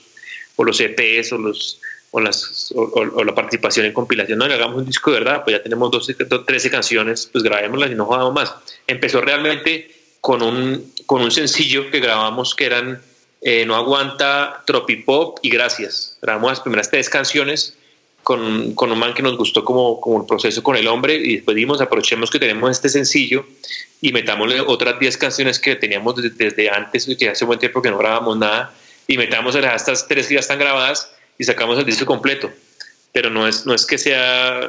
o 0.55 0.63
los 0.63 0.79
EPs 0.79 1.31
o 1.33 1.37
los 1.37 1.79
o, 2.11 2.21
las, 2.21 2.71
o- 2.73 2.91
o 3.13 3.23
la 3.25 3.35
participación 3.35 3.85
en 3.85 3.91
compilación, 3.93 4.39
no 4.39 4.47
le 4.47 4.53
hagamos 4.53 4.77
un 4.77 4.85
disco 4.85 5.11
de 5.11 5.19
verdad, 5.19 5.43
pues 5.43 5.57
ya 5.57 5.61
tenemos 5.61 5.91
12, 5.91 6.13
13 6.15 6.69
canciones, 6.71 7.27
pues 7.31 7.43
grabémoslas 7.43 7.91
y 7.91 7.95
no 7.95 8.05
jodamos 8.05 8.33
más. 8.33 8.55
Empezó 8.87 9.19
realmente 9.19 9.91
con 10.21 10.41
un, 10.41 10.93
con 11.05 11.21
un 11.21 11.29
sencillo 11.31 11.91
que 11.91 11.99
grabamos 11.99 12.55
que 12.55 12.65
eran 12.67 13.01
eh, 13.41 13.65
No 13.65 13.75
Aguanta, 13.75 14.63
Tropipop 14.65 15.39
y 15.43 15.49
Gracias. 15.49 16.17
Grabamos 16.21 16.51
las 16.51 16.61
primeras 16.61 16.89
tres 16.89 17.09
canciones 17.09 17.77
con, 18.25 18.73
con 18.73 18.91
un 18.91 18.97
man 18.97 19.13
que 19.13 19.21
nos 19.21 19.37
gustó 19.37 19.63
como, 19.63 20.01
como 20.01 20.21
el 20.21 20.25
proceso 20.25 20.63
con 20.63 20.75
el 20.75 20.87
hombre 20.87 21.13
y 21.15 21.35
después 21.35 21.53
dijimos, 21.53 21.79
aprovechemos 21.79 22.31
que 22.31 22.39
tenemos 22.39 22.71
este 22.71 22.89
sencillo 22.89 23.45
y 24.01 24.11
metámosle 24.11 24.61
otras 24.61 24.99
10 24.99 25.15
canciones 25.17 25.59
que 25.59 25.75
teníamos 25.75 26.15
desde, 26.15 26.31
desde 26.35 26.69
antes, 26.71 27.05
que 27.17 27.29
hace 27.29 27.45
buen 27.45 27.59
tiempo 27.59 27.83
que 27.83 27.91
no 27.91 27.99
grabamos 27.99 28.35
nada, 28.37 28.73
y 29.07 29.15
metamos 29.17 29.55
a 29.55 29.75
estas 29.75 30.07
tres 30.07 30.25
que 30.27 30.33
ya 30.33 30.39
están 30.39 30.57
grabadas 30.57 31.11
y 31.37 31.43
sacamos 31.43 31.77
el 31.77 31.85
disco 31.85 32.07
completo. 32.07 32.49
Pero 33.11 33.29
no 33.29 33.47
es, 33.47 33.65
no 33.67 33.75
es 33.75 33.85
que 33.85 33.99
sea, 33.99 34.67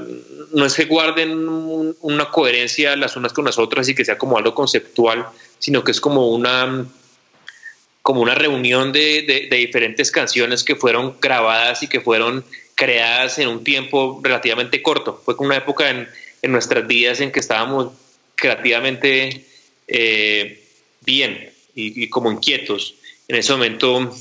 no 0.53 0.67
es 0.67 0.75
que 0.75 0.85
guarden 0.85 1.49
un- 1.49 1.97
una 2.03 2.27
coherencia 2.31 2.95
las 2.95 3.17
unas 3.17 3.33
con 3.33 3.47
las 3.47 3.59
otras 3.59 3.89
y 3.89 3.95
que 3.95 4.05
sea 4.05 4.19
como 4.19 4.37
algo 4.37 4.55
conceptual, 4.55 5.27
sino 5.59 5.83
que 5.83 5.93
es 5.93 6.01
como 6.01 6.29
una, 6.29 6.85
como 8.07 8.21
una 8.21 8.37
reunión 8.37 8.93
de, 8.93 9.49
de- 9.51 9.57
diferentes 9.57 10.13
canciones 10.13 10.63
que 10.63 10.77
fueron 10.77 11.17
grabadas 11.21 11.83
y 11.83 11.89
que 11.89 12.01
fueron 12.01 12.45
creadas 12.77 13.41
en 13.41 13.49
un 13.49 13.65
tiempo 13.65 14.21
relativamente 14.23 14.81
corto. 14.81 15.21
Fue 15.25 15.37
como 15.37 15.49
una 15.49 15.57
época 15.57 15.91
en, 15.91 16.09
en 16.41 16.53
nuestras 16.53 16.87
vidas 16.87 17.21
en 17.21 17.33
que 17.33 17.41
estábamos 17.41 17.95
creativamente 18.37 19.45
eh, 19.89 20.63
bien 21.01 21.51
y, 21.75 22.09
como 22.09 22.31
inquietos. 22.31 22.95
En 23.27 23.35
ese 23.35 23.51
momento 23.51 24.15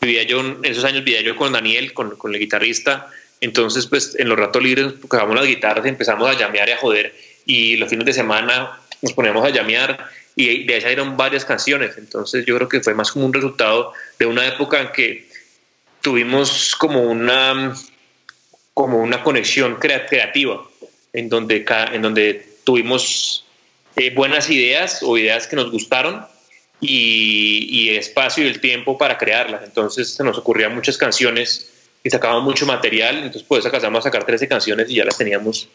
vivía 0.00 0.22
yo, 0.22 0.38
en 0.38 0.64
esos 0.64 0.84
años 0.84 1.02
vivía 1.02 1.20
yo 1.20 1.34
con 1.34 1.52
Daniel, 1.52 1.92
con, 1.92 2.14
con 2.14 2.32
el 2.32 2.38
guitarrista. 2.38 3.08
Entonces, 3.40 3.88
pues 3.88 4.14
en 4.20 4.28
los 4.28 4.38
ratos 4.38 4.62
libres 4.62 5.00
tocábamos 5.00 5.34
las 5.34 5.46
guitarras 5.46 5.84
y 5.84 5.88
empezamos 5.88 6.30
a 6.30 6.38
llamear 6.38 6.68
y 6.68 6.72
a 6.72 6.76
joder. 6.76 7.12
Y 7.44 7.76
los 7.76 7.90
fines 7.90 8.06
de 8.06 8.12
semana 8.12 8.78
nos 9.02 9.12
poníamos 9.14 9.44
a 9.44 9.50
llamear 9.50 10.08
y 10.36 10.64
de 10.64 10.74
ahí 10.74 10.80
salieron 10.80 11.16
varias 11.16 11.44
canciones. 11.44 11.96
Entonces, 11.98 12.44
yo 12.46 12.56
creo 12.56 12.68
que 12.68 12.80
fue 12.80 12.94
más 12.94 13.12
como 13.12 13.26
un 13.26 13.32
resultado 13.32 13.92
de 14.18 14.26
una 14.26 14.46
época 14.46 14.80
en 14.80 14.92
que 14.92 15.28
tuvimos 16.00 16.74
como 16.76 17.02
una, 17.02 17.74
como 18.74 18.98
una 18.98 19.22
conexión 19.22 19.76
crea- 19.76 20.06
creativa, 20.06 20.62
en 21.12 21.28
donde, 21.28 21.64
en 21.92 22.02
donde 22.02 22.46
tuvimos 22.64 23.44
eh, 23.96 24.10
buenas 24.14 24.48
ideas 24.50 25.00
o 25.02 25.18
ideas 25.18 25.46
que 25.46 25.56
nos 25.56 25.70
gustaron 25.70 26.24
y, 26.80 27.66
y 27.70 27.90
espacio 27.90 28.44
y 28.44 28.48
el 28.48 28.60
tiempo 28.60 28.96
para 28.96 29.18
crearlas. 29.18 29.62
Entonces 29.64 30.14
se 30.14 30.24
nos 30.24 30.38
ocurrían 30.38 30.74
muchas 30.74 30.96
canciones 30.96 31.72
y 32.02 32.08
sacábamos 32.08 32.44
mucho 32.44 32.64
material, 32.64 33.16
entonces 33.16 33.42
pues 33.46 33.64
alcanzamos 33.66 33.98
a 34.00 34.02
sacar 34.04 34.24
13 34.24 34.48
canciones 34.48 34.88
y 34.88 34.94
ya 34.94 35.04
las 35.04 35.18
teníamos 35.18 35.68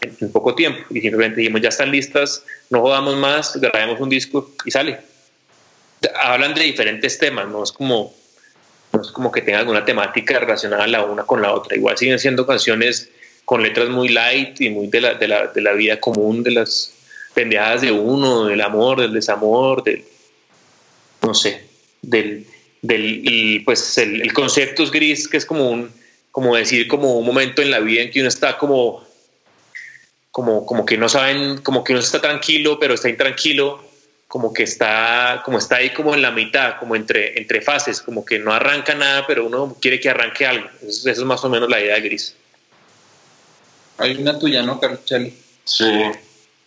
en, 0.00 0.16
en 0.20 0.32
poco 0.32 0.54
tiempo. 0.54 0.82
Y 0.90 1.00
simplemente 1.00 1.40
dijimos, 1.40 1.60
ya 1.60 1.68
están 1.68 1.90
listas, 1.90 2.44
no 2.70 2.80
jodamos 2.80 3.16
más, 3.16 3.56
grabemos 3.56 4.00
un 4.00 4.08
disco 4.08 4.52
y 4.64 4.70
sale. 4.70 4.98
Hablan 6.22 6.54
de 6.54 6.62
diferentes 6.62 7.18
temas, 7.18 7.48
no 7.48 7.62
es 7.62 7.72
como, 7.72 8.14
no 8.92 9.02
es 9.02 9.08
como 9.08 9.30
que 9.30 9.42
tenga 9.42 9.58
alguna 9.58 9.84
temática 9.84 10.38
relacionada 10.38 10.86
la 10.86 11.04
una 11.04 11.24
con 11.24 11.42
la 11.42 11.52
otra. 11.52 11.76
Igual 11.76 11.98
siguen 11.98 12.18
siendo 12.18 12.46
canciones 12.46 13.10
con 13.44 13.62
letras 13.62 13.88
muy 13.88 14.08
light 14.08 14.60
y 14.60 14.70
muy 14.70 14.86
de 14.86 15.00
la, 15.00 15.14
de 15.14 15.28
la, 15.28 15.46
de 15.48 15.60
la 15.60 15.72
vida 15.72 15.98
común, 15.98 16.42
de 16.42 16.52
las 16.52 16.94
pendejadas 17.34 17.82
de 17.82 17.92
uno, 17.92 18.46
del 18.46 18.60
amor, 18.60 19.00
del 19.00 19.12
desamor, 19.12 19.82
del, 19.82 20.04
no 21.22 21.34
sé, 21.34 21.64
del, 22.00 22.46
del 22.80 23.22
y, 23.24 23.60
pues 23.60 23.98
el, 23.98 24.22
el 24.22 24.32
concepto 24.32 24.82
es 24.82 24.90
gris, 24.90 25.28
que 25.28 25.36
es 25.36 25.44
como 25.44 25.68
un, 25.68 25.90
como 26.30 26.54
decir, 26.56 26.86
como 26.88 27.18
un 27.18 27.26
momento 27.26 27.60
en 27.60 27.70
la 27.70 27.80
vida 27.80 28.02
en 28.02 28.10
que 28.10 28.20
uno 28.20 28.28
está 28.28 28.56
como, 28.56 29.04
como, 30.30 30.64
como 30.66 30.86
que 30.86 30.96
no 30.96 31.08
saben, 31.08 31.58
como 31.58 31.82
que 31.84 31.92
uno 31.92 32.00
está 32.00 32.20
tranquilo, 32.20 32.78
pero 32.78 32.94
está 32.94 33.08
intranquilo, 33.08 33.82
como 34.28 34.52
que 34.52 34.62
está, 34.62 35.42
como 35.44 35.58
está 35.58 35.76
ahí 35.76 35.90
como 35.90 36.14
en 36.14 36.22
la 36.22 36.30
mitad, 36.30 36.78
como 36.78 36.94
entre, 36.94 37.38
entre 37.38 37.60
fases, 37.60 38.00
como 38.00 38.24
que 38.24 38.38
no 38.38 38.52
arranca 38.52 38.94
nada, 38.94 39.26
pero 39.26 39.46
uno 39.46 39.76
quiere 39.80 39.98
que 39.98 40.08
arranque 40.08 40.46
algo. 40.46 40.68
Eso, 40.82 41.10
eso 41.10 41.20
es 41.22 41.24
más 41.26 41.44
o 41.44 41.48
menos 41.48 41.68
la 41.68 41.80
idea 41.80 41.94
de 41.94 42.00
gris. 42.02 42.36
Hay 43.98 44.16
una 44.16 44.38
tuya, 44.38 44.62
¿no, 44.62 44.80
Carlos 44.80 45.04
Charlie? 45.04 45.34
Sí, 45.64 46.02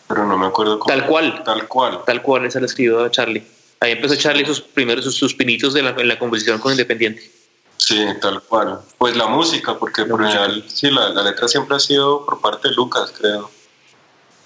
pero 0.07 0.27
no 0.27 0.37
me 0.37 0.45
acuerdo 0.45 0.77
cómo. 0.77 0.93
Tal 0.93 1.07
cual. 1.07 1.43
Tal 1.43 1.67
cual. 1.67 2.01
Tal 2.05 2.21
cual, 2.21 2.45
esa 2.45 2.59
la 2.59 2.67
escribió 2.67 3.07
Charlie. 3.09 3.43
Ahí 3.79 3.93
empezó 3.93 4.15
Charlie 4.15 4.45
sus 4.45 4.61
primeros, 4.61 5.03
sus, 5.03 5.15
sus 5.15 5.33
pinitos 5.33 5.73
de 5.73 5.81
la, 5.81 5.89
en 5.91 6.07
la 6.07 6.19
composición 6.19 6.59
con 6.59 6.71
Independiente. 6.71 7.23
Sí, 7.85 8.05
tal 8.21 8.41
cual. 8.43 8.79
Pues 8.97 9.17
la 9.17 9.27
música, 9.27 9.77
porque 9.77 10.05
por 10.05 10.25
general, 10.25 10.63
sí, 10.69 10.89
la, 10.89 11.09
la 11.09 11.21
letra 11.21 11.49
siempre 11.49 11.75
ha 11.75 11.79
sido 11.81 12.25
por 12.25 12.39
parte 12.39 12.69
de 12.69 12.75
Lucas, 12.75 13.13
creo. 13.19 13.51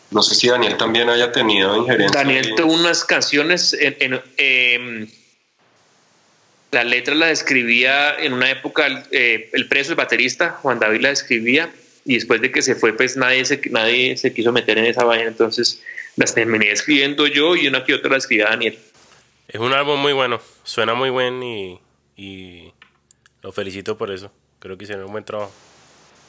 No 0.10 0.24
sé 0.24 0.34
si 0.34 0.48
Daniel 0.48 0.76
también 0.76 1.08
haya 1.08 1.32
tenido 1.32 1.78
injerencia. 1.78 2.20
Daniel 2.20 2.56
tuvo 2.56 2.74
unas 2.74 3.06
canciones 3.06 3.74
en, 3.74 3.96
en, 4.00 4.22
em, 4.38 5.08
la 6.72 6.84
letra 6.84 7.14
la 7.14 7.30
escribía 7.30 8.18
en 8.18 8.34
una 8.34 8.50
época 8.50 9.06
eh, 9.12 9.52
el 9.54 9.68
preso, 9.68 9.92
el 9.92 9.98
baterista, 9.98 10.58
Juan 10.64 10.80
David 10.80 11.02
la 11.02 11.12
escribía 11.12 11.70
y 12.06 12.16
después 12.16 12.42
de 12.42 12.52
que 12.52 12.64
se 12.64 12.74
fue 12.74 12.94
pues 12.94 13.18
nadie 13.18 13.46
se, 13.46 13.62
nadie 13.70 14.18
se 14.18 14.34
quiso 14.34 14.52
meter 14.52 14.80
en 14.80 14.86
esa 14.86 15.04
vaina, 15.04 15.28
entonces 15.28 15.84
las 16.16 16.34
terminé 16.34 16.72
escribiendo 16.72 17.28
yo 17.28 17.56
y 17.56 17.68
una 17.68 17.84
que 17.84 17.94
otra 17.94 18.10
la 18.10 18.18
escribía 18.18 18.48
Daniel. 18.50 18.80
Es 19.48 19.60
un 19.60 19.74
álbum 19.74 20.02
muy 20.02 20.14
bueno, 20.14 20.42
suena 20.64 20.96
muy 20.96 21.12
bien 21.12 21.44
y, 21.44 21.80
y 22.16 22.74
lo 23.48 23.54
felicito 23.54 23.98
por 23.98 24.12
eso. 24.12 24.30
Creo 24.60 24.78
que 24.78 24.84
hicieron 24.84 25.06
un 25.06 25.12
buen 25.14 25.24
trabajo. 25.24 25.52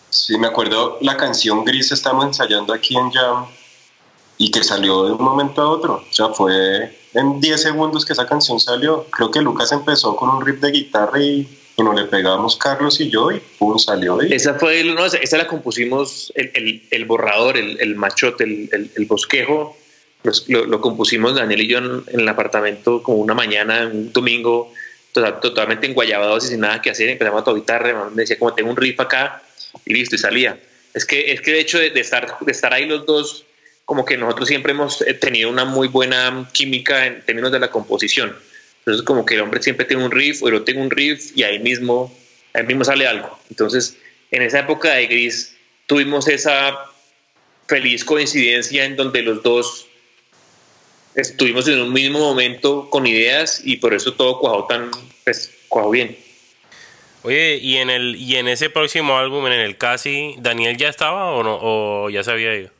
Sí, 0.08 0.38
me 0.38 0.46
acuerdo 0.46 0.98
la 1.00 1.16
canción 1.16 1.64
Gris 1.64 1.90
estamos 1.90 2.24
ensayando 2.24 2.72
aquí 2.72 2.96
en 2.96 3.10
Jam 3.10 3.46
y 4.36 4.52
que 4.52 4.62
salió 4.62 5.04
de 5.04 5.12
un 5.14 5.24
momento 5.24 5.60
a 5.62 5.68
otro. 5.68 5.94
O 6.08 6.12
sea, 6.12 6.28
fue 6.28 6.96
en 7.14 7.40
10 7.40 7.60
segundos 7.60 8.04
que 8.06 8.12
esa 8.12 8.24
canción 8.28 8.60
salió. 8.60 9.04
Creo 9.10 9.32
que 9.32 9.40
Lucas 9.42 9.72
empezó 9.72 10.14
con 10.14 10.28
un 10.30 10.46
riff 10.46 10.60
de 10.60 10.70
guitarra 10.70 11.20
y, 11.20 11.58
y 11.76 11.82
nos 11.82 11.96
le 11.96 12.04
pegamos 12.04 12.56
Carlos 12.56 13.00
y 13.00 13.10
yo 13.10 13.32
y 13.32 13.40
pum, 13.58 13.76
salió. 13.80 14.22
Y, 14.22 14.32
Esa 14.32 14.54
fue, 14.54 14.80
el- 14.80 14.94
no, 14.94 15.04
esa, 15.04 15.16
esa 15.16 15.38
la 15.38 15.48
compusimos, 15.48 16.32
el, 16.36 16.52
el, 16.54 16.86
el 16.92 17.04
borrador, 17.04 17.56
el, 17.56 17.80
el 17.80 17.96
machote, 17.96 18.44
el, 18.44 18.68
el, 18.72 18.92
el 18.96 19.06
bosquejo, 19.06 19.76
lo, 20.46 20.66
lo 20.66 20.80
compusimos 20.80 21.34
Daniel 21.34 21.62
y 21.62 21.66
yo 21.68 21.78
en, 21.78 22.04
en 22.06 22.20
el 22.20 22.28
apartamento 22.28 23.02
como 23.02 23.18
una 23.18 23.34
mañana, 23.34 23.90
un 23.92 24.12
domingo, 24.12 24.72
total- 25.12 25.40
totalmente 25.40 25.86
enguayabados 25.86 26.44
y 26.44 26.48
sin 26.48 26.60
nada 26.60 26.80
que 26.82 26.90
hacer, 26.90 27.08
empezamos 27.08 27.42
a 27.42 27.44
tocar 27.44 28.10
me 28.14 28.22
decía 28.22 28.38
como 28.38 28.54
tengo 28.54 28.70
un 28.70 28.76
riff 28.76 29.00
acá 29.00 29.42
y 29.84 29.94
listo, 29.94 30.14
y 30.16 30.18
salía. 30.18 30.58
Es 30.94 31.04
que, 31.04 31.32
es 31.32 31.40
que 31.40 31.52
de 31.52 31.60
hecho 31.60 31.78
de, 31.78 31.90
de 31.90 32.00
estar, 32.00 32.38
de 32.40 32.52
estar 32.52 32.72
ahí 32.72 32.86
los 32.86 33.04
dos, 33.06 33.44
como 33.84 34.04
que 34.04 34.16
nosotros 34.16 34.48
siempre 34.48 34.72
hemos 34.72 35.02
eh, 35.02 35.14
tenido 35.14 35.50
una 35.50 35.64
muy 35.64 35.88
buena 35.88 36.48
química 36.52 37.06
en 37.06 37.24
términos 37.24 37.52
de 37.52 37.58
la 37.58 37.70
composición. 37.70 38.36
Entonces 38.80 39.04
como 39.04 39.24
que 39.24 39.34
el 39.34 39.42
hombre 39.42 39.62
siempre 39.62 39.84
tiene 39.84 40.04
un 40.04 40.10
riff, 40.10 40.42
o 40.42 40.50
yo 40.50 40.62
tengo 40.62 40.80
un 40.80 40.90
riff 40.90 41.32
y 41.36 41.42
ahí 41.42 41.58
mismo, 41.58 42.16
ahí 42.54 42.64
mismo 42.64 42.84
sale 42.84 43.06
algo. 43.06 43.38
Entonces 43.50 43.96
en 44.30 44.42
esa 44.42 44.60
época 44.60 44.94
de 44.94 45.06
Gris 45.06 45.56
tuvimos 45.86 46.28
esa 46.28 46.74
feliz 47.66 48.04
coincidencia 48.04 48.84
en 48.84 48.96
donde 48.96 49.22
los 49.22 49.42
dos 49.42 49.87
estuvimos 51.20 51.66
en 51.68 51.80
un 51.80 51.92
mismo 51.92 52.18
momento 52.18 52.88
con 52.90 53.06
ideas 53.06 53.60
y 53.64 53.76
por 53.76 53.92
eso 53.94 54.14
todo 54.14 54.38
cuajó 54.38 54.66
tan, 54.66 54.90
pues, 55.24 55.52
cuajó 55.68 55.90
bien. 55.90 56.16
Oye, 57.22 57.56
y 57.56 57.76
en 57.76 57.90
el 57.90 58.16
y 58.16 58.36
en 58.36 58.46
ese 58.48 58.70
próximo 58.70 59.18
álbum, 59.18 59.46
en 59.48 59.54
el 59.54 59.76
Casi, 59.76 60.36
¿Daniel 60.38 60.76
ya 60.76 60.88
estaba 60.88 61.32
o 61.32 61.42
no 61.42 61.58
o 61.60 62.10
ya 62.10 62.22
se 62.22 62.30
había 62.30 62.54
ido? 62.54 62.70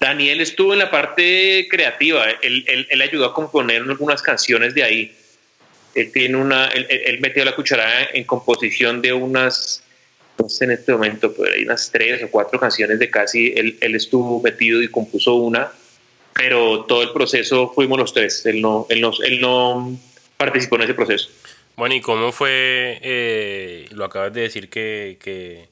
Daniel 0.00 0.40
estuvo 0.40 0.72
en 0.72 0.80
la 0.80 0.90
parte 0.90 1.68
creativa, 1.70 2.24
él, 2.42 2.64
él, 2.66 2.86
él 2.90 3.02
ayudó 3.02 3.26
a 3.26 3.34
componer 3.34 3.82
algunas 3.82 4.22
canciones 4.22 4.74
de 4.74 4.82
ahí. 4.82 5.16
Él 5.94 6.10
tiene 6.12 6.36
una, 6.36 6.66
él, 6.68 6.86
él- 6.88 7.20
metió 7.20 7.44
la 7.44 7.54
cucharada 7.54 8.08
en 8.14 8.24
composición 8.24 9.02
de 9.02 9.12
unas, 9.12 9.82
no 10.38 10.48
sé 10.48 10.64
en 10.64 10.70
este 10.72 10.92
momento, 10.92 11.32
pero 11.36 11.52
hay 11.52 11.64
unas 11.64 11.90
tres 11.90 12.22
o 12.22 12.28
cuatro 12.28 12.58
canciones 12.58 12.98
de 12.98 13.10
casi, 13.10 13.52
él, 13.54 13.76
él 13.80 13.94
estuvo 13.94 14.40
metido 14.40 14.80
y 14.82 14.88
compuso 14.88 15.34
una, 15.34 15.70
pero 16.34 16.84
todo 16.84 17.02
el 17.02 17.12
proceso 17.12 17.72
fuimos 17.74 17.98
los 17.98 18.12
tres, 18.12 18.44
él 18.46 18.60
no, 18.60 18.86
él 18.88 19.00
no, 19.00 19.12
él 19.22 19.40
no 19.40 19.96
participó 20.36 20.76
en 20.76 20.82
ese 20.82 20.94
proceso. 20.94 21.28
Bueno, 21.76 21.94
¿y 21.94 22.00
cómo 22.00 22.32
fue, 22.32 22.98
eh, 23.02 23.88
lo 23.92 24.04
acabas 24.04 24.32
de 24.32 24.42
decir 24.42 24.68
que, 24.68 25.18
que, 25.22 25.68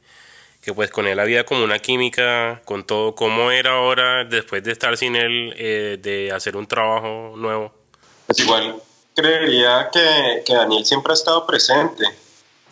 que, 0.63 0.73
pues 0.73 0.91
con 0.91 1.07
él 1.07 1.19
había 1.19 1.45
como 1.45 1.65
una 1.65 1.79
química 1.79 2.63
con 2.65 2.85
todo, 2.85 3.15
¿cómo 3.15 3.51
era 3.51 3.73
ahora 3.73 4.25
después 4.25 4.63
de 4.65 4.73
estar 4.73 4.97
sin 4.97 5.17
él, 5.17 5.55
eh, 5.57 5.99
de 6.01 6.33
hacer 6.33 6.57
un 6.57 6.67
trabajo 6.67 7.35
nuevo? 7.37 7.75
Pues 8.27 8.39
igual 8.41 8.77
creería 9.15 9.91
que, 9.93 10.43
que 10.47 10.55
Daniel 10.55 10.85
siempre 10.85 11.13
ha 11.13 11.15
estado 11.15 11.47
presente 11.47 12.05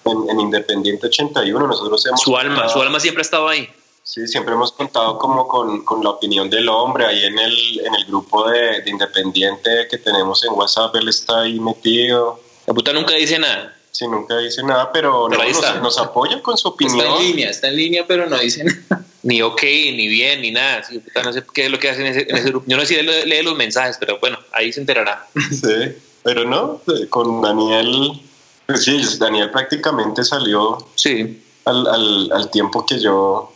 en, 0.04 0.30
en 0.30 0.40
Independiente 0.40 1.06
81, 1.06 1.66
nosotros 1.66 2.06
hemos... 2.06 2.22
Su 2.22 2.36
alma, 2.36 2.68
su 2.68 2.80
alma 2.80 3.00
siempre 3.00 3.20
ha 3.20 3.22
estado 3.22 3.48
ahí. 3.48 3.68
Sí, 4.08 4.24
siempre 4.28 4.54
hemos 4.54 4.70
contado 4.70 5.18
como 5.18 5.48
con, 5.48 5.84
con 5.84 6.00
la 6.04 6.10
opinión 6.10 6.48
del 6.48 6.68
hombre 6.68 7.04
ahí 7.06 7.24
en 7.24 7.36
el, 7.40 7.80
en 7.84 7.92
el 7.92 8.04
grupo 8.04 8.48
de, 8.48 8.80
de 8.82 8.88
Independiente 8.90 9.88
que 9.90 9.98
tenemos 9.98 10.44
en 10.44 10.52
WhatsApp, 10.52 10.94
él 10.94 11.08
está 11.08 11.40
ahí 11.40 11.58
metido. 11.58 12.38
La 12.68 12.72
puta 12.72 12.92
nunca 12.92 13.14
dice 13.14 13.36
nada. 13.40 13.76
Sí, 13.90 14.06
nunca 14.06 14.38
dice 14.38 14.62
nada, 14.62 14.92
pero, 14.92 15.26
Pero 15.28 15.42
no, 15.42 15.48
nos, 15.48 15.82
nos 15.82 15.98
apoya 15.98 16.40
con 16.40 16.56
su 16.56 16.68
Está 16.68 16.84
en 16.84 17.00
opinión. 17.00 17.18
línea, 17.22 17.50
está 17.50 17.66
en 17.68 17.76
línea, 17.76 18.04
pero 18.06 18.26
no 18.28 18.38
dice 18.38 18.62
nada. 18.62 19.04
Ni 19.24 19.42
ok, 19.42 19.60
ni 19.62 20.06
bien, 20.06 20.40
ni 20.40 20.52
nada. 20.52 20.84
Sí, 20.84 21.00
puta, 21.00 21.24
no 21.24 21.32
sé 21.32 21.42
qué 21.52 21.64
es 21.64 21.70
lo 21.72 21.80
que 21.80 21.90
hacen 21.90 22.06
en 22.06 22.12
ese, 22.12 22.30
en 22.30 22.36
ese 22.36 22.48
grupo. 22.50 22.64
Yo 22.68 22.76
no 22.76 22.82
sé 22.84 22.88
si 22.88 22.94
él 22.94 23.10
lee 23.28 23.42
los 23.42 23.56
mensajes, 23.56 23.96
pero 23.98 24.20
bueno, 24.20 24.38
ahí 24.52 24.72
se 24.72 24.78
enterará. 24.78 25.26
Sí, 25.50 25.96
pero 26.22 26.44
no, 26.44 26.80
eh, 26.94 27.08
con 27.08 27.42
Daniel, 27.42 28.20
pues 28.66 28.84
sí, 28.84 29.02
Daniel 29.18 29.50
prácticamente 29.50 30.22
salió 30.22 30.78
Sí. 30.94 31.42
al, 31.64 31.88
al, 31.88 32.30
al 32.32 32.50
tiempo 32.52 32.86
que 32.86 33.00
yo, 33.00 33.52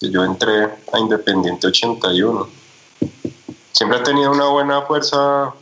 que 0.00 0.10
yo 0.10 0.24
entré 0.24 0.64
a 0.92 0.98
Independiente 0.98 1.66
81. 1.66 2.48
Siempre 3.72 3.98
ha 3.98 4.02
tenido 4.02 4.30
una 4.32 4.46
buena 4.46 4.82
fuerza 4.82 5.52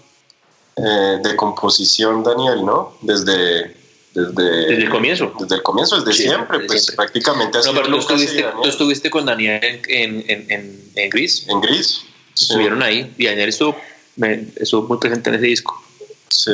eh, 0.76 1.18
de 1.22 1.36
composición, 1.36 2.22
Daniel, 2.22 2.64
¿no? 2.64 2.96
Desde, 3.02 3.76
desde, 4.14 4.32
Desde 4.34 4.74
el 4.84 4.88
comienzo. 4.90 5.32
Desde 5.38 5.56
el 5.56 5.62
comienzo, 5.62 6.00
desde 6.00 6.12
Sí, 6.12 6.22
siempre, 6.28 6.58
desde 6.58 6.66
pues 6.68 6.84
siempre. 6.84 6.96
prácticamente 7.04 7.58
ha 7.58 7.62
No, 7.62 7.72
pero 7.74 7.86
tú 7.88 7.96
estuviste, 7.98 8.46
tú 8.62 8.68
estuviste 8.68 9.10
con 9.10 9.26
Daniel 9.26 9.60
en, 9.88 10.24
en, 10.28 10.50
en, 10.50 10.90
en, 10.94 11.10
Gris. 11.10 11.46
en 11.48 11.60
gris. 11.60 12.02
Sí, 12.34 12.44
Estuvieron 12.44 12.82
ahí 12.82 13.12
y 13.18 13.26
Daniel 13.26 13.48
estuvo, 13.48 13.76
me- 14.16 14.46
estuvo 14.56 14.86
muy 14.86 14.98
presente 14.98 15.30
en 15.30 15.36
ese 15.36 15.46
disco. 15.46 15.82
sí. 16.28 16.52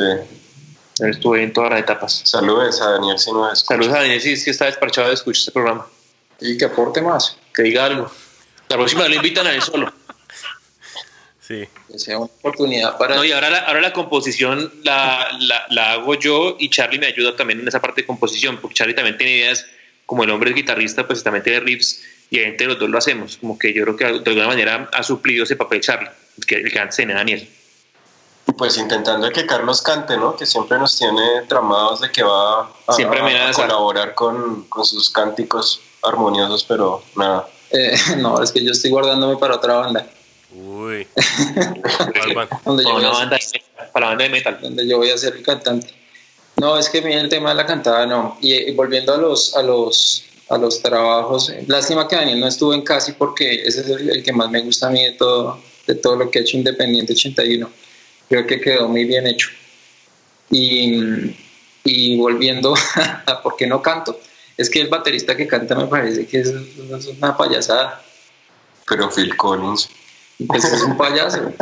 Él 0.97 1.09
estuvo 1.09 1.33
ahí 1.33 1.43
en 1.43 1.51
todas 1.51 1.71
las 1.71 1.81
etapas. 1.81 2.21
Saludos 2.23 2.79
a 2.81 2.91
Daniel 2.91 3.19
si 3.19 3.29
no 3.29 3.51
es. 3.51 3.59
Saludos 3.59 3.91
a 3.93 3.97
Daniel 3.97 4.21
si, 4.21 4.37
si 4.37 4.49
está 4.49 4.63
desparchado 4.67 5.09
de 5.09 5.15
escuchar 5.15 5.39
este 5.39 5.51
programa. 5.51 5.85
Y 6.39 6.57
que 6.57 6.63
aporte 6.63 7.01
más. 7.01 7.35
Que 7.55 7.63
diga 7.63 7.85
algo. 7.85 8.11
La 8.69 8.75
próxima 8.75 9.07
lo 9.07 9.15
invitan 9.15 9.47
a 9.47 9.53
él 9.53 9.61
solo. 9.61 9.91
Sí. 11.39 11.67
Que 11.91 11.99
sea 11.99 12.17
una 12.17 12.25
oportunidad 12.25 12.97
para. 12.97 13.15
No, 13.15 13.23
y 13.23 13.31
ahora 13.31 13.49
la, 13.49 13.59
ahora 13.59 13.81
la 13.81 13.93
composición 13.93 14.73
la, 14.83 15.27
la, 15.39 15.65
la 15.69 15.91
hago 15.91 16.15
yo 16.15 16.57
y 16.59 16.69
Charlie 16.69 16.97
me 16.97 17.05
ayuda 17.05 17.35
también 17.35 17.59
en 17.59 17.67
esa 17.67 17.79
parte 17.79 18.01
de 18.01 18.07
composición, 18.07 18.57
porque 18.57 18.73
Charlie 18.73 18.95
también 18.95 19.17
tiene 19.17 19.37
ideas, 19.37 19.65
como 20.07 20.23
el 20.23 20.31
hombre 20.31 20.49
es 20.49 20.55
guitarrista, 20.55 21.05
pues 21.05 21.23
también 21.23 21.43
tiene 21.43 21.59
riffs 21.59 22.01
y 22.31 22.39
entre 22.39 22.65
los 22.67 22.79
dos 22.79 22.89
lo 22.89 22.97
hacemos. 22.97 23.37
Como 23.37 23.59
que 23.59 23.73
yo 23.73 23.83
creo 23.83 23.95
que 23.95 24.05
de 24.05 24.29
alguna 24.31 24.47
manera 24.47 24.89
ha 24.91 25.03
suplido 25.03 25.43
ese 25.43 25.55
papel 25.55 25.81
Charlie, 25.81 26.09
que 26.47 26.55
el 26.55 26.71
que 26.71 26.79
antes 26.79 26.95
tenía 26.95 27.15
Daniel. 27.15 27.47
Pues 28.57 28.77
intentando 28.77 29.31
que 29.31 29.45
Carlos 29.45 29.81
cante, 29.81 30.17
¿no? 30.17 30.35
Que 30.35 30.45
siempre 30.45 30.77
nos 30.77 30.97
tiene 30.97 31.43
tramados 31.47 32.01
de 32.01 32.11
que 32.11 32.23
va 32.23 32.71
a, 32.87 32.93
Siempre 32.93 33.19
a 33.19 33.51
colaborar 33.51 34.13
con, 34.13 34.63
con 34.63 34.85
sus 34.85 35.09
cánticos 35.09 35.81
armoniosos, 36.07 36.63
pero 36.63 37.03
nada. 37.15 37.47
Eh, 37.71 37.95
no, 38.17 38.41
es 38.41 38.51
que 38.51 38.63
yo 38.63 38.71
estoy 38.71 38.91
guardándome 38.91 39.37
para 39.37 39.55
otra 39.55 39.75
banda. 39.75 40.07
Uy. 40.53 41.07
Yo, 42.25 42.95
una 42.95 43.09
banda 43.09 43.37
de 43.37 43.45
metal, 43.45 43.89
para 43.91 44.05
la 44.05 44.09
banda 44.11 44.23
de 44.23 44.29
metal. 44.29 44.59
donde 44.61 44.87
yo 44.87 44.97
voy 44.97 45.09
a 45.09 45.17
ser 45.17 45.35
el 45.35 45.43
cantante. 45.43 45.87
No, 46.55 46.77
es 46.77 46.89
que 46.89 47.01
mira 47.01 47.19
el 47.19 47.27
tema 47.27 47.49
de 47.49 47.55
la 47.55 47.65
cantada, 47.65 48.05
no. 48.05 48.37
Y, 48.39 48.71
volviendo 48.71 49.13
a 49.13 49.17
los, 49.17 49.55
a 49.57 49.61
los, 49.61 50.23
a 50.49 50.57
los 50.57 50.81
trabajos, 50.81 51.49
eh, 51.49 51.65
lástima 51.67 52.07
que 52.07 52.15
Daniel 52.15 52.39
no 52.39 52.47
estuvo 52.47 52.73
en 52.73 52.83
casi 52.83 53.11
porque 53.11 53.63
ese 53.65 53.81
es 53.81 53.87
el, 53.87 54.09
el 54.09 54.23
que 54.23 54.31
más 54.31 54.49
me 54.49 54.61
gusta 54.61 54.87
a 54.87 54.91
mí 54.91 55.03
de 55.03 55.11
todo, 55.11 55.59
de 55.87 55.95
todo 55.95 56.15
lo 56.15 56.31
que 56.31 56.39
ha 56.39 56.41
hecho 56.43 56.55
Independiente 56.55 57.11
81. 57.11 57.69
Creo 58.29 58.47
que 58.47 58.61
quedó 58.61 58.87
muy 58.87 59.03
bien 59.03 59.27
hecho. 59.27 59.49
Y, 60.49 61.35
y 61.83 62.17
volviendo 62.17 62.73
a 63.25 63.41
por 63.41 63.57
qué 63.57 63.67
no 63.67 63.81
canto, 63.81 64.17
es 64.57 64.69
que 64.69 64.81
el 64.81 64.87
baterista 64.87 65.35
que 65.35 65.47
canta 65.47 65.75
me 65.75 65.87
parece 65.87 66.25
que 66.27 66.39
es, 66.39 66.47
es 66.47 67.05
una 67.07 67.35
payasada. 67.35 68.03
Pero 68.87 69.09
Phil 69.09 69.35
Collins. 69.35 69.89
Pues 70.47 70.65
es 70.65 70.81
un 70.81 70.97
payaso. 70.97 71.53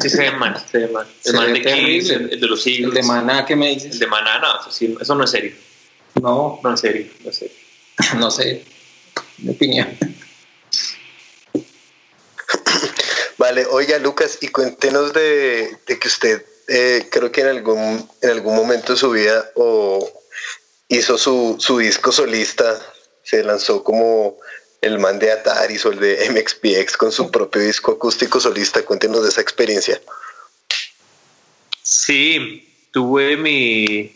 Sí, 0.00 0.08
se 0.08 0.18
ve 0.18 0.30
mal, 0.32 0.62
se 0.70 0.78
ve 0.78 0.88
mal. 0.88 1.06
Se 1.20 1.30
El 1.30 1.36
man 1.36 1.52
de 1.52 1.62
Kiss, 1.62 2.10
el, 2.10 2.32
el 2.32 2.40
de 2.40 2.46
los 2.46 2.66
El 2.66 2.72
Eagles, 2.72 2.94
de 2.94 3.02
Maná, 3.02 3.44
¿qué 3.44 3.54
me 3.54 3.68
el 3.68 3.74
dices? 3.74 3.98
de 3.98 4.06
Maná, 4.06 4.38
no, 4.38 4.60
eso, 4.60 4.70
sí, 4.70 4.96
eso 4.98 5.14
no 5.14 5.24
es 5.24 5.30
serio. 5.30 5.52
No, 6.20 6.58
No 6.62 6.74
es 6.74 6.80
serio, 6.80 7.06
no 7.22 7.30
es 7.30 7.36
serio. 7.36 7.54
no 8.16 8.30
sé. 8.30 8.64
Mi 9.38 9.50
opinión. 9.50 9.88
Vale, 13.36 13.66
oiga 13.66 13.98
Lucas, 13.98 14.38
y 14.40 14.48
cuéntenos 14.48 15.12
de, 15.12 15.76
de 15.86 15.98
que 15.98 16.08
usted 16.08 16.44
eh, 16.68 17.08
creo 17.10 17.30
que 17.30 17.42
en 17.42 17.48
algún, 17.48 18.08
en 18.22 18.30
algún 18.30 18.56
momento 18.56 18.94
de 18.94 18.98
su 18.98 19.10
vida 19.10 19.50
o 19.54 20.08
hizo 20.96 21.18
su, 21.18 21.56
su 21.58 21.78
disco 21.78 22.12
solista, 22.12 22.80
se 23.22 23.42
lanzó 23.42 23.82
como 23.84 24.36
el 24.80 24.98
man 24.98 25.18
de 25.18 25.32
Atari 25.32 25.76
o 25.84 25.88
el 25.92 25.98
de 25.98 26.30
MXPX 26.30 26.96
con 26.96 27.10
su 27.12 27.30
propio 27.30 27.62
disco 27.62 27.92
acústico 27.92 28.38
solista. 28.40 28.82
Cuéntenos 28.84 29.22
de 29.22 29.28
esa 29.30 29.40
experiencia. 29.40 30.00
Sí, 31.82 32.68
tuve 32.92 33.36
mi 33.36 34.12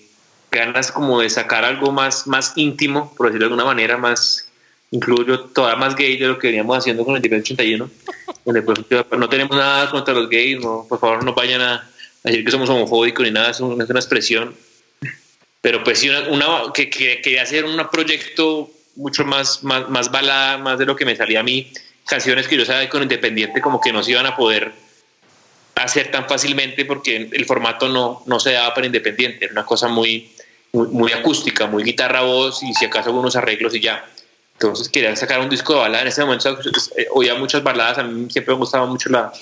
ganas 0.51 0.91
como 0.91 1.21
de 1.21 1.29
sacar 1.29 1.65
algo 1.65 1.93
más, 1.93 2.27
más 2.27 2.53
íntimo, 2.57 3.15
por 3.17 3.27
decirlo 3.27 3.47
de 3.49 3.53
alguna 3.53 3.65
manera, 3.67 3.97
más, 3.99 4.49
incluyo 4.91 5.41
todavía 5.41 5.77
más 5.79 5.95
gay 5.95 6.17
de 6.17 6.27
lo 6.27 6.39
que 6.39 6.49
veníamos 6.49 6.79
haciendo 6.79 7.05
con 7.05 7.15
el 7.15 7.19
Independiente 7.19 7.63
81, 7.63 7.91
donde 8.47 8.63
pues, 8.63 8.79
yo- 8.89 9.05
no 9.17 9.29
tenemos 9.29 9.57
nada 9.57 9.91
contra 9.91 10.15
los 10.15 10.29
gays, 10.31 10.61
no, 10.61 10.87
por 10.89 10.99
favor 10.99 11.23
no 11.23 11.35
vayan 11.35 11.61
a, 11.61 11.75
a 11.75 11.91
decir 12.25 12.45
que 12.45 12.51
somos 12.51 12.71
homofóbicos 12.71 13.25
ni 13.27 13.31
nada, 13.31 13.51
es 13.51 13.57
es 13.57 13.61
una 13.63 13.85
expresión, 14.01 14.57
pero 15.69 15.85
pues 15.85 15.99
sí, 15.99 16.09
una, 16.09 16.21
una- 16.31 16.73
que, 16.73 16.89
que 16.89 17.21
quería 17.21 17.43
hacer 17.43 17.67
un 17.67 17.77
proyecto 17.93 18.71
mucho 18.97 19.27
más, 19.27 19.63
más, 19.63 19.87
más 19.91 20.11
balada, 20.11 20.57
más 20.57 20.79
de 20.79 20.87
lo 20.87 20.97
que 20.97 21.05
me 21.05 21.15
salía 21.15 21.41
a 21.41 21.43
mí, 21.43 21.71
canciones 22.07 22.49
que 22.49 22.57
yo 22.57 22.65
sabía 22.65 22.89
con 22.89 23.03
Independiente 23.03 23.61
como 23.61 23.79
que 23.79 23.93
no 23.93 24.03
se 24.03 24.13
iban 24.13 24.25
a 24.25 24.35
poder 24.35 24.73
hacer 25.75 26.11
tan 26.11 26.27
fácilmente 26.27 26.87
porque 26.87 27.29
el 27.31 27.45
formato 27.45 27.87
no, 27.87 28.23
no 28.25 28.41
se 28.41 28.53
daba 28.53 28.73
para 28.73 28.87
independiente, 28.87 29.45
era 29.45 29.53
una 29.53 29.67
cosa 29.67 29.89
muy, 29.89 30.33
muy, 30.73 30.89
muy 30.89 31.13
acústica, 31.13 31.67
muy 31.67 31.85
guitarra 31.85 32.23
voz 32.23 32.63
y 32.63 32.73
si 32.73 32.87
acaso 32.87 33.11
algunos 33.11 33.37
arreglos 33.37 33.75
y 33.75 33.81
ya. 33.81 34.05
Entonces 34.55 34.89
quería 34.89 35.15
sacar 35.17 35.39
un 35.41 35.51
disco 35.51 35.75
de 35.75 35.81
balada. 35.81 36.01
En 36.03 36.09
ese 36.09 36.23
momento 36.25 36.59
eh, 36.97 37.07
oía 37.13 37.35
muchas 37.35 37.63
baladas, 37.63 37.99
a 37.99 38.05
mí 38.05 38.29
siempre 38.31 38.55
me 38.55 38.59
gustaba 38.61 38.87
mucho 38.87 39.11
la, 39.11 39.33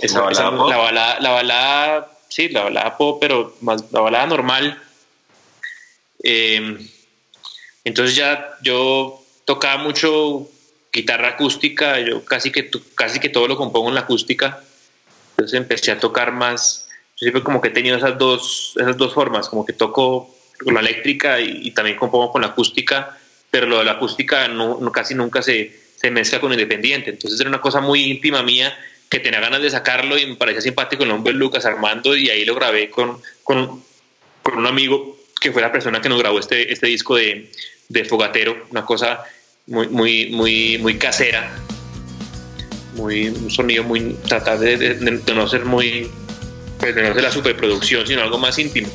esa- 0.00 0.18
¿La 0.18 0.24
balada 0.24 0.48
esa- 0.50 0.66
la 0.68 0.76
balada, 0.76 1.20
la 1.20 1.30
balada, 1.30 2.10
sí, 2.28 2.48
la 2.48 2.64
balada 2.64 2.96
pop, 2.98 3.18
pero 3.20 3.54
más 3.60 3.84
la 3.92 4.00
balada 4.00 4.26
normal. 4.26 4.82
Eh, 6.22 6.78
entonces 7.84 8.16
ya 8.16 8.56
yo 8.62 9.22
tocaba 9.44 9.82
mucho 9.82 10.48
guitarra 10.92 11.28
acústica, 11.30 11.98
yo 12.00 12.24
casi 12.24 12.50
que, 12.50 12.70
casi 12.94 13.20
que 13.20 13.28
todo 13.28 13.46
lo 13.48 13.56
compongo 13.56 13.88
en 13.88 13.94
la 13.94 14.02
acústica. 14.02 14.60
Entonces 15.30 15.58
empecé 15.58 15.92
a 15.92 16.00
tocar 16.00 16.32
más. 16.32 16.88
Yo 17.16 17.24
siempre 17.24 17.42
como 17.42 17.60
que 17.60 17.68
he 17.68 17.72
tenido 17.72 17.96
esas 17.96 18.18
dos, 18.18 18.74
esas 18.76 18.96
dos 18.96 19.14
formas, 19.14 19.48
como 19.48 19.64
que 19.64 19.72
toco 19.72 20.34
con 20.62 20.74
la 20.74 20.80
eléctrica 20.80 21.40
y, 21.40 21.68
y 21.68 21.70
también 21.70 21.96
compongo 21.96 22.32
con 22.32 22.42
la 22.42 22.48
acústica, 22.48 23.16
pero 23.50 23.66
lo 23.66 23.78
de 23.78 23.84
la 23.84 23.92
acústica 23.92 24.46
no, 24.48 24.78
no- 24.80 24.92
casi 24.92 25.14
nunca 25.14 25.42
se, 25.42 25.74
se 25.96 26.10
mezcla 26.10 26.40
con 26.40 26.52
independiente. 26.52 27.10
Entonces 27.10 27.40
era 27.40 27.48
una 27.48 27.60
cosa 27.60 27.80
muy 27.80 28.04
íntima 28.04 28.42
mía 28.42 28.76
que 29.08 29.20
tenía 29.20 29.40
ganas 29.40 29.62
de 29.62 29.70
sacarlo 29.70 30.18
y 30.18 30.26
me 30.26 30.36
parecía 30.36 30.60
simpático 30.60 31.02
el 31.02 31.08
nombre 31.08 31.32
Lucas 31.32 31.64
Armando 31.64 32.14
y 32.16 32.28
ahí 32.30 32.44
lo 32.44 32.54
grabé 32.54 32.90
con, 32.90 33.20
con, 33.42 33.82
con 34.42 34.58
un 34.58 34.66
amigo 34.66 35.18
que 35.40 35.52
fue 35.52 35.62
la 35.62 35.72
persona 35.72 36.00
que 36.00 36.08
nos 36.08 36.18
grabó 36.20 36.38
este, 36.38 36.72
este 36.72 36.86
disco 36.86 37.16
de, 37.16 37.50
de 37.88 38.04
Fogatero, 38.04 38.66
una 38.70 38.84
cosa 38.84 39.24
muy, 39.66 39.88
muy, 39.88 40.30
muy, 40.30 40.78
muy 40.78 40.98
casera, 40.98 41.50
muy, 42.94 43.28
un 43.28 43.50
sonido 43.50 43.84
muy, 43.84 44.16
tratar 44.28 44.58
de, 44.58 44.76
de- 44.76 44.94
de 45.18 45.34
no 45.34 45.48
ser 45.48 45.64
muy, 45.64 46.10
pues 46.78 46.94
de 46.94 47.02
no 47.02 47.14
ser 47.14 47.22
la 47.22 47.30
superproducción, 47.32 48.06
sino 48.06 48.22
algo 48.22 48.38
más 48.38 48.58
íntimo. 48.58 48.88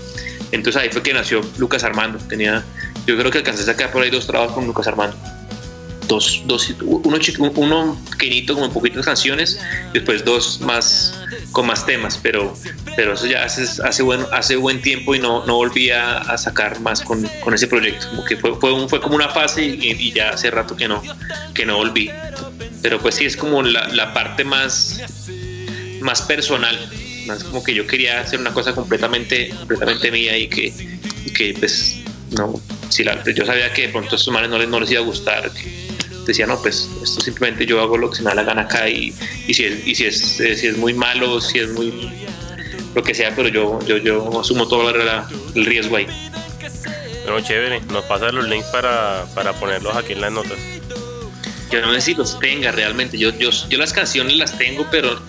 Entonces 0.52 0.82
ahí 0.82 0.90
fue 0.90 1.02
que 1.02 1.14
nació 1.14 1.42
Lucas 1.58 1.84
Armando, 1.84 2.20
tenía, 2.30 2.64
yo 3.08 3.18
creo 3.18 3.32
que 3.32 3.40
alcancé 3.40 3.64
a 3.64 3.66
sacar 3.66 3.92
por 3.92 4.04
ahí 4.04 4.10
dos 4.12 4.28
trabajos 4.28 4.54
con 4.54 4.68
Lucas 4.68 4.88
Armando. 4.88 5.18
Dos, 6.08 6.44
dos 6.46 6.70
uno, 6.82 7.20
uno 7.56 8.02
pequeñito 8.12 8.56
con 8.56 8.72
poquitas 8.72 9.06
canciones, 9.06 9.60
después 9.94 10.24
dos 10.24 10.62
más 10.62 11.14
con 11.56 11.68
más 11.68 11.86
temas, 11.86 12.20
pero, 12.22 12.54
pero 12.98 13.14
eso 13.14 13.28
ya 13.28 13.46
hace, 13.46 13.64
hace, 13.82 14.04
buen, 14.04 14.26
hace 14.34 14.58
buen 14.58 14.82
tiempo 14.82 15.16
y 15.16 15.20
no, 15.20 15.46
no 15.46 15.56
volví 15.56 15.90
a, 15.90 16.18
a 16.18 16.38
sacar 16.38 16.82
más 16.82 17.02
con, 17.02 17.26
con, 17.42 17.54
ese 17.54 17.68
proyecto, 17.68 18.10
como 18.10 18.26
que 18.26 18.36
fue, 18.36 18.60
fue, 18.60 18.74
un, 18.74 18.90
fue 18.90 19.00
como 19.00 19.16
una 19.16 19.30
fase 19.30 19.64
y, 19.64 19.96
y, 19.98 20.12
ya 20.12 20.32
hace 20.32 20.52
rato 20.52 20.76
que 20.76 20.90
no, 20.90 21.02
que 21.54 21.66
no 21.66 21.78
volví. 21.78 22.12
Pero 22.82 23.00
pues 23.00 23.16
sí 23.16 23.26
es 23.26 23.38
como 23.38 23.64
la, 23.64 23.88
la 23.88 24.14
parte 24.14 24.44
más, 24.44 25.00
más 26.02 26.22
personal, 26.24 26.78
más 27.26 27.42
como 27.46 27.64
que 27.64 27.74
yo 27.74 27.88
quería 27.88 28.20
hacer 28.20 28.38
una 28.38 28.52
cosa 28.52 28.76
completamente, 28.76 29.50
completamente 29.50 30.12
mía 30.12 30.38
y 30.38 30.50
que, 30.50 30.74
que 31.34 31.56
pues 31.58 31.96
no, 32.32 32.60
si 32.90 33.06
la, 33.06 33.24
yo 33.24 33.46
sabía 33.46 33.72
que 33.72 33.84
de 33.84 33.90
pronto 33.90 34.16
a 34.16 34.18
estos 34.18 34.34
manes 34.34 34.50
no 34.50 34.58
les, 34.60 34.68
no 34.68 34.80
les 34.82 34.92
iba 34.92 35.00
a 35.00 35.06
gustar, 35.06 35.50
que, 35.52 35.85
decía, 36.26 36.46
no, 36.46 36.62
pues 36.62 36.90
esto 37.02 37.22
simplemente 37.22 37.66
yo 37.66 37.82
hago 37.82 37.98
lo 37.98 38.10
que 38.10 38.18
se 38.18 38.24
me 38.24 38.30
da 38.30 38.36
la 38.36 38.44
gana 38.44 38.64
acá 38.64 38.90
y, 38.90 39.14
y, 39.48 39.54
si, 39.54 39.66
es, 39.66 39.88
y 39.88 39.96
si, 39.96 40.06
es, 40.06 40.40
eh, 40.40 40.56
si 40.56 40.68
es 40.68 40.78
muy 40.78 40.94
malo, 40.94 41.40
si 41.42 41.60
es 41.60 41.70
muy 41.74 42.12
lo 42.94 43.04
que 43.04 43.14
sea, 43.14 43.36
pero 43.36 43.50
yo, 43.50 43.80
yo, 43.86 43.98
yo 43.98 44.40
asumo 44.40 44.68
todo 44.68 44.90
el, 44.90 45.08
el 45.56 45.66
riesgo 45.66 45.98
ahí. 45.98 46.08
Bueno, 47.26 47.42
chévere, 47.42 47.82
nos 47.92 48.04
pasa 48.06 48.32
los 48.32 48.48
links 48.48 48.68
para, 48.68 49.26
para 49.36 49.54
ponerlos 49.54 49.96
aquí 49.96 50.14
en 50.14 50.22
las 50.22 50.32
notas. 50.32 50.58
Yo 51.72 51.82
no 51.82 51.92
sé 51.94 52.02
si 52.02 52.14
los 52.14 52.40
tenga 52.40 52.72
realmente, 52.72 53.18
yo, 53.18 53.32
yo, 53.38 53.50
yo 53.70 53.78
las 53.78 53.92
canciones 53.92 54.38
las 54.38 54.58
tengo, 54.58 54.88
pero 54.92 55.20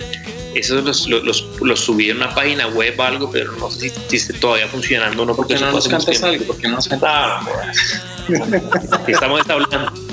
esos 0.54 0.84
los, 0.84 1.08
los, 1.08 1.44
los, 1.60 1.80
subí 1.80 2.10
en 2.10 2.18
una 2.18 2.34
página 2.34 2.68
web 2.68 2.94
o 2.98 3.02
algo, 3.02 3.30
pero 3.30 3.52
no 3.52 3.70
sé 3.70 3.90
si, 3.90 3.92
si 4.08 4.16
esté 4.16 4.32
todavía 4.34 4.68
funcionando 4.68 5.22
o 5.22 5.26
no. 5.26 5.34
Porque 5.34 5.54
no 5.56 5.72
nos 5.72 5.88
cantas 5.88 6.22
algo, 6.22 6.44
porque 6.46 6.68
no 6.68 6.76
nos 6.76 6.88
cantas 6.88 7.10
ah, 7.12 7.72
Estamos 9.06 9.42
hablando. 9.48 10.05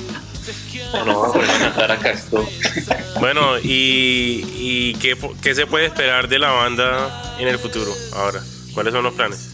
No, 0.93 1.25
a 1.33 1.59
cantar 1.59 1.91
acá 1.91 2.11
esto. 2.11 2.47
Bueno, 3.19 3.57
¿y, 3.59 4.45
y 4.53 4.93
qué, 4.95 5.17
qué, 5.41 5.55
se 5.55 5.65
puede 5.65 5.87
esperar 5.87 6.27
de 6.27 6.39
la 6.39 6.51
banda 6.51 7.35
en 7.39 7.47
el 7.47 7.57
futuro 7.57 7.91
ahora? 8.15 8.41
¿Cuáles 8.73 8.93
son 8.93 9.03
los 9.03 9.13
planes? 9.13 9.51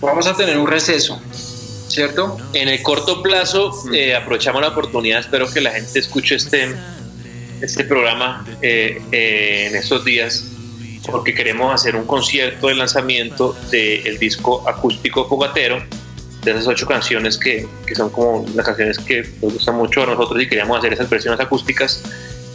Vamos 0.00 0.26
a 0.26 0.36
tener 0.36 0.56
un 0.58 0.66
receso, 0.66 1.20
¿cierto? 1.88 2.36
En 2.52 2.68
el 2.68 2.82
corto 2.82 3.22
plazo, 3.22 3.72
eh, 3.92 4.14
aprovechamos 4.14 4.60
la 4.60 4.68
oportunidad, 4.68 5.20
espero 5.20 5.50
que 5.50 5.60
la 5.60 5.72
gente 5.72 5.98
escuche 5.98 6.36
este, 6.36 6.76
este 7.60 7.84
programa 7.84 8.46
eh, 8.62 9.02
eh, 9.10 9.68
en 9.68 9.76
estos 9.76 10.04
días, 10.04 10.44
porque 11.10 11.34
queremos 11.34 11.74
hacer 11.74 11.96
un 11.96 12.06
concierto 12.06 12.68
de 12.68 12.74
lanzamiento 12.74 13.56
del 13.70 14.18
disco 14.18 14.68
acústico 14.68 15.28
Fogatero 15.28 15.82
de 16.52 16.60
esas 16.60 16.68
ocho 16.68 16.86
canciones 16.86 17.36
que, 17.36 17.66
que, 17.86 17.94
son 17.94 18.10
como 18.10 18.46
las 18.54 18.64
canciones 18.64 18.98
que 18.98 19.22
nos 19.42 19.54
gustan 19.54 19.76
mucho 19.76 20.02
a 20.02 20.06
nosotros 20.06 20.42
y 20.42 20.48
queríamos 20.48 20.78
hacer 20.78 20.92
esas 20.92 21.08
versiones 21.08 21.40
acústicas. 21.40 22.02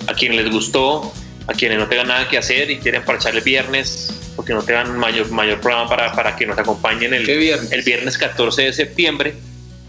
A 0.08 0.14
quienes 0.14 0.44
les 0.44 0.52
gustó, 0.52 1.12
a 1.48 1.54
quienes 1.54 1.78
no 1.78 1.88
tengan 1.88 2.08
nada 2.08 2.28
que 2.28 2.38
hacer 2.38 2.72
y 2.72 2.80
quieren 2.80 3.04
parchar 3.04 3.36
el 3.36 3.42
viernes, 3.42 4.14
porque 4.36 4.54
no 4.54 4.64
tengan 4.64 4.98
mayor, 4.98 5.30
mayor 5.32 5.60
programa 5.60 5.90
para, 5.90 6.14
para 6.14 6.36
que 6.36 6.46
nos 6.46 6.58
acompañen 6.58 7.14
el 7.14 7.26
viernes? 7.26 7.72
el 7.72 7.82
viernes 7.84 8.18
14 8.18 8.64
de 8.64 8.74
septiembre. 8.74 9.36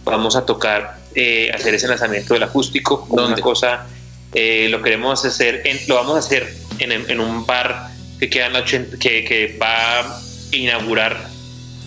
Vamos 0.04 0.36
a 0.36 0.44
tocar, 0.44 0.98
eh, 1.14 1.50
hacer 1.54 1.74
ese 1.74 1.88
lanzamiento 1.88 2.34
del 2.34 2.42
acústico, 2.42 3.06
como 3.06 3.24
una 3.24 3.36
cosa, 3.36 3.86
eh, 4.34 4.68
lo 4.68 4.82
queremos 4.82 5.24
hacer, 5.24 5.62
en, 5.64 5.78
lo 5.86 5.94
vamos 5.94 6.16
a 6.16 6.18
hacer 6.18 6.52
en, 6.78 6.92
en 6.92 7.20
un 7.20 7.46
bar 7.46 7.88
que, 8.18 8.28
queda 8.28 8.46
en 8.46 8.52
la 8.54 8.58
80, 8.60 8.98
que, 8.98 9.24
que 9.24 9.56
va 9.60 10.00
a 10.00 10.20
inaugurar 10.50 11.31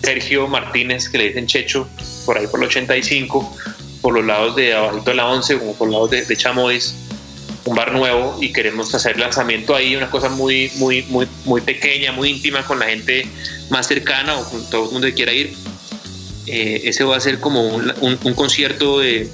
Sergio 0.06 0.46
Martínez, 0.46 1.08
que 1.08 1.18
le 1.18 1.24
dicen 1.28 1.48
Checho, 1.48 1.88
por 2.24 2.38
ahí 2.38 2.46
por 2.46 2.60
el 2.60 2.66
85, 2.66 3.56
por 4.00 4.14
los 4.14 4.24
lados 4.24 4.54
de 4.54 4.72
abajito 4.72 5.10
de 5.10 5.16
la 5.16 5.26
11, 5.26 5.58
como 5.58 5.74
por 5.74 5.88
los 5.88 5.94
lados 5.94 6.10
de, 6.12 6.24
de 6.24 6.36
Chamois, 6.36 6.94
un 7.64 7.74
bar 7.74 7.92
nuevo 7.92 8.38
y 8.40 8.52
queremos 8.52 8.94
hacer 8.94 9.18
lanzamiento 9.18 9.74
ahí, 9.74 9.96
una 9.96 10.08
cosa 10.08 10.28
muy, 10.28 10.70
muy, 10.76 11.02
muy, 11.08 11.26
muy 11.44 11.60
pequeña, 11.60 12.12
muy 12.12 12.30
íntima 12.30 12.62
con 12.62 12.78
la 12.78 12.86
gente 12.86 13.26
más 13.68 13.88
cercana 13.88 14.36
o 14.36 14.48
con 14.48 14.70
todo 14.70 14.86
el 14.86 14.92
mundo 14.92 15.08
que 15.08 15.14
quiera 15.14 15.32
ir. 15.32 15.52
Eh, 16.46 16.82
ese 16.84 17.02
va 17.02 17.16
a 17.16 17.20
ser 17.20 17.40
como 17.40 17.66
un, 17.66 18.34
concierto 18.36 19.00
de 19.00 19.28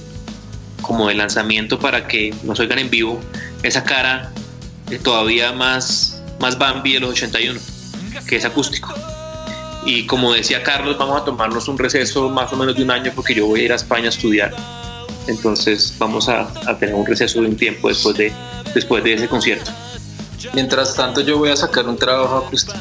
como 0.81 1.09
de 1.09 1.15
lanzamiento 1.15 1.79
para 1.79 2.09
que 2.09 2.35
nos 2.45 2.59
oigan 2.61 2.79
en 2.79 2.89
vivo 2.89 3.21
esa 3.63 3.85
cara 3.85 4.33
todavía 5.03 5.53
más, 5.53 6.23
más 6.41 6.57
Bambi 6.57 6.95
de 6.95 7.01
los 7.01 7.11
81, 7.11 7.61
que 8.27 8.37
es 8.37 8.47
acústico. 8.47 8.95
Y 9.85 10.07
como 10.07 10.33
decía 10.33 10.63
Carlos, 10.63 10.97
vamos 10.97 11.21
a 11.21 11.25
tomarnos 11.25 11.67
un 11.69 11.79
receso 11.79 12.29
más 12.29 12.53
o 12.53 12.57
menos 12.57 12.77
de 12.77 12.83
un 12.83 12.91
año 12.91 13.13
porque 13.15 13.35
yo 13.35 13.47
voy 13.47 13.61
a 13.61 13.65
ir 13.65 13.73
a 13.73 13.77
España 13.77 14.07
a 14.07 14.11
estudiar. 14.11 14.55
Entonces 15.27 15.95
vamos 15.99 16.29
a, 16.29 16.53
a 16.67 16.79
tener 16.79 16.95
un 16.95 17.07
receso 17.07 17.41
de 17.41 17.49
un 17.49 17.57
tiempo 17.57 17.89
después 17.89 18.17
de, 18.17 18.33
después 18.75 19.03
de 19.05 19.15
ese 19.15 19.29
concierto. 19.29 19.71
Mientras 20.53 20.95
tanto 20.95 21.21
yo 21.21 21.39
voy 21.39 21.51
a 21.51 21.57
sacar 21.57 21.87
un 21.89 21.97
trabajo 21.97 22.39
acústico. 22.47 22.79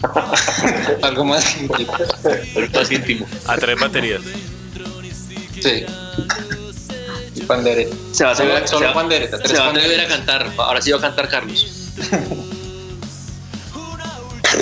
Algo 1.02 1.24
más 1.24 1.56
íntimo. 1.60 1.92
más 2.74 2.90
íntimo. 2.90 3.26
A 3.46 3.56
tres 3.56 3.78
baterías. 3.78 4.22
Sí. 5.60 5.84
Y 7.34 7.40
pandereta. 7.42 7.94
Se 8.12 8.24
va 8.24 8.30
a 8.30 8.34
solo, 8.34 8.50
atrever, 8.50 8.68
solo 8.68 8.80
se 8.80 8.86
va, 8.86 8.94
pandereta. 8.94 9.46
se 9.46 9.58
va 9.58 9.66
a 9.66 9.70
atrever 9.70 10.00
a 10.00 10.08
cantar. 10.08 10.50
Ahora 10.56 10.80
sí 10.80 10.90
va 10.90 10.98
a 10.98 11.00
cantar 11.02 11.28
Carlos. 11.28 11.66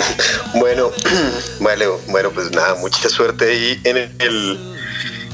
Bueno, 0.55 0.91
vale, 1.59 1.87
bueno, 2.07 2.31
pues 2.31 2.51
nada, 2.51 2.75
mucha 2.75 3.09
suerte 3.09 3.45
ahí 3.45 3.81
en 3.83 3.97
el, 3.97 4.11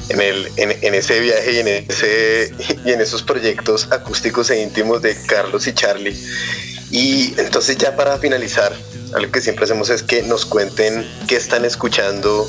en, 0.08 0.20
el, 0.20 0.52
en, 0.56 0.84
en, 0.84 0.94
ese 0.94 1.20
viaje 1.20 1.52
y 1.52 1.58
en, 1.58 1.68
ese, 1.68 2.52
y 2.84 2.92
en 2.92 3.00
esos 3.00 3.22
proyectos 3.22 3.88
acústicos 3.90 4.50
e 4.50 4.62
íntimos 4.62 5.02
de 5.02 5.16
Carlos 5.26 5.66
y 5.66 5.74
Charlie. 5.74 6.16
Y 6.90 7.34
entonces 7.38 7.76
ya 7.78 7.96
para 7.96 8.16
finalizar, 8.18 8.72
algo 9.14 9.32
que 9.32 9.40
siempre 9.40 9.64
hacemos 9.64 9.90
es 9.90 10.02
que 10.02 10.22
nos 10.22 10.46
cuenten 10.46 11.06
qué 11.26 11.36
están 11.36 11.64
escuchando, 11.64 12.48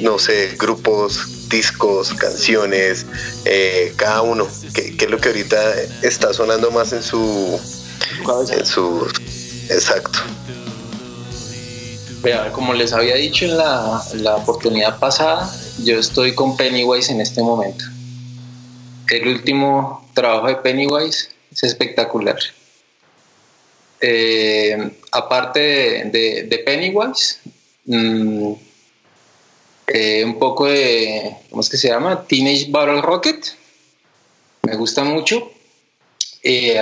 no 0.00 0.18
sé, 0.18 0.54
grupos, 0.58 1.48
discos, 1.48 2.12
canciones, 2.14 3.06
eh, 3.44 3.92
cada 3.96 4.22
uno, 4.22 4.48
qué, 4.74 4.96
qué, 4.96 5.04
es 5.06 5.10
lo 5.10 5.18
que 5.18 5.28
ahorita 5.28 5.74
está 6.02 6.32
sonando 6.32 6.70
más 6.70 6.92
en 6.92 7.02
su... 7.02 7.60
En 8.50 8.66
su 8.66 9.06
exacto. 9.68 10.18
Como 12.52 12.74
les 12.74 12.92
había 12.92 13.14
dicho 13.14 13.44
en 13.44 13.56
la, 13.56 14.36
oportunidad 14.36 14.98
pasada, 14.98 15.48
yo 15.84 15.98
estoy 15.98 16.34
con 16.34 16.56
Pennywise 16.56 17.12
en 17.12 17.20
este 17.20 17.42
momento. 17.42 17.84
El 19.08 19.28
último 19.28 20.10
trabajo 20.14 20.48
de 20.48 20.56
Pennywise 20.56 21.28
es 21.52 21.62
espectacular. 21.62 22.38
Eh, 24.00 24.90
aparte 25.12 25.60
de, 26.10 26.62
Pennywise, 26.66 27.38
mmm, 27.86 28.52
eh, 29.86 30.24
un 30.24 30.38
poco 30.40 30.66
de, 30.66 31.36
¿cómo 31.50 31.62
es 31.62 31.68
que 31.68 31.76
se 31.76 31.88
llama? 31.88 32.26
Teenage 32.26 32.66
Battle 32.68 33.00
Rocket. 33.00 33.46
Me 34.62 34.74
gusta 34.74 35.04
mucho. 35.04 35.52
Eh, 36.42 36.78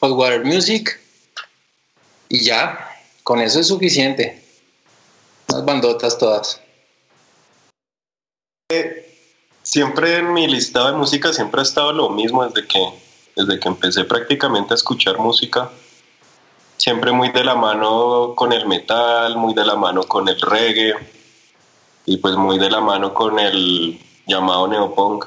Hot 0.00 0.12
Water 0.12 0.44
Music. 0.44 1.00
Y 2.28 2.44
ya, 2.44 2.93
con 3.24 3.40
eso 3.40 3.58
es 3.58 3.66
suficiente. 3.66 4.40
Unas 5.48 5.64
bandotas 5.64 6.16
todas. 6.18 6.60
Siempre 9.62 10.18
en 10.18 10.32
mi 10.32 10.46
listado 10.46 10.92
de 10.92 10.98
música 10.98 11.32
siempre 11.32 11.60
ha 11.60 11.64
estado 11.64 11.92
lo 11.92 12.10
mismo 12.10 12.44
desde 12.44 12.68
que, 12.68 12.80
desde 13.34 13.58
que 13.58 13.68
empecé 13.68 14.04
prácticamente 14.04 14.74
a 14.74 14.76
escuchar 14.76 15.18
música. 15.18 15.70
Siempre 16.76 17.12
muy 17.12 17.30
de 17.30 17.44
la 17.44 17.54
mano 17.54 18.34
con 18.36 18.52
el 18.52 18.66
metal, 18.66 19.36
muy 19.36 19.54
de 19.54 19.64
la 19.64 19.74
mano 19.74 20.02
con 20.02 20.28
el 20.28 20.40
reggae 20.40 20.94
y 22.04 22.18
pues 22.18 22.36
muy 22.36 22.58
de 22.58 22.68
la 22.68 22.80
mano 22.80 23.14
con 23.14 23.38
el 23.38 23.98
llamado 24.26 24.68
neopunk, 24.68 25.24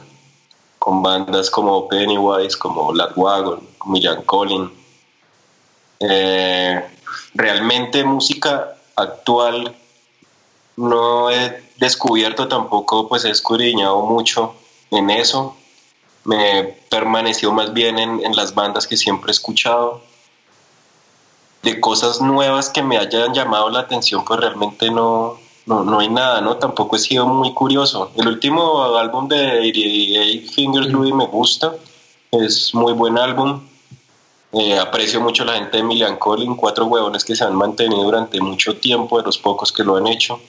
con 0.77 1.01
bandas 1.01 1.49
como 1.49 1.87
Pennywise, 1.87 2.57
como 2.57 2.91
Wagon, 3.15 3.67
como 3.79 3.99
Jan 3.99 4.21
Collin. 4.23 4.71
Eh, 5.99 6.96
realmente 7.33 8.03
música 8.03 8.75
actual 8.95 9.75
no 10.75 11.29
he 11.31 11.63
descubierto 11.77 12.47
tampoco, 12.47 13.07
pues 13.07 13.25
he 13.25 13.31
escudriñado 13.31 14.01
mucho 14.01 14.53
en 14.91 15.09
eso. 15.09 15.55
Me 16.23 16.59
he 16.59 16.63
permanecido 16.63 17.51
más 17.51 17.73
bien 17.73 17.99
en, 17.99 18.23
en, 18.23 18.35
las 18.35 18.53
bandas 18.53 18.85
que 18.85 18.97
siempre 18.97 19.29
he 19.29 19.31
escuchado. 19.31 20.01
De 21.63 21.79
cosas 21.79 22.21
nuevas 22.21 22.69
que 22.69 22.83
me 22.83 22.97
hayan 22.97 23.33
llamado 23.33 23.69
la 23.69 23.79
atención, 23.79 24.23
pues 24.23 24.39
realmente 24.39 24.91
no, 24.91 25.39
no, 25.67 25.83
no 25.83 25.99
hay 25.99 26.09
nada, 26.09 26.41
¿no? 26.41 26.57
Tampoco 26.57 26.95
he 26.95 26.99
sido 26.99 27.27
muy 27.27 27.53
curioso. 27.53 28.11
El 28.15 28.27
último 28.27 28.83
álbum 28.95 29.27
de 29.27 29.59
88 29.59 30.51
Fingers 30.53 30.87
Louis 30.87 31.13
me 31.13 31.25
gusta, 31.27 31.75
es 32.31 32.73
muy 32.73 32.93
buen 32.93 33.17
álbum. 33.17 33.61
Eh, 34.59 34.77
aprecio 34.79 35.21
mucho 35.21 35.45
la 35.45 35.53
gente 35.53 35.77
de 35.77 35.83
Milian 35.83 36.17
Collin, 36.17 36.55
cuatro 36.55 36.85
huevones 36.85 37.23
que 37.23 37.35
se 37.35 37.43
han 37.43 37.55
mantenido 37.55 38.03
durante 38.03 38.39
mucho 38.41 38.77
tiempo, 38.77 39.17
de 39.17 39.25
los 39.25 39.37
pocos 39.37 39.71
que 39.71 39.83
lo 39.83 39.97
han 39.97 40.07
hecho. 40.07 40.39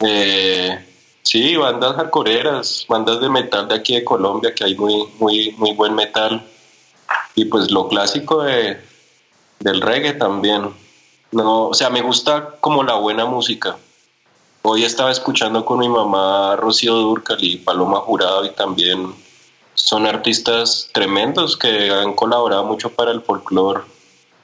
Eh, 0.00 0.84
Sí, 1.24 1.56
bandas 1.56 1.96
hardcoreeras, 1.96 2.84
bandas 2.86 3.18
de 3.18 3.30
metal 3.30 3.66
de 3.66 3.74
aquí 3.74 3.94
de 3.94 4.04
Colombia, 4.04 4.54
que 4.54 4.62
hay 4.62 4.76
muy, 4.76 5.08
muy, 5.18 5.52
muy 5.56 5.72
buen 5.72 5.94
metal. 5.94 6.46
Y 7.34 7.46
pues 7.46 7.70
lo 7.70 7.88
clásico 7.88 8.42
de, 8.42 8.80
del 9.58 9.80
reggae 9.80 10.12
también. 10.12 10.74
No, 11.32 11.68
o 11.68 11.74
sea, 11.74 11.88
me 11.88 12.02
gusta 12.02 12.56
como 12.60 12.82
la 12.84 12.96
buena 12.96 13.24
música. 13.24 13.76
Hoy 14.62 14.84
estaba 14.84 15.10
escuchando 15.10 15.64
con 15.64 15.78
mi 15.78 15.88
mamá 15.88 16.56
Rocío 16.56 16.94
Durcal 16.94 17.42
y 17.42 17.56
Paloma 17.56 18.00
Jurado 18.00 18.44
y 18.44 18.50
también 18.50 19.14
son 19.74 20.06
artistas 20.06 20.88
tremendos 20.92 21.56
que 21.56 21.90
han 21.90 22.14
colaborado 22.14 22.64
mucho 22.64 22.90
para 22.90 23.10
el 23.10 23.20
folclore 23.22 23.82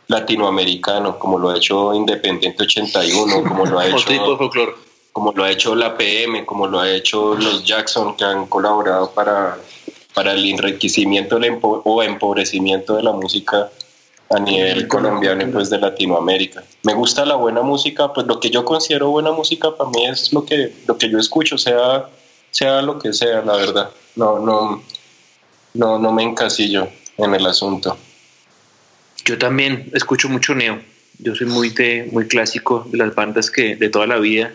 latinoamericano, 0.09 1.19
como 1.19 1.39
lo 1.39 1.51
ha 1.51 1.57
hecho 1.57 1.95
Independiente 1.95 2.65
81, 2.65 3.45
como 3.49 3.65
lo 3.67 3.79
ha 3.79 3.87
hecho 3.87 4.07
tipo 4.07 4.33
de 4.33 4.37
folclore. 4.37 4.73
como 5.13 5.33
lo 5.33 5.45
ha 5.45 5.51
hecho 5.51 5.75
la 5.75 5.97
PM, 5.97 6.45
como 6.45 6.67
lo 6.67 6.81
ha 6.81 6.91
hecho 6.91 7.35
los 7.35 7.65
Jackson, 7.65 8.17
que 8.17 8.25
han 8.25 8.47
colaborado 8.47 9.11
para, 9.13 9.57
para 10.15 10.33
el 10.33 10.45
enriquecimiento 10.45 11.39
o 11.63 12.03
empobrecimiento 12.03 12.97
de 12.97 13.03
la 13.05 13.13
música 13.13 13.71
a 14.31 14.39
nivel 14.39 14.87
colombiano 14.87 15.43
y 15.43 15.47
pues 15.47 15.71
de 15.71 15.79
Latinoamérica. 15.79 16.63
Me 16.85 16.95
gusta 16.95 17.25
la 17.25 17.35
buena 17.35 17.63
música, 17.63 18.13
pues 18.13 18.27
lo 18.27 18.39
que 18.39 18.51
yo 18.51 18.65
considero 18.65 19.11
buena 19.11 19.33
música 19.33 19.77
para 19.77 19.91
mí 19.91 20.07
es 20.07 20.33
lo 20.33 20.45
que, 20.45 20.73
lo 20.87 20.97
que 20.97 21.11
yo 21.11 21.19
escucho, 21.19 21.59
sea, 21.59 22.09
sea 22.51 22.81
lo 22.81 22.99
que 22.99 23.13
sea, 23.13 23.43
la 23.43 23.57
verdad. 23.57 23.91
No, 24.15 24.39
no, 24.39 24.83
no, 25.75 25.99
no 25.99 26.13
me 26.13 26.23
encasillo 26.23 26.89
en 27.19 27.35
el 27.35 27.47
asunto. 27.47 27.99
Yo 29.25 29.39
también 29.39 29.91
escucho 29.95 30.29
mucho 30.29 30.55
neo. 30.55 30.81
Yo 31.19 31.35
soy 31.35 31.47
muy 31.47 31.69
de, 31.71 32.09
muy 32.11 32.27
clásico 32.27 32.87
de 32.91 32.99
las 32.99 33.15
bandas 33.15 33.51
que 33.51 33.77
de 33.77 33.89
toda 33.91 34.07
la 34.07 34.19
vida 34.19 34.53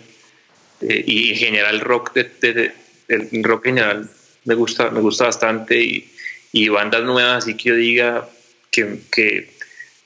eh, 0.82 1.03
y 1.05 1.30
en 1.32 1.36
general 1.38 1.80
rock 1.80 2.13
de, 2.13 2.32
de- 2.41 2.53
de- 2.53 2.72
el 3.07 3.43
rock 3.43 3.68
en 3.68 3.76
general 3.76 4.09
me 4.45 4.55
gusta 4.55 4.89
me 4.89 4.99
gusta 4.99 5.26
bastante 5.26 5.80
y, 5.80 6.11
y 6.51 6.70
bandas 6.70 7.03
nuevas 7.03 7.43
así 7.43 7.55
que 7.55 7.70
yo 7.70 7.76
diga 7.76 8.28
que, 8.72 9.01
que 9.11 9.51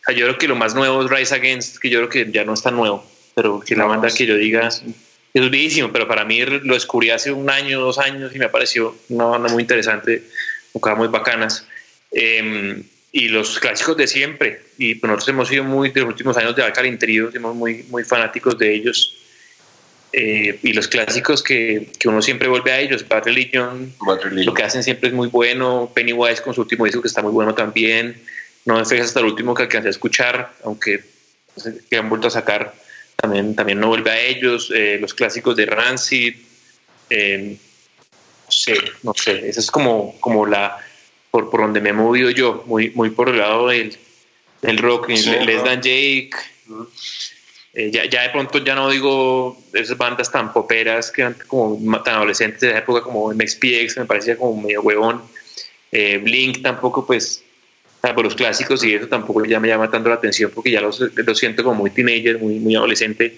o 0.01 0.03
sea, 0.05 0.15
yo 0.15 0.25
creo 0.25 0.37
que 0.37 0.47
lo 0.49 0.57
más 0.57 0.75
nuevo 0.75 1.01
es 1.03 1.09
Rise 1.09 1.33
Against 1.35 1.77
que 1.77 1.89
yo 1.89 1.99
creo 1.99 2.09
que 2.09 2.31
ya 2.31 2.43
no 2.43 2.53
está 2.53 2.71
nuevo 2.71 3.05
pero 3.35 3.61
que 3.61 3.77
la 3.77 3.85
banda 3.85 4.09
sí. 4.09 4.17
que 4.17 4.25
yo 4.25 4.35
diga 4.35 4.67
es 4.67 5.49
viejísimo 5.49 5.93
pero 5.93 6.09
para 6.09 6.25
mí 6.25 6.41
lo 6.41 6.73
descubrí 6.73 7.09
hace 7.09 7.31
un 7.31 7.49
año 7.49 7.79
dos 7.79 7.97
años 7.99 8.35
y 8.35 8.39
me 8.39 8.49
pareció 8.49 8.97
una 9.07 9.25
banda 9.25 9.47
muy 9.49 9.63
interesante 9.63 10.23
con 10.73 10.81
cosas 10.81 10.97
muy 10.97 11.07
bacanas 11.07 11.67
eh, 12.11 12.83
y 13.11 13.27
los 13.29 13.59
clásicos 13.59 13.97
de 13.97 14.07
siempre. 14.07 14.61
Y 14.77 14.95
pues 14.95 15.09
nosotros 15.09 15.29
hemos 15.29 15.47
sido 15.47 15.63
muy, 15.63 15.89
de 15.89 16.01
los 16.01 16.09
últimos 16.09 16.37
años 16.37 16.55
de 16.55 16.63
Alkaline 16.63 16.97
Trio, 16.97 17.31
somos 17.31 17.55
muy, 17.55 17.83
muy 17.89 18.03
fanáticos 18.03 18.57
de 18.57 18.73
ellos. 18.73 19.15
Eh, 20.11 20.59
y 20.63 20.73
los 20.73 20.87
clásicos 20.87 21.43
que, 21.43 21.91
que 21.99 22.07
uno 22.09 22.21
siempre 22.21 22.47
vuelve 22.47 22.71
a 22.71 22.79
ellos, 22.79 23.07
Bad 23.07 23.25
Religion, 23.25 23.93
Bad 23.99 24.21
Religion. 24.21 24.45
lo 24.47 24.53
que 24.55 24.63
hacen 24.63 24.83
siempre 24.83 25.09
es 25.09 25.15
muy 25.15 25.27
bueno. 25.27 25.91
Pennywise 25.93 26.41
con 26.41 26.53
su 26.53 26.61
último 26.61 26.85
disco 26.85 27.01
que 27.01 27.07
está 27.07 27.21
muy 27.21 27.31
bueno 27.31 27.53
también. 27.53 28.19
No 28.65 28.83
FX 28.83 29.01
hasta 29.01 29.19
el 29.19 29.27
último 29.27 29.53
que 29.53 29.63
alcancé 29.63 29.87
a 29.87 29.91
escuchar, 29.91 30.53
aunque 30.63 31.03
no 31.55 31.63
sé, 31.63 31.75
que 31.89 31.97
han 31.97 32.09
vuelto 32.09 32.27
a 32.27 32.31
sacar, 32.31 32.73
también, 33.15 33.55
también 33.55 33.79
no 33.79 33.87
vuelve 33.87 34.11
a 34.11 34.19
ellos. 34.19 34.71
Eh, 34.73 34.97
los 34.99 35.13
clásicos 35.13 35.55
de 35.55 35.65
Rancid. 35.65 36.35
eh, 37.09 37.57
sé, 38.49 38.75
no 39.03 39.13
sé. 39.13 39.47
Esa 39.47 39.59
es 39.59 39.71
como, 39.71 40.19
como 40.19 40.45
la 40.45 40.77
por, 41.31 41.49
por 41.49 41.61
donde 41.61 41.81
me 41.81 41.89
he 41.89 41.93
movido 41.93 42.29
yo, 42.29 42.63
muy, 42.65 42.89
muy 42.91 43.09
por 43.11 43.29
el 43.29 43.37
lado 43.37 43.67
del, 43.67 43.95
del 44.61 44.77
rock, 44.77 45.11
Sí, 45.15 45.29
Les 45.45 45.57
¿no? 45.57 45.63
Dan 45.63 45.81
Jake. 45.81 46.31
Eh, 47.73 47.91
ya, 47.91 48.05
ya 48.05 48.23
de 48.23 48.29
pronto 48.29 48.57
ya 48.63 48.73
no 48.73 48.89
digo 48.89 49.57
esas 49.73 49.97
bandas 49.97 50.31
tan 50.31 50.51
poperas 50.51 51.11
que 51.11 51.21
eran 51.21 51.35
como 51.47 52.01
tan 52.01 52.15
adolescentes 52.15 52.61
de 52.61 52.69
esa 52.69 52.79
época 52.79 53.01
como 53.01 53.31
MXPX, 53.31 53.97
me 53.97 54.05
parecía 54.05 54.37
como 54.37 54.59
medio 54.61 54.81
huevón. 54.81 55.21
Eh, 55.91 56.17
Blink 56.17 56.61
tampoco, 56.61 57.05
pues, 57.05 57.43
por 58.01 58.23
los 58.23 58.35
clásicos 58.35 58.83
y 58.83 58.93
eso 58.93 59.07
tampoco 59.07 59.45
ya 59.45 59.59
me 59.59 59.67
llama 59.67 59.91
tanto 59.91 60.09
la 60.09 60.15
atención 60.15 60.51
porque 60.53 60.71
ya 60.71 60.81
los, 60.81 60.99
los 60.99 61.37
siento 61.37 61.63
como 61.63 61.75
muy 61.75 61.91
teenager, 61.91 62.39
muy, 62.39 62.55
muy 62.55 62.75
adolescente. 62.75 63.37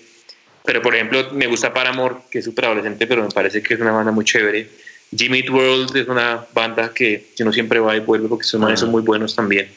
Pero 0.63 0.81
por 0.81 0.95
ejemplo, 0.95 1.31
me 1.33 1.47
gusta 1.47 1.73
Paramore, 1.73 2.15
que 2.29 2.39
es 2.39 2.45
súper 2.45 2.65
adolescente, 2.65 3.07
pero 3.07 3.23
me 3.23 3.29
parece 3.29 3.63
que 3.63 3.73
es 3.73 3.79
una 3.79 3.91
banda 3.91 4.11
muy 4.11 4.23
chévere. 4.23 4.69
Jimmy 5.15 5.39
Eat 5.39 5.49
World 5.49 5.95
es 5.95 6.07
una 6.07 6.45
banda 6.53 6.93
que, 6.93 7.31
que 7.35 7.43
uno 7.43 7.51
siempre 7.51 7.79
va 7.79 7.95
y 7.95 7.99
vuelve 7.99 8.29
porque 8.29 8.45
son, 8.45 8.61
manes 8.61 8.79
son 8.79 8.91
muy 8.91 9.01
buenos 9.01 9.35
también. 9.35 9.71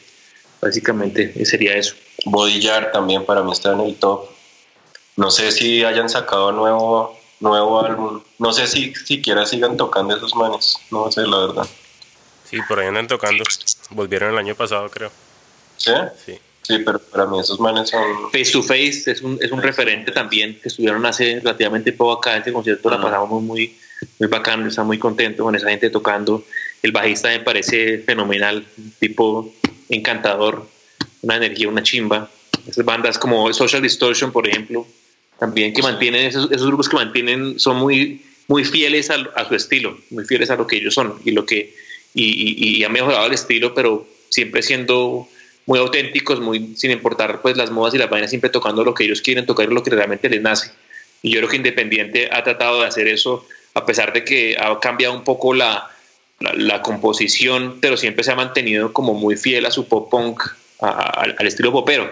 Básicamente 0.61 1.45
sería 1.45 1.75
eso. 1.75 1.93
Body 2.25 2.61
Jar 2.61 2.91
también 2.91 3.25
para 3.25 3.43
mí 3.43 3.51
está 3.51 3.73
en 3.73 3.81
el 3.81 3.95
top. 3.95 4.29
No 5.17 5.29
sé 5.29 5.51
si 5.51 5.83
hayan 5.83 6.09
sacado 6.09 6.51
nuevo, 6.51 7.19
nuevo 7.39 7.81
álbum. 7.81 8.21
No 8.39 8.53
sé 8.53 8.67
si 8.67 8.93
siquiera 8.95 9.45
sigan 9.45 9.77
tocando 9.77 10.15
esos 10.15 10.35
manes. 10.35 10.77
No 10.91 11.11
sé, 11.11 11.21
la 11.27 11.47
verdad. 11.47 11.67
Sí, 12.49 12.57
por 12.67 12.79
ahí 12.79 12.87
andan 12.87 13.07
tocando. 13.07 13.43
Volvieron 13.91 14.31
el 14.31 14.37
año 14.37 14.55
pasado, 14.55 14.89
creo. 14.89 15.11
¿Sí? 15.77 15.91
Sí. 16.25 16.39
Sí, 16.61 16.79
pero 16.79 16.97
para 16.97 17.27
mí 17.27 17.39
esos 17.39 17.59
manes 17.59 17.91
son... 17.91 18.31
Face 18.31 18.51
to 18.51 18.63
Face 18.63 19.03
es 19.05 19.21
un, 19.21 19.37
es 19.39 19.51
un 19.51 19.61
referente 19.61 20.11
también 20.11 20.59
que 20.59 20.69
estuvieron 20.69 21.05
hace 21.05 21.35
relativamente 21.35 21.93
poco 21.93 22.13
acá. 22.13 22.37
Este 22.37 22.51
concierto 22.51 22.89
la 22.89 22.99
pasamos 22.99 23.43
muy, 23.43 23.77
muy, 24.19 24.29
bacano. 24.29 24.67
Está 24.67 24.83
muy 24.83 24.97
contento 24.97 25.43
con 25.43 25.55
esa 25.55 25.69
gente 25.69 25.89
tocando. 25.89 26.45
El 26.81 26.91
bajista 26.91 27.29
me 27.29 27.39
parece 27.39 27.99
fenomenal, 27.99 28.65
tipo 28.99 29.53
encantador, 29.89 30.67
una 31.21 31.37
energía, 31.37 31.69
una 31.69 31.83
chimba. 31.83 32.29
Esas 32.67 32.85
bandas 32.85 33.17
como 33.17 33.51
Social 33.53 33.81
Distortion, 33.81 34.31
por 34.31 34.47
ejemplo, 34.47 34.87
también 35.39 35.73
que 35.73 35.81
mantienen, 35.81 36.27
esos, 36.27 36.51
esos 36.51 36.67
grupos 36.67 36.89
que 36.89 36.95
mantienen, 36.95 37.59
son 37.59 37.77
muy, 37.77 38.21
muy 38.47 38.63
fieles 38.63 39.09
a, 39.09 39.15
a 39.35 39.47
su 39.47 39.55
estilo, 39.55 39.97
muy 40.09 40.25
fieles 40.25 40.49
a 40.49 40.55
lo 40.55 40.65
que 40.65 40.77
ellos 40.77 40.93
son 40.93 41.15
y 41.25 41.31
lo 41.31 41.45
que 41.45 41.75
y, 42.13 42.23
y, 42.23 42.77
y 42.77 42.83
han 42.83 42.93
mejorado 42.93 43.27
el 43.27 43.33
estilo, 43.33 43.73
pero 43.73 44.07
siempre 44.29 44.61
siendo 44.61 45.27
muy 45.65 45.79
auténticos, 45.79 46.39
muy 46.39 46.75
sin 46.75 46.91
importar 46.91 47.41
pues 47.41 47.57
las 47.57 47.71
modas 47.71 47.93
y 47.93 47.97
las 47.97 48.09
vainas, 48.09 48.29
siempre 48.29 48.49
tocando 48.49 48.83
lo 48.83 48.93
que 48.93 49.03
ellos 49.03 49.21
quieren 49.21 49.45
tocar, 49.45 49.67
lo 49.67 49.83
que 49.83 49.89
realmente 49.89 50.29
les 50.29 50.41
nace. 50.41 50.71
Y 51.21 51.31
yo 51.31 51.39
creo 51.39 51.49
que 51.49 51.57
Independiente 51.57 52.29
ha 52.31 52.43
tratado 52.43 52.81
de 52.81 52.87
hacer 52.87 53.07
eso, 53.07 53.47
a 53.75 53.85
pesar 53.85 54.13
de 54.13 54.23
que 54.23 54.57
ha 54.59 54.79
cambiado 54.79 55.13
un 55.13 55.23
poco 55.23 55.53
la, 55.53 55.91
la, 56.39 56.81
composición, 56.81 57.77
pero 57.81 57.97
siempre 57.97 58.23
se 58.23 58.31
ha 58.31 58.35
mantenido 58.35 58.91
como 58.93 59.13
muy 59.13 59.35
fiel 59.35 59.65
a 59.65 59.71
su 59.71 59.87
pop 59.87 60.09
punk, 60.09 60.41
al, 60.79 61.35
estilo 61.45 61.71
popero. 61.71 62.09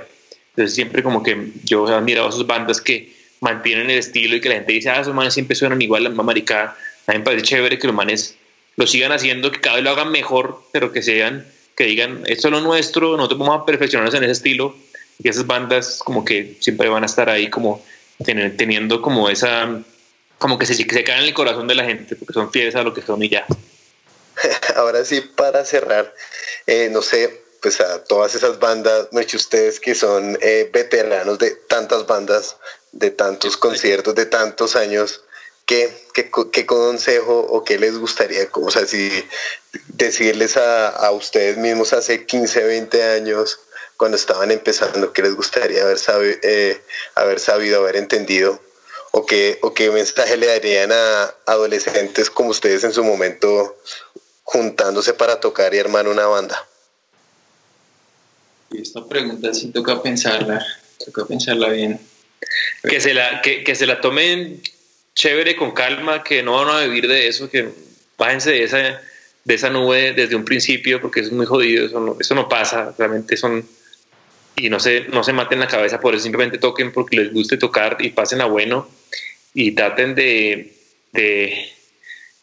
Entonces 0.50 0.76
siempre 0.76 1.02
como 1.02 1.24
que 1.24 1.52
yo 1.64 1.90
he 1.90 1.94
admirado 1.94 2.28
a 2.28 2.32
sus 2.32 2.46
bandas 2.46 2.80
que 2.82 3.14
mantienen 3.40 3.90
el 3.90 3.98
estilo 3.98 4.36
y 4.36 4.42
que 4.42 4.50
la 4.50 4.56
gente 4.56 4.74
dice, 4.74 4.90
ah, 4.90 5.02
esos 5.02 5.16
manes 5.16 5.34
siempre 5.34 5.56
suenan 5.56 5.82
igual, 5.82 6.04
la 6.04 6.10
misma 6.10 6.24
maricada. 6.24 6.78
A 7.08 7.12
mí 7.14 7.18
me 7.18 7.24
parece 7.24 7.44
chévere 7.44 7.80
que 7.80 7.88
los 7.88 7.96
manes 7.96 8.36
lo 8.76 8.86
sigan 8.86 9.12
haciendo, 9.12 9.52
que 9.52 9.62
cada 9.62 9.78
vez 9.78 9.86
lo 9.86 9.92
hagan 9.92 10.12
mejor, 10.12 10.64
pero 10.72 10.92
que 10.92 11.02
sean, 11.02 11.46
que 11.76 11.86
digan, 11.86 12.24
esto 12.28 12.50
es 12.50 12.52
lo 12.52 12.62
nuestro, 12.62 13.16
nosotros 13.16 13.40
vamos 13.40 13.62
a 13.62 13.66
perfeccionarnos 13.66 14.14
en 14.16 14.24
ese 14.24 14.34
estilo. 14.34 14.76
Y 15.24 15.30
esas 15.30 15.48
bandas 15.48 16.02
como 16.04 16.26
que 16.26 16.58
siempre 16.60 16.90
van 16.90 17.04
a 17.04 17.06
estar 17.06 17.30
ahí 17.30 17.50
como 17.50 17.84
ten- 18.26 18.58
teniendo 18.58 19.02
como 19.02 19.30
esa, 19.30 19.82
como 20.44 20.60
que 20.60 20.66
se, 20.66 20.74
se 20.76 21.04
caen 21.06 21.20
en 21.22 21.26
el 21.28 21.34
corazón 21.34 21.70
de 21.70 21.76
la 21.76 21.86
gente, 21.86 22.18
porque 22.18 22.34
son 22.34 22.52
fieles 22.52 22.76
a 22.76 22.84
lo 22.84 22.94
que 22.94 23.02
son 23.02 23.24
y 23.24 23.30
ya. 23.30 23.46
Ahora 24.76 25.06
sí, 25.06 25.22
para 25.22 25.64
cerrar, 25.64 26.14
eh, 26.68 26.90
no 26.92 27.02
sé, 27.02 27.42
pues 27.62 27.80
a 27.80 28.04
todas 28.04 28.36
esas 28.36 28.60
bandas, 28.60 29.08
muchos 29.12 29.44
ustedes 29.44 29.80
que 29.80 29.96
son 29.96 30.38
eh, 30.42 30.70
veteranos 30.74 31.40
de 31.40 31.52
tantas 31.70 32.06
bandas, 32.08 32.58
de 32.92 33.10
tantos 33.10 33.56
conciertos, 33.56 34.16
de 34.16 34.26
tantos 34.26 34.76
años, 34.76 35.22
¿qué, 35.66 35.90
qué, 36.14 36.30
qué 36.52 36.66
consejo 36.66 37.40
o 37.40 37.64
qué 37.64 37.80
les 37.80 37.98
gustaría, 37.98 38.50
o 38.52 38.70
sea, 38.70 38.86
si 38.86 39.10
decirles 39.88 40.58
a, 40.58 40.90
a 40.90 41.12
ustedes 41.12 41.56
mismos 41.56 41.94
hace 41.94 42.26
15, 42.26 42.66
20 42.66 43.02
años, 43.02 43.60
cuando 43.96 44.18
estaban 44.18 44.52
empezando, 44.52 45.14
qué 45.14 45.22
les 45.22 45.36
gustaría 45.36 45.84
haber, 45.84 46.00
sabi- 46.00 46.38
eh, 46.44 46.82
haber 47.16 47.40
sabido, 47.40 47.80
haber 47.80 47.96
entendido? 47.96 48.60
¿O 49.16 49.28
qué, 49.28 49.60
¿O 49.62 49.76
qué 49.76 49.92
mensaje 49.92 50.38
le 50.38 50.48
darían 50.48 50.92
a 50.92 51.36
adolescentes 51.46 52.32
como 52.32 52.50
ustedes 52.50 52.84
en 52.84 52.94
su 52.94 53.04
momento 53.04 53.78
juntándose 54.42 55.14
para 55.14 55.40
tocar 55.40 55.72
y 55.76 55.78
armar 55.78 56.08
una 56.08 56.26
banda? 56.26 56.68
Y 58.72 58.82
esta 58.82 59.08
pregunta 59.08 59.54
sí 59.54 59.68
toca 59.68 60.02
pensarla, 60.02 60.66
toca 61.06 61.26
pensarla 61.26 61.70
bien. 61.70 62.00
que 62.82 63.00
se 63.00 63.14
la 63.14 63.44
que, 63.44 63.64
que 63.64 63.76
se 63.76 63.86
la 63.86 64.02
tomen 64.02 64.60
chévere 65.14 65.56
con 65.56 65.74
calma 65.74 66.24
que 66.24 66.42
no 66.42 66.54
van 66.54 66.76
a 66.76 66.82
vivir 66.82 67.08
de 67.08 67.28
eso 67.28 67.52
que 67.52 67.70
bájense 68.18 68.50
de 68.50 68.64
esa 68.64 69.00
de 69.44 69.54
esa 69.54 69.70
nube 69.70 70.14
desde 70.14 70.36
un 70.36 70.44
principio 70.44 71.00
porque 71.00 71.20
es 71.20 71.32
muy 71.32 71.46
jodido 71.46 71.86
eso 71.86 72.00
no, 72.00 72.18
eso 72.20 72.34
no 72.34 72.50
pasa 72.50 72.96
realmente 72.98 73.38
son 73.38 73.64
y 74.56 74.70
no 74.70 74.80
se 74.80 75.02
no 75.10 75.24
se 75.24 75.34
maten 75.34 75.60
la 75.60 75.68
cabeza 75.68 76.00
por 76.00 76.16
eso 76.16 76.24
simplemente 76.24 76.58
toquen 76.58 76.92
porque 76.92 77.18
les 77.18 77.32
guste 77.32 77.58
tocar 77.58 77.98
y 78.00 78.10
pasen 78.10 78.42
a 78.42 78.46
bueno 78.46 78.90
y 79.54 79.72
traten 79.72 80.16
de 80.16 80.74
de, 81.14 81.70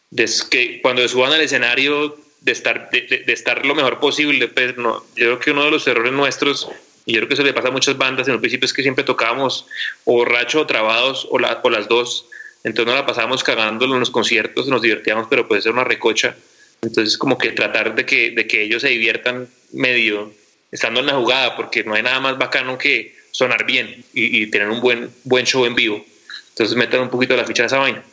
de 0.09 0.29
que 0.49 0.81
cuando 0.81 1.05
suban 1.07 1.33
al 1.33 1.41
escenario 1.41 2.17
de 2.41 2.51
estar 2.51 2.89
de, 2.89 3.23
estar 3.27 3.65
lo 3.65 3.75
mejor 3.75 3.99
posible 3.99 4.47
pues 4.47 4.77
no 4.77 5.03
yo 5.15 5.25
creo 5.25 5.39
que 5.39 5.51
uno 5.51 5.65
de 5.65 5.71
los 5.71 5.87
errores 5.87 6.13
nuestros 6.13 6.69
y 7.05 7.13
yo 7.13 7.19
creo 7.19 7.27
que 7.27 7.33
eso 7.33 7.43
le 7.43 7.53
pasa 7.53 7.67
a 7.69 7.71
muchas 7.71 7.97
bandas 7.97 8.27
en 8.27 8.35
un 8.35 8.39
principio 8.41 8.65
es 8.65 8.73
que 8.73 8.81
siempre 8.83 9.03
tocábamos 9.03 9.65
o 10.05 10.13
borracho 10.13 10.61
o 10.61 10.67
trabados 10.67 11.27
o, 11.31 11.39
la- 11.39 11.59
o 11.63 11.69
las 11.69 11.87
dos 11.87 12.27
entonces 12.63 12.85
nos 12.93 13.01
la 13.01 13.07
pasábamos 13.07 13.43
cagándolo 13.43 13.95
en 13.95 14.01
los 14.01 14.11
conciertos, 14.11 14.67
nos 14.67 14.83
divertíamos, 14.83 15.25
pero 15.27 15.47
puede 15.47 15.63
ser 15.63 15.71
una 15.71 15.83
recocha. 15.83 16.35
Entonces, 16.83 17.17
como 17.17 17.35
que 17.39 17.53
tratar 17.53 17.95
de 17.95 18.05
que, 18.05 18.29
de 18.29 18.45
que 18.45 18.61
ellos 18.61 18.83
se 18.83 18.89
diviertan 18.89 19.47
medio 19.71 20.31
estando 20.71 20.99
en 20.99 21.07
la 21.07 21.13
jugada, 21.13 21.55
porque 21.55 21.83
no 21.83 21.95
hay 21.95 22.03
nada 22.03 22.19
más 22.19 22.37
bacano 22.37 22.77
que 22.77 23.15
sonar 23.31 23.65
bien 23.65 24.05
y, 24.13 24.43
y 24.43 24.45
tener 24.51 24.69
un 24.69 24.79
buen, 24.79 25.09
buen 25.23 25.47
show 25.47 25.65
en 25.65 25.73
vivo. 25.73 26.05
Entonces, 26.51 26.75
metan 26.75 27.01
un 27.01 27.09
poquito 27.09 27.35
la 27.35 27.45
ficha 27.45 27.63
de 27.63 27.67
esa 27.67 27.79
vaina. 27.79 28.03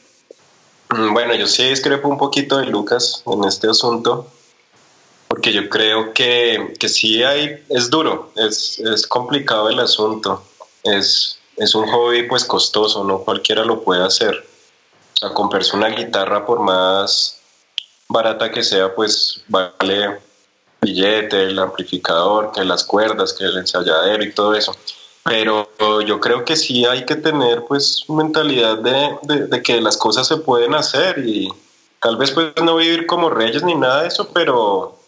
Mm, 0.90 1.12
Bueno, 1.12 1.34
yo 1.34 1.46
sí 1.46 1.64
discrepo 1.68 2.08
un 2.08 2.18
poquito 2.18 2.58
de 2.58 2.66
Lucas 2.66 3.22
en 3.26 3.44
este 3.44 3.68
asunto, 3.68 4.26
porque 5.28 5.52
yo 5.52 5.68
creo 5.68 6.12
que, 6.14 6.74
que 6.78 6.88
sí 6.88 7.22
hay, 7.22 7.64
es 7.68 7.90
duro, 7.90 8.32
es, 8.36 8.78
es 8.78 9.06
complicado 9.06 9.68
el 9.68 9.78
asunto, 9.80 10.42
es, 10.84 11.38
es 11.56 11.74
un 11.74 11.86
hobby 11.88 12.22
pues 12.22 12.44
costoso, 12.44 13.04
no 13.04 13.18
cualquiera 13.18 13.64
lo 13.64 13.82
puede 13.82 14.04
hacer. 14.04 14.46
O 15.14 15.16
sea, 15.18 15.34
comprarse 15.34 15.76
una 15.76 15.88
guitarra 15.88 16.46
por 16.46 16.60
más 16.60 17.40
barata 18.08 18.50
que 18.50 18.62
sea, 18.62 18.94
pues 18.94 19.42
vale 19.48 20.18
billete, 20.80 21.42
el 21.42 21.58
amplificador, 21.58 22.52
que 22.52 22.64
las 22.64 22.84
cuerdas, 22.84 23.32
que 23.32 23.44
el 23.44 23.58
ensayadero 23.58 24.22
y 24.22 24.32
todo 24.32 24.54
eso. 24.54 24.74
Pero 25.28 25.68
yo 26.00 26.20
creo 26.20 26.44
que 26.44 26.56
sí 26.56 26.86
hay 26.86 27.04
que 27.04 27.16
tener 27.16 27.64
pues 27.64 28.04
mentalidad 28.08 28.78
de, 28.78 29.46
de, 29.46 29.62
que 29.62 29.80
las 29.80 29.98
cosas 29.98 30.26
se 30.26 30.38
pueden 30.38 30.74
hacer 30.74 31.18
y 31.18 31.52
tal 32.00 32.16
vez 32.16 32.30
pues 32.30 32.52
no 32.62 32.76
vivir 32.76 33.06
como 33.06 33.28
reyes 33.28 33.62
ni 33.62 33.74
nada 33.74 34.02
de 34.02 34.08
eso, 34.08 34.30
pero, 34.32 34.98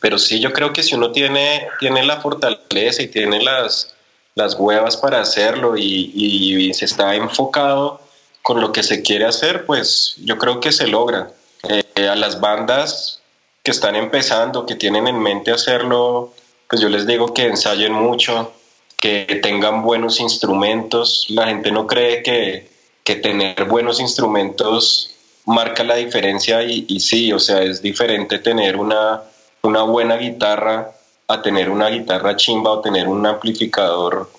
pero 0.00 0.18
sí 0.18 0.38
yo 0.38 0.52
creo 0.52 0.72
que 0.74 0.82
si 0.82 0.94
uno 0.94 1.12
tiene, 1.12 1.66
tiene 1.80 2.04
la 2.04 2.20
fortaleza 2.20 3.02
y 3.02 3.08
tiene 3.08 3.42
las, 3.42 3.94
las 4.34 4.54
huevas 4.54 4.98
para 4.98 5.20
hacerlo 5.20 5.78
y, 5.78 6.12
y, 6.14 6.68
y 6.68 6.74
se 6.74 6.84
está 6.84 7.14
enfocado 7.14 8.02
con 8.42 8.60
lo 8.60 8.72
que 8.72 8.82
se 8.82 9.02
quiere 9.02 9.24
hacer, 9.24 9.64
pues 9.64 10.16
yo 10.24 10.36
creo 10.36 10.60
que 10.60 10.72
se 10.72 10.86
logra. 10.86 11.30
Eh, 11.68 12.08
a 12.08 12.14
las 12.14 12.40
bandas 12.40 13.20
que 13.62 13.70
están 13.70 13.96
empezando, 13.96 14.64
que 14.64 14.76
tienen 14.76 15.08
en 15.08 15.18
mente 15.18 15.50
hacerlo, 15.50 16.32
pues 16.68 16.80
yo 16.80 16.88
les 16.88 17.06
digo 17.06 17.34
que 17.34 17.46
ensayen 17.46 17.92
mucho, 17.92 18.52
que 19.00 19.40
tengan 19.42 19.82
buenos 19.82 20.20
instrumentos. 20.20 21.26
La 21.28 21.46
gente 21.46 21.70
no 21.70 21.86
cree 21.86 22.22
que, 22.22 22.68
que 23.04 23.16
tener 23.16 23.64
buenos 23.64 24.00
instrumentos 24.00 25.14
marca 25.46 25.82
la 25.82 25.94
diferencia 25.94 26.62
y, 26.62 26.84
y, 26.88 27.00
sí, 27.00 27.32
o 27.32 27.38
sea, 27.38 27.62
es 27.62 27.80
diferente 27.80 28.38
tener 28.38 28.76
una, 28.76 29.22
una 29.62 29.82
buena 29.82 30.16
guitarra 30.16 30.90
a 31.26 31.42
tener 31.42 31.70
una 31.70 31.88
guitarra 31.88 32.36
chimba 32.36 32.70
o 32.70 32.80
tener 32.80 33.08
un 33.08 33.24
amplificador. 33.26 34.30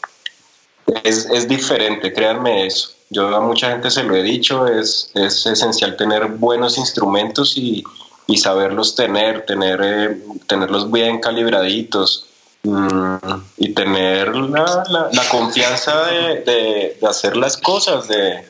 Es, 1.04 1.26
es 1.26 1.48
diferente, 1.48 2.14
créanme 2.14 2.66
eso. 2.66 2.92
Yo 3.10 3.36
a 3.36 3.40
mucha 3.40 3.72
gente 3.72 3.90
se 3.90 4.04
lo 4.04 4.16
he 4.16 4.22
dicho, 4.22 4.68
es, 4.68 5.10
es 5.16 5.46
esencial 5.48 5.98
tener 5.98 6.28
buenos 6.28 6.78
instrumentos 6.78 7.58
y, 7.58 7.84
y 8.28 8.38
saberlos 8.38 8.94
tener, 8.94 9.46
tener 9.48 9.82
eh, 9.84 10.18
tenerlos 10.46 10.92
bien 10.92 11.20
calibraditos 11.20 12.29
y 12.64 13.74
tener 13.74 14.36
la, 14.36 14.84
la, 14.90 15.10
la 15.12 15.30
confianza 15.30 16.06
de, 16.08 16.42
de, 16.42 16.98
de, 17.00 17.08
hacer 17.08 17.38
las 17.38 17.56
cosas, 17.58 18.08
de, 18.08 18.44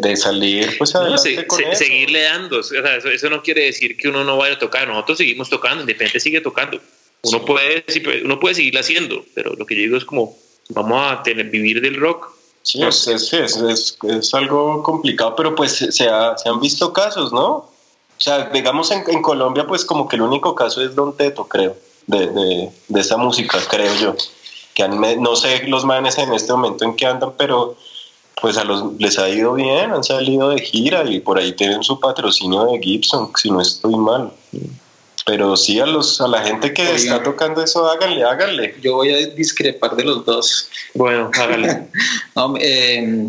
de, 0.00 0.16
salir 0.16 0.76
pues 0.76 0.94
adelante 0.94 1.34
no, 1.34 1.40
se, 1.42 1.46
con 1.46 1.58
se, 1.58 1.68
eso. 1.68 1.84
Seguirle 1.84 2.22
dando, 2.22 2.58
o 2.58 2.62
sea, 2.62 2.96
eso, 2.96 3.08
eso, 3.08 3.30
no 3.30 3.42
quiere 3.42 3.64
decir 3.64 3.96
que 3.96 4.08
uno 4.08 4.24
no 4.24 4.36
vaya 4.36 4.54
a 4.54 4.58
tocar, 4.58 4.88
nosotros 4.88 5.18
seguimos 5.18 5.48
tocando, 5.48 5.82
Independiente 5.82 6.20
sigue 6.20 6.40
tocando. 6.40 6.80
Uno, 7.22 7.38
sí. 7.38 7.44
puede, 8.00 8.24
uno 8.24 8.40
puede 8.40 8.56
seguirlo 8.56 8.80
haciendo, 8.80 9.24
pero 9.34 9.54
lo 9.54 9.66
que 9.66 9.76
yo 9.76 9.82
digo 9.82 9.96
es 9.96 10.04
como, 10.04 10.36
vamos 10.70 11.12
a 11.12 11.22
tener, 11.22 11.46
vivir 11.50 11.80
del 11.80 11.96
rock, 11.96 12.38
Sí, 12.62 12.82
es, 12.82 13.06
es, 13.06 13.32
es, 13.32 13.96
es, 14.02 14.34
algo 14.34 14.82
complicado, 14.82 15.34
pero 15.36 15.54
pues 15.54 15.72
se, 15.72 16.08
ha, 16.08 16.36
se, 16.36 16.50
han 16.50 16.60
visto 16.60 16.92
casos, 16.92 17.32
¿no? 17.32 17.46
O 17.50 17.70
sea, 18.18 18.50
digamos 18.50 18.90
en, 18.90 19.04
en, 19.06 19.22
Colombia, 19.22 19.66
pues 19.66 19.86
como 19.86 20.06
que 20.06 20.16
el 20.16 20.22
único 20.22 20.54
caso 20.54 20.84
es 20.84 20.94
Don 20.94 21.16
Teto, 21.16 21.48
creo, 21.48 21.76
de, 22.08 22.26
de, 22.26 22.70
de 22.88 23.00
esa 23.00 23.16
música, 23.16 23.58
creo 23.70 23.94
yo. 23.94 24.16
Que 24.74 24.82
han, 24.82 25.00
no 25.22 25.36
sé 25.36 25.62
los 25.68 25.84
manes 25.84 26.18
en 26.18 26.32
este 26.34 26.52
momento 26.52 26.84
en 26.84 26.96
qué 26.96 27.06
andan, 27.06 27.32
pero 27.38 27.76
pues 28.40 28.56
a 28.56 28.64
los 28.64 28.94
les 28.98 29.18
ha 29.18 29.28
ido 29.28 29.54
bien, 29.54 29.90
han 29.90 30.04
salido 30.04 30.50
de 30.50 30.60
gira 30.60 31.04
y 31.08 31.20
por 31.20 31.38
ahí 31.38 31.52
tienen 31.52 31.82
su 31.82 31.98
patrocinio 32.00 32.66
de 32.66 32.78
Gibson, 32.78 33.30
si 33.36 33.50
no 33.50 33.60
estoy 33.60 33.96
mal. 33.96 34.32
Pero 35.26 35.56
sí, 35.56 35.78
a, 35.78 35.84
los, 35.84 36.20
a 36.20 36.28
la 36.28 36.42
gente 36.42 36.72
que 36.72 36.82
Oiga. 36.82 36.94
está 36.94 37.22
tocando 37.22 37.62
eso, 37.62 37.86
háganle, 37.86 38.24
háganle. 38.24 38.76
Yo 38.80 38.94
voy 38.94 39.12
a 39.12 39.26
discrepar 39.28 39.94
de 39.94 40.04
los 40.04 40.24
dos. 40.24 40.70
Bueno, 40.94 41.30
háganle. 41.34 41.88
no, 42.34 42.54
eh, 42.58 43.28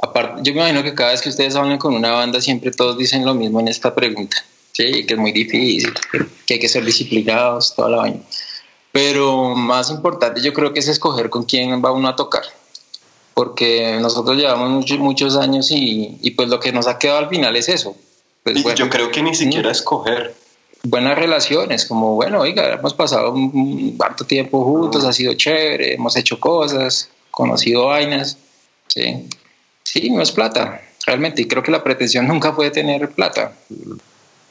aparte, 0.00 0.40
yo 0.42 0.54
me 0.54 0.60
imagino 0.60 0.82
que 0.82 0.94
cada 0.94 1.10
vez 1.10 1.20
que 1.20 1.28
ustedes 1.28 1.54
hablan 1.54 1.76
con 1.76 1.94
una 1.94 2.12
banda, 2.12 2.40
siempre 2.40 2.70
todos 2.70 2.96
dicen 2.96 3.26
lo 3.26 3.34
mismo 3.34 3.60
en 3.60 3.68
esta 3.68 3.94
pregunta. 3.94 4.38
Sí, 4.78 5.04
que 5.04 5.14
es 5.14 5.18
muy 5.18 5.32
difícil, 5.32 5.92
que 6.46 6.54
hay 6.54 6.60
que 6.60 6.68
ser 6.68 6.84
disciplinados, 6.84 7.74
toda 7.74 7.88
la 7.88 7.96
vaina. 7.96 8.20
Pero 8.92 9.56
más 9.56 9.90
importante, 9.90 10.40
yo 10.40 10.52
creo 10.52 10.72
que 10.72 10.78
es 10.78 10.86
escoger 10.86 11.30
con 11.30 11.42
quién 11.42 11.84
va 11.84 11.90
uno 11.90 12.06
a 12.06 12.14
tocar. 12.14 12.44
Porque 13.34 13.98
nosotros 14.00 14.36
llevamos 14.36 14.70
muchos, 14.70 14.98
muchos 15.00 15.36
años 15.36 15.72
y, 15.72 16.16
y, 16.22 16.30
pues 16.30 16.48
lo 16.48 16.60
que 16.60 16.70
nos 16.70 16.86
ha 16.86 16.96
quedado 16.96 17.18
al 17.18 17.28
final 17.28 17.56
es 17.56 17.68
eso. 17.68 17.96
Pues, 18.44 18.62
bueno, 18.62 18.78
yo 18.78 18.88
creo 18.88 19.10
que 19.10 19.20
ni 19.20 19.34
siquiera 19.34 19.72
escoger 19.72 20.36
buenas 20.84 21.18
relaciones, 21.18 21.84
como 21.84 22.14
bueno, 22.14 22.38
oiga, 22.38 22.74
hemos 22.74 22.94
pasado 22.94 23.32
un 23.32 23.98
harto 23.98 24.24
tiempo 24.26 24.62
juntos, 24.62 25.04
ha 25.04 25.12
sido 25.12 25.34
chévere, 25.34 25.94
hemos 25.94 26.14
hecho 26.14 26.38
cosas, 26.38 27.10
conocido 27.32 27.86
vainas, 27.86 28.38
sí, 28.86 29.28
sí, 29.82 30.08
no 30.10 30.22
es 30.22 30.30
plata, 30.30 30.80
realmente, 31.04 31.42
y 31.42 31.48
creo 31.48 31.64
que 31.64 31.72
la 31.72 31.82
pretensión 31.82 32.28
nunca 32.28 32.52
fue 32.52 32.70
tener 32.70 33.10
plata, 33.10 33.56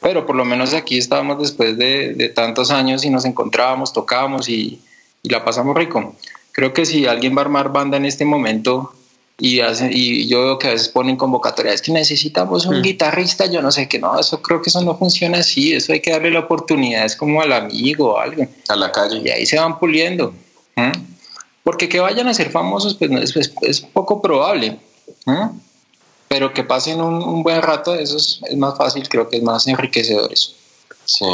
pero 0.00 0.26
por 0.26 0.36
lo 0.36 0.44
menos 0.44 0.74
aquí 0.74 0.98
estábamos 0.98 1.40
después 1.40 1.76
de, 1.76 2.14
de 2.14 2.28
tantos 2.28 2.70
años 2.70 3.04
y 3.04 3.10
nos 3.10 3.24
encontrábamos, 3.24 3.92
tocábamos 3.92 4.48
y, 4.48 4.80
y, 5.22 5.28
la 5.28 5.44
pasamos 5.44 5.76
rico. 5.76 6.14
Creo 6.52 6.72
que 6.72 6.86
si 6.86 7.06
alguien 7.06 7.36
va 7.36 7.42
a 7.42 7.44
armar 7.44 7.72
banda 7.72 7.96
en 7.96 8.04
este 8.04 8.24
momento, 8.24 8.92
y, 9.40 9.60
hace, 9.60 9.88
y 9.92 10.26
yo 10.26 10.42
veo 10.42 10.58
que 10.58 10.66
a 10.66 10.72
veces 10.72 10.88
ponen 10.88 11.16
convocatorias 11.16 11.76
es 11.76 11.82
que 11.82 11.92
necesitamos 11.92 12.66
un 12.66 12.80
mm. 12.80 12.82
guitarrista, 12.82 13.46
yo 13.46 13.62
no 13.62 13.70
sé 13.70 13.88
qué, 13.88 14.00
no, 14.00 14.18
eso 14.18 14.42
creo 14.42 14.60
que 14.60 14.68
eso 14.68 14.82
no 14.82 14.98
funciona 14.98 15.38
así, 15.38 15.72
eso 15.72 15.92
hay 15.92 16.00
que 16.00 16.10
darle 16.10 16.32
la 16.32 16.40
oportunidad, 16.40 17.04
es 17.04 17.14
como 17.14 17.40
al 17.40 17.52
amigo 17.52 18.14
o 18.14 18.18
algo. 18.18 18.44
A 18.68 18.74
la 18.74 18.90
calle. 18.90 19.22
Y 19.24 19.30
ahí 19.30 19.46
se 19.46 19.58
van 19.58 19.78
puliendo. 19.78 20.34
¿eh? 20.74 20.90
Porque 21.62 21.88
que 21.88 22.00
vayan 22.00 22.26
a 22.26 22.34
ser 22.34 22.50
famosos, 22.50 22.94
pues 22.94 23.12
es, 23.12 23.36
es, 23.36 23.54
es 23.62 23.80
poco 23.80 24.20
probable. 24.20 24.78
¿eh? 25.26 25.48
Pero 26.28 26.52
que 26.52 26.62
pasen 26.62 27.00
un, 27.00 27.42
buen 27.42 27.62
rato, 27.62 27.94
eso 27.94 28.16
es, 28.16 28.40
es, 28.44 28.56
más 28.56 28.76
fácil, 28.76 29.08
creo 29.08 29.28
que 29.28 29.38
es 29.38 29.42
más 29.42 29.66
enriquecedor 29.66 30.32
eso. 30.32 30.52
Sí. 31.04 31.26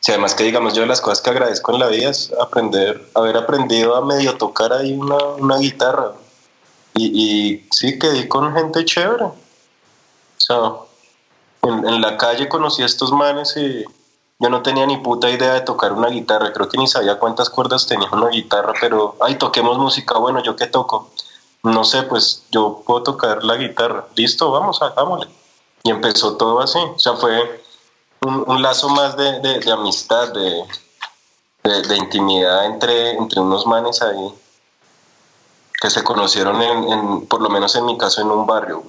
Sí, 0.00 0.12
además 0.12 0.34
que 0.34 0.44
digamos 0.44 0.72
yo 0.72 0.86
las 0.86 1.00
cosas 1.00 1.20
que 1.20 1.28
agradezco 1.28 1.72
en 1.72 1.80
la 1.80 1.88
vida 1.88 2.08
es 2.08 2.32
aprender, 2.40 3.06
haber 3.14 3.36
aprendido 3.36 3.94
a 3.96 4.04
medio 4.04 4.38
tocar 4.38 4.72
ahí 4.72 4.94
una, 4.94 5.16
una 5.38 5.58
guitarra. 5.58 6.12
Y, 6.94 7.06
y, 7.06 7.68
sí, 7.70 7.98
quedé 7.98 8.26
con 8.26 8.54
gente 8.54 8.84
chévere. 8.84 9.24
O 9.24 9.34
sea, 10.38 10.72
en, 11.62 11.86
en, 11.86 12.00
la 12.00 12.16
calle 12.16 12.48
conocí 12.48 12.82
a 12.82 12.86
estos 12.86 13.12
manes 13.12 13.54
y 13.56 13.84
yo 14.38 14.48
no 14.48 14.62
tenía 14.62 14.86
ni 14.86 14.96
puta 14.96 15.30
idea 15.30 15.52
de 15.52 15.60
tocar 15.60 15.92
una 15.92 16.08
guitarra. 16.08 16.50
Creo 16.52 16.68
que 16.68 16.78
ni 16.78 16.88
sabía 16.88 17.18
cuántas 17.18 17.50
cuerdas 17.50 17.86
tenía 17.86 18.08
una 18.10 18.28
guitarra, 18.28 18.72
pero, 18.80 19.16
ay, 19.20 19.34
toquemos 19.34 19.76
música. 19.76 20.18
Bueno, 20.18 20.42
¿yo 20.42 20.56
qué 20.56 20.66
toco? 20.66 21.10
No 21.62 21.84
sé, 21.84 22.02
pues 22.04 22.44
yo 22.50 22.82
puedo 22.86 23.02
tocar 23.02 23.44
la 23.44 23.56
guitarra. 23.56 24.06
Listo, 24.14 24.50
vamos, 24.50 24.80
hagámosle. 24.80 25.28
Y 25.82 25.90
empezó 25.90 26.36
todo 26.36 26.60
así. 26.60 26.78
O 26.78 26.98
sea, 26.98 27.14
fue 27.14 27.62
un, 28.22 28.62
lazo 28.62 28.88
más 28.88 29.16
de, 29.16 29.40
de, 29.40 29.72
amistad, 29.72 30.32
de, 30.32 30.64
de, 31.64 31.96
intimidad 31.96 32.66
entre, 32.66 33.12
entre 33.12 33.40
unos 33.40 33.66
manes 33.66 34.02
ahí 34.02 34.34
que 35.80 35.88
se 35.88 36.04
conocieron 36.04 36.60
en, 36.60 36.92
en, 36.92 37.26
por 37.26 37.40
lo 37.40 37.48
menos 37.48 37.74
en 37.74 37.86
mi 37.86 37.96
caso, 37.96 38.20
en 38.20 38.30
un 38.30 38.46
barrio, 38.46 38.82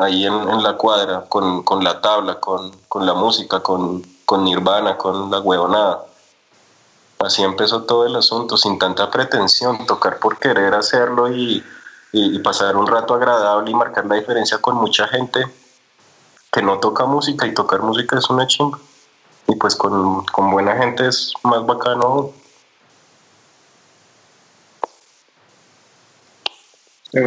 ahí 0.00 0.24
en, 0.24 0.34
en, 0.34 0.62
la 0.62 0.76
cuadra, 0.76 1.24
con, 1.28 1.64
con 1.64 1.82
la 1.82 2.00
tabla, 2.00 2.38
con, 2.38 2.70
con, 2.88 3.04
la 3.04 3.14
música, 3.14 3.60
con, 3.60 4.00
con 4.24 4.44
Nirvana, 4.44 4.96
con 4.96 5.30
la 5.30 5.40
huevonada. 5.40 6.04
Así 7.24 7.42
empezó 7.42 7.84
todo 7.84 8.06
el 8.06 8.16
asunto, 8.16 8.56
sin 8.56 8.78
tanta 8.78 9.10
pretensión, 9.10 9.86
tocar 9.86 10.18
por 10.18 10.38
querer 10.38 10.74
hacerlo 10.74 11.32
y, 11.32 11.64
y, 12.12 12.36
y, 12.36 12.38
pasar 12.40 12.76
un 12.76 12.86
rato 12.86 13.14
agradable 13.14 13.70
y 13.70 13.74
marcar 13.74 14.06
la 14.06 14.16
diferencia 14.16 14.58
con 14.58 14.76
mucha 14.76 15.06
gente 15.08 15.44
que 16.52 16.62
no 16.62 16.78
toca 16.78 17.06
música 17.06 17.46
y 17.46 17.54
tocar 17.54 17.80
música 17.80 18.18
es 18.18 18.28
una 18.28 18.46
chimba. 18.46 18.78
Y 19.48 19.56
pues 19.56 19.74
con, 19.74 20.24
con 20.26 20.50
buena 20.50 20.76
gente 20.76 21.08
es 21.08 21.32
más 21.42 21.64
bacano 21.66 22.32
no, 27.12 27.20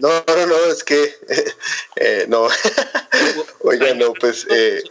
no, 0.00 0.46
no, 0.46 0.56
es 0.70 0.84
que 0.84 1.14
eh, 1.96 2.26
no. 2.28 2.48
Oiga, 3.64 3.94
no, 3.94 4.12
pues. 4.12 4.46
Eh, 4.50 4.82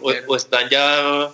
o, 0.00 0.12
o, 0.26 0.36
están 0.36 0.68
ya.? 0.68 1.30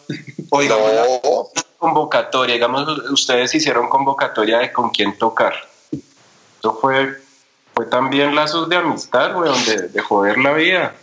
Oiga, 0.50 0.76
no. 0.76 1.48
convocatoria, 1.78 2.54
digamos, 2.54 2.86
ustedes 3.10 3.54
hicieron 3.54 3.88
convocatoria 3.88 4.58
de 4.58 4.72
con 4.72 4.90
quién 4.90 5.16
tocar. 5.16 5.54
Eso 6.58 6.78
fue, 6.80 7.14
fue 7.74 7.86
también 7.86 8.34
lazos 8.34 8.68
de 8.68 8.76
amistad, 8.76 9.34
weón, 9.36 9.64
de, 9.64 9.88
de 9.88 10.00
joder 10.00 10.36
la 10.38 10.52
vida, 10.52 10.94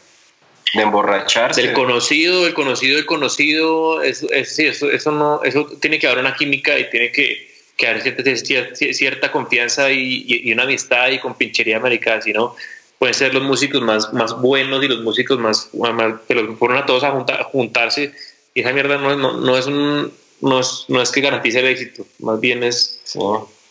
de 0.73 0.81
emborracharse. 0.83 1.61
Del 1.63 1.73
conocido, 1.73 2.45
el 2.45 2.53
conocido, 2.53 2.99
el 2.99 3.05
conocido, 3.07 4.03
eso, 4.03 4.29
es- 4.31 4.55
sí, 4.55 4.67
eso, 4.67 4.89
eso, 4.91 5.11
no, 5.11 5.41
eso 5.43 5.65
tiene 5.81 5.97
que 5.97 6.07
haber 6.07 6.19
una 6.19 6.35
química 6.35 6.77
y 6.77 6.89
tiene 6.91 7.11
que, 7.11 7.49
que 7.75 7.87
haber 7.87 8.01
cierta, 8.03 8.35
cierta, 8.35 8.75
cierta 8.93 9.31
confianza 9.31 9.89
y, 9.91 10.25
y- 10.27 10.49
y 10.49 10.53
una 10.53 10.63
amistad 10.63 11.09
y 11.09 11.19
con 11.19 11.33
pinchería 11.35 11.77
americana, 11.77 12.21
si 12.21 12.33
no, 12.33 12.55
pueden 12.99 13.13
ser 13.13 13.33
los 13.33 13.43
músicos 13.43 13.81
más, 13.81 14.11
más 14.13 14.39
buenos 14.41 14.83
y 14.83 14.87
los 14.87 15.01
músicos 15.01 15.37
más, 15.39 15.69
más 15.73 16.13
los 16.29 16.57
ponen 16.57 16.77
a 16.77 16.85
todos 16.85 17.03
a, 17.03 17.11
junta- 17.11 17.39
a 17.39 17.43
juntarse 17.43 18.11
y 18.53 18.61
esa 18.61 18.73
mierda 18.73 18.97
no, 18.97 19.11
es- 19.11 19.17
no, 19.17 19.33
no 19.33 19.57
es 19.57 19.67
un, 19.67 20.11
no 20.41 20.59
es, 20.59 20.85
no 20.87 21.01
es 21.01 21.11
que 21.11 21.21
garantice 21.21 21.59
el 21.59 21.67
éxito, 21.67 22.05
más 22.19 22.39
bien 22.39 22.63
es, 22.63 22.99
Sí. 23.03 23.19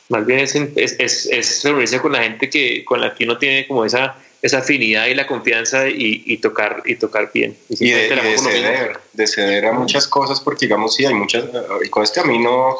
más 0.08 0.24
bien 0.26 0.40
es, 0.40 0.54
es, 0.54 0.96
es, 0.98 1.26
es 1.26 1.64
reunirse 1.64 2.00
con 2.00 2.12
la 2.12 2.22
gente 2.22 2.48
que, 2.48 2.84
con 2.84 3.00
la 3.00 3.14
que 3.14 3.24
uno 3.24 3.36
tiene 3.38 3.66
como 3.66 3.84
esa, 3.84 4.16
esa 4.42 4.58
afinidad 4.58 5.06
y 5.06 5.14
la 5.14 5.26
confianza 5.26 5.88
y, 5.88 6.22
y 6.24 6.36
tocar, 6.38 6.82
y 6.84 6.94
tocar 6.94 7.30
bien. 7.34 7.56
y 7.68 7.90
de, 7.90 8.06
y 8.06 8.08
de 8.10 8.16
lo 8.16 8.22
mismo. 8.22 8.48
ceder, 8.48 8.98
de 9.12 9.26
ceder 9.26 9.66
a 9.66 9.72
muchas 9.72 10.06
cosas, 10.06 10.40
porque 10.40 10.66
digamos, 10.66 10.94
sí, 10.94 11.04
hay 11.04 11.14
muchas, 11.14 11.44
hay 11.82 11.88
cosas 11.88 12.12
que 12.12 12.20
a 12.20 12.24
mí 12.24 12.38
no, 12.38 12.76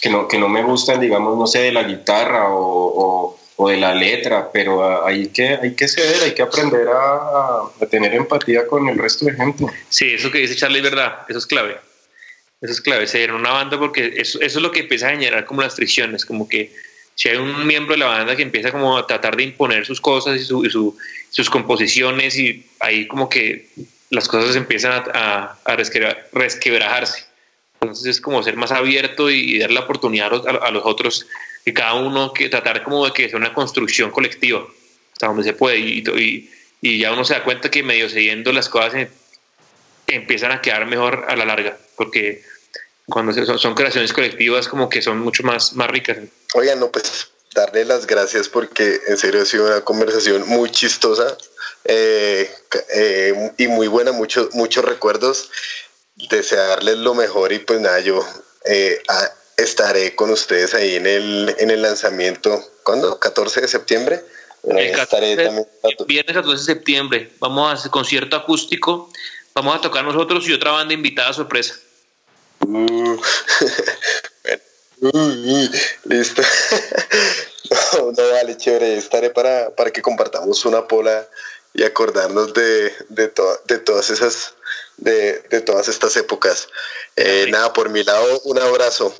que 0.00 0.10
no, 0.10 0.28
que 0.28 0.38
no 0.38 0.48
me 0.48 0.62
gustan, 0.62 1.00
digamos, 1.00 1.36
no 1.36 1.46
sé, 1.48 1.58
de 1.60 1.72
la 1.72 1.82
guitarra 1.82 2.50
o, 2.50 2.60
o, 2.62 3.38
o 3.60 3.68
de 3.68 3.76
la 3.76 3.92
letra, 3.94 4.50
pero 4.52 4.84
ah, 4.84 5.02
hay 5.08 5.28
que, 5.28 5.48
hay 5.48 5.74
que 5.74 5.88
ceder, 5.88 6.22
hay 6.22 6.32
que 6.32 6.42
aprender 6.42 6.86
a, 6.88 7.14
a- 7.80 7.86
tener 7.90 8.14
empatía 8.14 8.66
con 8.68 8.88
el 8.88 8.96
resto 8.96 9.24
de 9.26 9.34
gente. 9.34 9.64
Sí, 9.88 10.12
eso 10.14 10.30
que 10.30 10.38
dice 10.38 10.54
Charlie 10.54 10.78
es 10.78 10.84
verdad, 10.84 11.22
eso 11.28 11.38
es 11.38 11.46
clave. 11.46 11.76
Eso 12.60 12.72
es 12.72 12.80
clave, 12.80 13.06
ser 13.08 13.30
en 13.30 13.34
una 13.36 13.50
banda 13.50 13.76
porque 13.78 14.14
eso, 14.16 14.40
eso 14.40 14.58
es 14.58 14.62
lo 14.62 14.70
que 14.70 14.80
empieza 14.80 15.08
a 15.08 15.10
generar 15.10 15.44
como 15.44 15.62
las 15.62 15.74
fricciones, 15.74 16.24
como 16.24 16.48
que 16.48 16.72
si 17.16 17.28
hay 17.28 17.36
un 17.36 17.66
miembro 17.66 17.94
de 17.94 17.98
la 17.98 18.06
banda 18.06 18.36
que 18.36 18.42
empieza 18.42 18.70
como 18.70 18.96
a 18.96 19.06
tratar 19.08 19.36
de 19.36 19.42
imponer 19.42 19.84
sus 19.84 20.00
cosas 20.00 20.40
y, 20.40 20.44
su- 20.44 20.64
y 20.64 20.70
su- 20.70 20.96
sus 21.30 21.50
composiciones 21.50 22.38
y 22.38 22.64
ahí 22.78 23.06
como 23.08 23.28
que 23.28 23.68
las 24.10 24.28
cosas 24.28 24.54
empiezan 24.54 24.92
a, 24.92 25.04
a- 25.14 25.58
a 25.64 25.76
resquebra- 25.76 26.26
resquebrajarse. 26.32 27.24
Entonces 27.80 28.06
es 28.06 28.20
como 28.20 28.42
ser 28.44 28.56
más 28.56 28.70
abierto 28.72 29.30
y, 29.30 29.56
y 29.56 29.58
dar 29.58 29.70
la 29.72 29.80
oportunidad 29.80 30.32
a- 30.46 30.66
a 30.66 30.70
los 30.70 30.84
otros 30.84 31.26
y 31.68 31.72
cada 31.74 31.94
uno 31.94 32.32
que 32.32 32.48
tratar 32.48 32.82
como 32.82 33.04
de 33.04 33.12
que 33.12 33.28
sea 33.28 33.38
una 33.38 33.52
construcción 33.52 34.10
colectiva 34.10 34.66
hasta 35.12 35.26
donde 35.26 35.44
se 35.44 35.52
puede 35.52 35.78
y, 35.78 35.98
y, 36.16 36.50
y 36.80 36.98
ya 37.00 37.12
uno 37.12 37.24
se 37.24 37.34
da 37.34 37.44
cuenta 37.44 37.70
que 37.70 37.82
medio 37.82 38.08
siguiendo 38.08 38.52
las 38.52 38.68
cosas 38.68 38.94
en- 38.94 39.10
empiezan 40.06 40.52
a 40.52 40.62
quedar 40.62 40.86
mejor 40.86 41.26
a 41.28 41.36
la 41.36 41.44
larga, 41.44 41.76
porque 41.96 42.42
cuando 43.06 43.32
se- 43.32 43.44
son, 43.44 43.58
son 43.58 43.74
creaciones 43.74 44.12
colectivas 44.12 44.68
como 44.68 44.88
que 44.88 45.02
son 45.02 45.18
mucho 45.18 45.42
más, 45.42 45.74
más 45.74 45.88
ricas. 45.90 46.18
Oigan, 46.54 46.80
no, 46.80 46.90
pues 46.90 47.28
darle 47.54 47.84
las 47.84 48.06
gracias 48.06 48.48
porque 48.48 49.00
en 49.08 49.16
serio 49.18 49.42
ha 49.42 49.46
sido 49.46 49.66
una 49.66 49.80
conversación 49.82 50.46
muy 50.48 50.70
chistosa 50.70 51.36
eh, 51.84 52.50
eh, 52.94 53.52
y 53.58 53.66
muy 53.68 53.88
buena, 53.88 54.12
muchos 54.12 54.54
muchos 54.54 54.84
recuerdos. 54.84 55.50
Desearles 56.30 56.96
lo 56.98 57.14
mejor 57.14 57.52
y 57.52 57.58
pues 57.60 57.80
nada, 57.80 58.00
yo 58.00 58.24
eh, 58.64 59.00
a- 59.08 59.30
estaré 59.58 60.14
con 60.14 60.30
ustedes 60.30 60.72
ahí 60.72 60.94
en 60.96 61.06
el, 61.06 61.54
en 61.58 61.70
el 61.70 61.82
lanzamiento, 61.82 62.62
¿cuándo? 62.84 63.18
14 63.18 63.60
de 63.60 63.68
septiembre. 63.68 64.24
Bueno, 64.62 64.80
ahí 64.80 64.86
El 64.86 64.98
estaré 64.98 65.36
14 65.36 65.44
también. 65.44 65.68
Viernes 66.06 66.34
14 66.36 66.58
de 66.60 66.64
septiembre 66.74 67.32
vamos 67.38 67.68
a 67.70 67.74
hacer 67.74 67.90
concierto 67.90 68.36
acústico, 68.36 69.10
vamos 69.54 69.76
a 69.76 69.80
tocar 69.80 70.04
nosotros 70.04 70.48
y 70.48 70.52
otra 70.54 70.70
banda 70.72 70.94
invitada 70.94 71.32
sorpresa. 71.32 71.74
Uh, 72.60 73.16
listo. 76.04 76.42
no, 77.98 78.12
no, 78.12 78.30
vale, 78.32 78.56
chévere. 78.56 78.96
Estaré 78.96 79.30
para, 79.30 79.70
para 79.74 79.90
que 79.90 80.02
compartamos 80.02 80.64
una 80.64 80.86
pola 80.86 81.26
y 81.74 81.82
acordarnos 81.84 82.52
de, 82.54 82.92
de, 83.08 83.28
to- 83.28 83.60
de 83.66 83.78
todas 83.78 84.10
esas, 84.10 84.54
de, 84.96 85.40
de 85.50 85.60
todas 85.60 85.88
estas 85.88 86.16
épocas. 86.16 86.68
Eh, 87.16 87.46
nada, 87.50 87.72
por 87.72 87.88
mi 87.90 88.02
lado, 88.04 88.40
un 88.44 88.58
abrazo. 88.58 89.14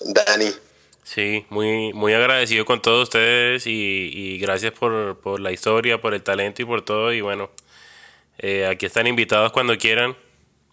Dani. 0.00 0.50
Sí, 1.02 1.46
muy, 1.50 1.92
muy 1.92 2.12
agradecido 2.14 2.64
con 2.64 2.82
todos 2.82 3.04
ustedes 3.04 3.66
y, 3.66 4.10
y 4.12 4.38
gracias 4.38 4.72
por, 4.72 5.18
por 5.20 5.38
la 5.40 5.52
historia, 5.52 6.00
por 6.00 6.14
el 6.14 6.22
talento 6.22 6.62
y 6.62 6.64
por 6.64 6.82
todo. 6.82 7.12
Y 7.12 7.20
bueno, 7.20 7.50
eh, 8.38 8.66
aquí 8.66 8.86
están 8.86 9.06
invitados 9.06 9.52
cuando 9.52 9.76
quieran, 9.78 10.16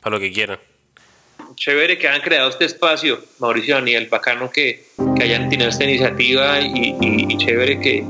para 0.01 0.15
lo 0.15 0.19
que 0.19 0.31
quieran. 0.31 0.57
Chévere 1.55 1.99
que 1.99 2.07
hayan 2.07 2.21
creado 2.21 2.49
este 2.49 2.65
espacio, 2.65 3.19
Mauricio 3.39 3.75
y 3.75 3.79
Daniel, 3.79 4.07
bacano 4.09 4.49
que, 4.49 4.85
que 5.15 5.23
hayan 5.23 5.49
tenido 5.49 5.69
esta 5.69 5.83
iniciativa 5.83 6.59
y, 6.59 6.95
y- 6.99 7.25
y 7.29 7.37
chévere 7.37 7.79
que, 7.79 8.03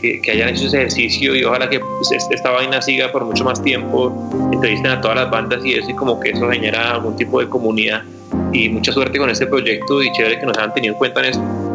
que, 0.00 0.20
que 0.22 0.30
hayan 0.30 0.50
hecho 0.50 0.66
ese 0.66 0.76
ejercicio 0.76 1.34
y 1.34 1.42
ojalá 1.42 1.68
que 1.68 1.80
pues, 1.80 2.12
es- 2.12 2.28
esta 2.30 2.50
vaina 2.50 2.80
siga 2.80 3.10
por 3.10 3.24
mucho 3.24 3.42
más 3.44 3.60
tiempo, 3.62 4.12
entrevisten 4.52 4.92
a 4.92 5.00
todas 5.00 5.16
las 5.16 5.30
bandas 5.30 5.64
y 5.64 5.74
eso 5.74 5.90
y 5.90 5.96
como 5.96 6.20
que 6.20 6.30
eso 6.30 6.48
genera 6.48 6.92
algún 6.92 7.16
tipo 7.16 7.40
de 7.40 7.48
comunidad 7.48 8.04
y 8.52 8.68
mucha 8.68 8.92
suerte 8.92 9.18
con 9.18 9.30
este 9.30 9.46
proyecto 9.46 10.02
y 10.02 10.10
chévere 10.12 10.38
que 10.38 10.46
nos 10.46 10.56
hayan 10.58 10.72
tenido 10.74 10.94
en 10.94 10.98
cuenta 10.98 11.20
en 11.20 11.26
esto. 11.26 11.65